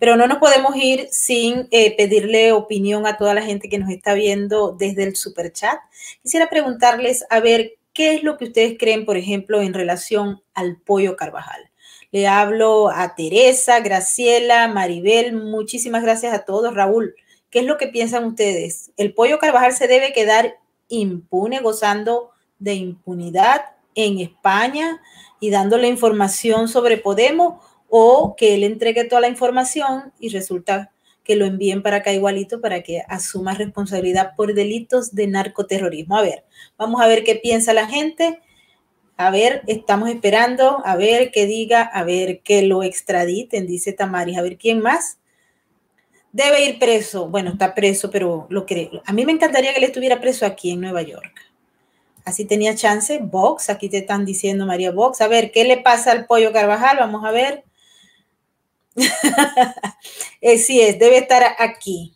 Pero 0.00 0.16
no 0.16 0.26
nos 0.26 0.38
podemos 0.38 0.74
ir 0.76 1.08
sin 1.12 1.68
eh, 1.70 1.94
pedirle 1.96 2.52
opinión 2.52 3.06
a 3.06 3.16
toda 3.16 3.34
la 3.34 3.42
gente 3.42 3.68
que 3.68 3.78
nos 3.78 3.90
está 3.90 4.14
viendo 4.14 4.72
desde 4.72 5.04
el 5.04 5.14
super 5.14 5.52
chat. 5.52 5.78
Quisiera 6.22 6.48
preguntarles 6.48 7.24
a 7.30 7.40
ver 7.40 7.74
qué 7.92 8.14
es 8.14 8.22
lo 8.22 8.38
que 8.38 8.46
ustedes 8.46 8.76
creen, 8.78 9.04
por 9.04 9.16
ejemplo, 9.16 9.60
en 9.60 9.74
relación 9.74 10.42
al 10.54 10.80
pollo 10.80 11.16
Carvajal. 11.16 11.70
Le 12.10 12.26
hablo 12.26 12.88
a 12.88 13.14
Teresa, 13.14 13.80
Graciela, 13.80 14.66
Maribel, 14.66 15.34
muchísimas 15.34 16.02
gracias 16.02 16.32
a 16.32 16.46
todos. 16.46 16.74
Raúl, 16.74 17.14
¿qué 17.50 17.60
es 17.60 17.66
lo 17.66 17.76
que 17.76 17.88
piensan 17.88 18.24
ustedes? 18.24 18.92
¿El 18.96 19.12
pollo 19.12 19.38
Carvajal 19.38 19.74
se 19.74 19.88
debe 19.88 20.14
quedar 20.14 20.56
impune, 20.88 21.60
gozando 21.60 22.30
de 22.58 22.74
impunidad 22.74 23.62
en 24.04 24.20
España? 24.20 25.00
y 25.40 25.50
dándole 25.50 25.88
información 25.88 26.68
sobre 26.68 26.96
Podemos 26.96 27.62
o 27.88 28.34
que 28.36 28.54
él 28.54 28.64
entregue 28.64 29.04
toda 29.04 29.20
la 29.20 29.28
información 29.28 30.12
y 30.18 30.28
resulta 30.28 30.90
que 31.24 31.36
lo 31.36 31.44
envíen 31.44 31.82
para 31.82 31.98
acá 31.98 32.12
igualito 32.12 32.60
para 32.60 32.82
que 32.82 33.02
asuma 33.08 33.54
responsabilidad 33.54 34.32
por 34.36 34.54
delitos 34.54 35.14
de 35.14 35.26
narcoterrorismo. 35.26 36.16
A 36.16 36.22
ver, 36.22 36.44
vamos 36.76 37.00
a 37.00 37.06
ver 37.06 37.22
qué 37.22 37.34
piensa 37.34 37.72
la 37.72 37.86
gente. 37.86 38.40
A 39.16 39.30
ver, 39.30 39.62
estamos 39.66 40.08
esperando, 40.08 40.80
a 40.84 40.96
ver 40.96 41.30
qué 41.30 41.46
diga, 41.46 41.82
a 41.82 42.04
ver 42.04 42.40
que 42.40 42.62
lo 42.62 42.82
extraditen, 42.82 43.66
dice 43.66 43.92
Tamaris. 43.92 44.38
A 44.38 44.42
ver 44.42 44.56
quién 44.56 44.80
más. 44.80 45.18
Debe 46.32 46.64
ir 46.64 46.78
preso. 46.78 47.28
Bueno, 47.28 47.50
está 47.50 47.74
preso, 47.74 48.10
pero 48.10 48.46
lo 48.48 48.64
creo. 48.64 49.02
A 49.04 49.12
mí 49.12 49.26
me 49.26 49.32
encantaría 49.32 49.72
que 49.72 49.78
él 49.78 49.84
estuviera 49.84 50.20
preso 50.20 50.46
aquí 50.46 50.70
en 50.70 50.80
Nueva 50.80 51.02
York 51.02 51.47
así 52.28 52.44
tenía 52.44 52.74
chance. 52.74 53.18
Vox, 53.22 53.70
aquí 53.70 53.88
te 53.88 53.98
están 53.98 54.24
diciendo 54.24 54.66
María 54.66 54.92
Vox. 54.92 55.20
A 55.20 55.28
ver, 55.28 55.50
¿qué 55.50 55.64
le 55.64 55.78
pasa 55.78 56.12
al 56.12 56.26
pollo 56.26 56.52
Carvajal? 56.52 56.98
Vamos 56.98 57.24
a 57.24 57.30
ver. 57.30 57.64
eh, 60.40 60.58
sí 60.58 60.80
es, 60.80 60.98
debe 60.98 61.18
estar 61.18 61.42
aquí 61.58 62.14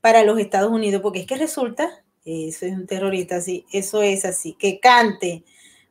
para 0.00 0.22
los 0.22 0.38
Estados 0.38 0.70
Unidos, 0.70 1.02
porque 1.02 1.20
es 1.20 1.26
que 1.26 1.36
resulta, 1.36 2.04
eso 2.24 2.66
es 2.66 2.72
un 2.72 2.86
terrorista, 2.86 3.40
sí, 3.40 3.66
eso 3.72 4.02
es 4.02 4.24
así, 4.24 4.54
que 4.54 4.80
cante. 4.80 5.44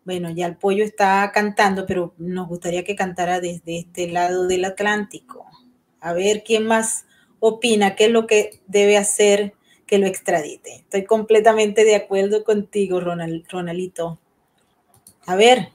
Bueno, 0.05 0.31
ya 0.31 0.45
el 0.45 0.55
pollo 0.55 0.85
está 0.85 1.29
cantando, 1.33 1.85
pero 1.85 2.13
nos 2.17 2.47
gustaría 2.47 2.85
que 2.85 2.95
cantara 2.95 3.41
desde 3.41 3.79
este 3.79 4.07
lado 4.07 4.47
del 4.47 4.63
Atlántico. 4.63 5.45
A 5.99 6.13
ver 6.13 6.43
quién 6.45 6.65
más 6.65 7.05
opina, 7.39 7.95
qué 7.95 8.05
es 8.05 8.11
lo 8.11 8.25
que 8.25 8.61
debe 8.67 8.97
hacer 8.97 9.53
que 9.88 9.97
lo 9.97 10.05
extradite. 10.05 10.75
Estoy 10.75 11.05
completamente 11.05 11.85
de 11.85 11.95
acuerdo 11.95 12.43
contigo, 12.43 12.99
Ronald, 12.99 13.45
Ronalito. 13.49 14.19
A 15.25 15.35
ver, 15.35 15.69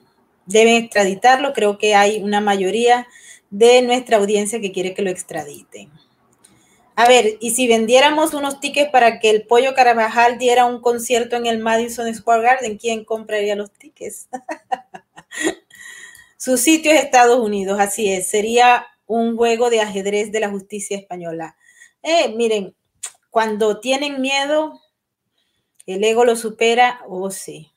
deben 0.46 0.76
extraditarlo. 0.76 1.52
Creo 1.52 1.78
que 1.78 1.94
hay 1.94 2.22
una 2.22 2.40
mayoría 2.40 3.06
de 3.50 3.82
nuestra 3.82 4.18
audiencia 4.18 4.60
que 4.60 4.72
quiere 4.72 4.94
que 4.94 5.02
lo 5.02 5.10
extraditen. 5.10 5.90
A 6.94 7.08
ver, 7.08 7.38
y 7.40 7.52
si 7.52 7.66
vendiéramos 7.66 8.34
unos 8.34 8.60
tickets 8.60 8.90
para 8.90 9.18
que 9.18 9.30
el 9.30 9.46
Pollo 9.46 9.74
Carabajal 9.74 10.38
diera 10.38 10.66
un 10.66 10.80
concierto 10.80 11.36
en 11.36 11.46
el 11.46 11.58
Madison 11.58 12.14
Square 12.14 12.42
Garden, 12.42 12.76
¿quién 12.76 13.04
compraría 13.04 13.56
los 13.56 13.72
tickets? 13.72 14.28
Su 16.36 16.58
sitio 16.58 16.92
es 16.92 17.02
Estados 17.02 17.38
Unidos, 17.38 17.80
así 17.80 18.12
es. 18.12 18.28
Sería 18.28 18.86
un 19.06 19.36
juego 19.36 19.70
de 19.70 19.80
ajedrez 19.80 20.32
de 20.32 20.40
la 20.40 20.50
justicia 20.50 20.96
española. 20.96 21.56
Eh, 22.02 22.34
miren, 22.36 22.74
cuando 23.33 23.80
tienen 23.80 24.20
miedo, 24.20 24.83
el 25.87 26.05
ego 26.05 26.26
lo 26.26 26.37
supera, 26.37 27.01
oh 27.09 27.30
sí. 27.30 27.72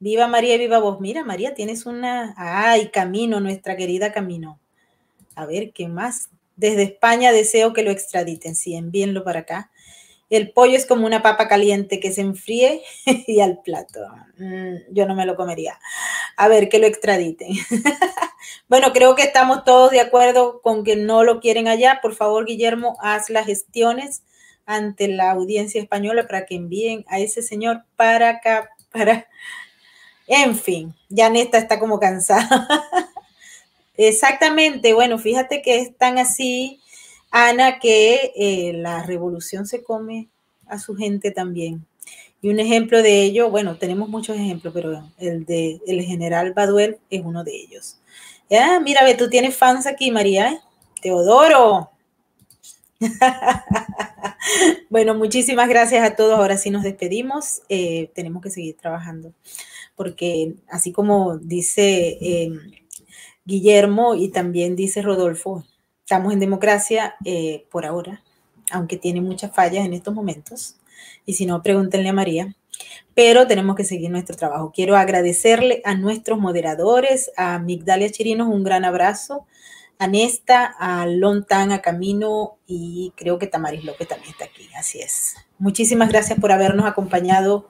Viva 0.00 0.26
María, 0.26 0.58
viva 0.58 0.80
vos. 0.80 1.00
Mira, 1.00 1.22
María, 1.22 1.54
tienes 1.54 1.86
una... 1.86 2.34
Ay, 2.36 2.88
Camino, 2.88 3.38
nuestra 3.38 3.76
querida 3.76 4.10
Camino. 4.10 4.58
A 5.36 5.46
ver, 5.46 5.72
¿qué 5.72 5.86
más? 5.86 6.30
Desde 6.56 6.82
España 6.82 7.30
deseo 7.30 7.72
que 7.72 7.84
lo 7.84 7.92
extraditen. 7.92 8.56
Sí, 8.56 8.74
envíenlo 8.74 9.22
para 9.22 9.40
acá. 9.40 9.70
El 10.30 10.50
pollo 10.50 10.76
es 10.76 10.84
como 10.84 11.06
una 11.06 11.22
papa 11.22 11.46
caliente 11.46 12.00
que 12.00 12.10
se 12.10 12.22
enfríe 12.22 12.82
y 13.28 13.38
al 13.38 13.62
plato. 13.62 14.00
Mm, 14.38 14.92
yo 14.92 15.06
no 15.06 15.14
me 15.14 15.26
lo 15.26 15.36
comería. 15.36 15.78
A 16.36 16.48
ver, 16.48 16.68
que 16.68 16.80
lo 16.80 16.88
extraditen. 16.88 17.50
bueno, 18.68 18.92
creo 18.92 19.14
que 19.14 19.22
estamos 19.22 19.62
todos 19.62 19.92
de 19.92 20.00
acuerdo 20.00 20.60
con 20.60 20.82
que 20.82 20.96
no 20.96 21.22
lo 21.22 21.38
quieren 21.38 21.68
allá. 21.68 22.00
Por 22.02 22.16
favor, 22.16 22.46
Guillermo, 22.46 22.96
haz 23.00 23.30
las 23.30 23.46
gestiones 23.46 24.24
ante 24.68 25.08
la 25.08 25.30
audiencia 25.30 25.80
española 25.80 26.26
para 26.26 26.44
que 26.44 26.54
envíen 26.54 27.06
a 27.08 27.18
ese 27.18 27.42
señor 27.42 27.84
para 27.96 28.28
acá, 28.28 28.68
para... 28.92 29.26
En 30.26 30.54
fin, 30.54 30.94
ya 31.08 31.30
Nesta 31.30 31.56
está 31.56 31.80
como 31.80 31.98
cansada. 31.98 32.68
Exactamente, 33.96 34.92
bueno, 34.92 35.18
fíjate 35.18 35.62
que 35.62 35.80
es 35.80 35.96
tan 35.96 36.18
así, 36.18 36.80
Ana, 37.30 37.78
que 37.78 38.32
eh, 38.36 38.72
la 38.74 39.02
revolución 39.02 39.66
se 39.66 39.82
come 39.82 40.28
a 40.66 40.78
su 40.78 40.94
gente 40.94 41.30
también. 41.30 41.86
Y 42.42 42.50
un 42.50 42.60
ejemplo 42.60 43.02
de 43.02 43.22
ello, 43.22 43.50
bueno, 43.50 43.78
tenemos 43.78 44.10
muchos 44.10 44.36
ejemplos, 44.36 44.74
pero 44.74 45.02
el 45.16 45.46
de 45.46 45.80
el 45.86 46.02
general 46.02 46.52
Baduel 46.52 46.98
es 47.08 47.22
uno 47.24 47.42
de 47.42 47.56
ellos. 47.56 47.98
Mira, 48.82 49.02
ve, 49.02 49.14
tú 49.14 49.30
tienes 49.30 49.56
fans 49.56 49.86
aquí, 49.86 50.10
María. 50.10 50.50
¿eh? 50.52 50.60
Teodoro. 51.00 51.90
bueno, 54.98 55.14
muchísimas 55.14 55.68
gracias 55.68 56.04
a 56.04 56.16
todos. 56.16 56.40
Ahora 56.40 56.56
sí 56.56 56.70
nos 56.70 56.82
despedimos. 56.82 57.62
Eh, 57.68 58.10
tenemos 58.16 58.42
que 58.42 58.50
seguir 58.50 58.76
trabajando 58.76 59.32
porque 59.94 60.56
así 60.68 60.90
como 60.90 61.38
dice 61.38 62.18
em, 62.20 62.72
Guillermo 63.44 64.16
y 64.16 64.30
también 64.30 64.74
dice 64.74 65.00
Rodolfo, 65.00 65.62
estamos 66.00 66.32
en 66.32 66.40
democracia 66.40 67.14
eh, 67.24 67.64
por 67.70 67.86
ahora, 67.86 68.24
aunque 68.72 68.96
tiene 68.96 69.20
muchas 69.20 69.54
fallas 69.54 69.86
en 69.86 69.92
estos 69.92 70.12
momentos. 70.12 70.80
Y 71.24 71.34
si 71.34 71.46
no, 71.46 71.62
pregúntenle 71.62 72.08
a 72.08 72.12
María. 72.12 72.56
Pero 73.14 73.46
tenemos 73.46 73.76
que 73.76 73.84
seguir 73.84 74.10
nuestro 74.10 74.36
trabajo. 74.36 74.72
Quiero 74.74 74.96
agradecerle 74.96 75.80
a 75.84 75.94
nuestros 75.94 76.40
moderadores, 76.40 77.30
a 77.36 77.60
Migdalia 77.60 78.10
Chirinos, 78.10 78.48
un 78.48 78.64
gran 78.64 78.84
abrazo, 78.84 79.46
a 79.98 80.06
Nesta, 80.06 80.64
a 80.78 81.06
Lontan, 81.06 81.72
a 81.72 81.82
Camino 81.82 82.58
y 82.66 83.12
creo 83.16 83.38
que 83.38 83.46
Tamaris 83.46 83.84
López 83.84 84.08
también 84.08 84.30
está 84.30 84.44
aquí. 84.44 84.68
Así 84.76 85.00
es. 85.00 85.34
Muchísimas 85.58 86.08
gracias 86.08 86.38
por 86.38 86.52
habernos 86.52 86.86
acompañado 86.86 87.68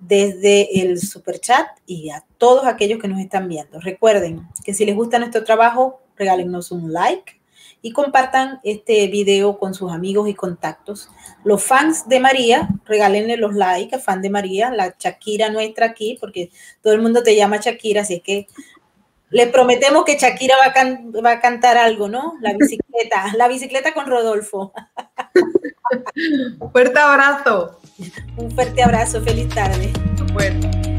desde 0.00 0.80
el 0.82 1.00
super 1.00 1.38
chat 1.40 1.66
y 1.86 2.10
a 2.10 2.24
todos 2.38 2.66
aquellos 2.66 3.00
que 3.00 3.08
nos 3.08 3.20
están 3.20 3.48
viendo. 3.48 3.80
Recuerden 3.80 4.46
que 4.64 4.74
si 4.74 4.84
les 4.86 4.94
gusta 4.94 5.18
nuestro 5.18 5.44
trabajo, 5.44 6.00
regálenos 6.16 6.70
un 6.70 6.92
like 6.92 7.40
y 7.82 7.92
compartan 7.92 8.58
este 8.64 9.06
video 9.08 9.58
con 9.58 9.74
sus 9.74 9.92
amigos 9.92 10.28
y 10.28 10.34
contactos. 10.34 11.10
Los 11.44 11.62
fans 11.62 12.08
de 12.08 12.20
María, 12.20 12.68
regálenle 12.84 13.36
los 13.36 13.54
likes 13.54 13.94
a 13.94 13.98
fan 13.98 14.22
de 14.22 14.30
María, 14.30 14.70
la 14.70 14.94
Shakira 14.98 15.50
nuestra 15.50 15.86
aquí, 15.86 16.16
porque 16.20 16.50
todo 16.82 16.94
el 16.94 17.02
mundo 17.02 17.22
te 17.22 17.36
llama 17.36 17.58
Shakira, 17.58 18.02
así 18.02 18.14
es 18.14 18.22
que 18.22 18.46
le 19.30 19.46
prometemos 19.48 20.04
que 20.04 20.16
Shakira 20.16 20.56
va 20.56 20.72
a, 20.80 21.20
va 21.22 21.30
a 21.32 21.40
cantar 21.40 21.76
algo, 21.76 22.08
¿no? 22.08 22.34
La 22.40 22.52
bicicleta, 22.52 23.32
la 23.36 23.48
bicicleta 23.48 23.92
con 23.92 24.06
Rodolfo. 24.06 24.72
Fuerte 26.72 26.98
abrazo. 26.98 27.80
Un 28.36 28.50
fuerte 28.50 28.82
abrazo, 28.82 29.22
feliz 29.22 29.48
tarde. 29.48 29.92
Bueno. 30.32 30.95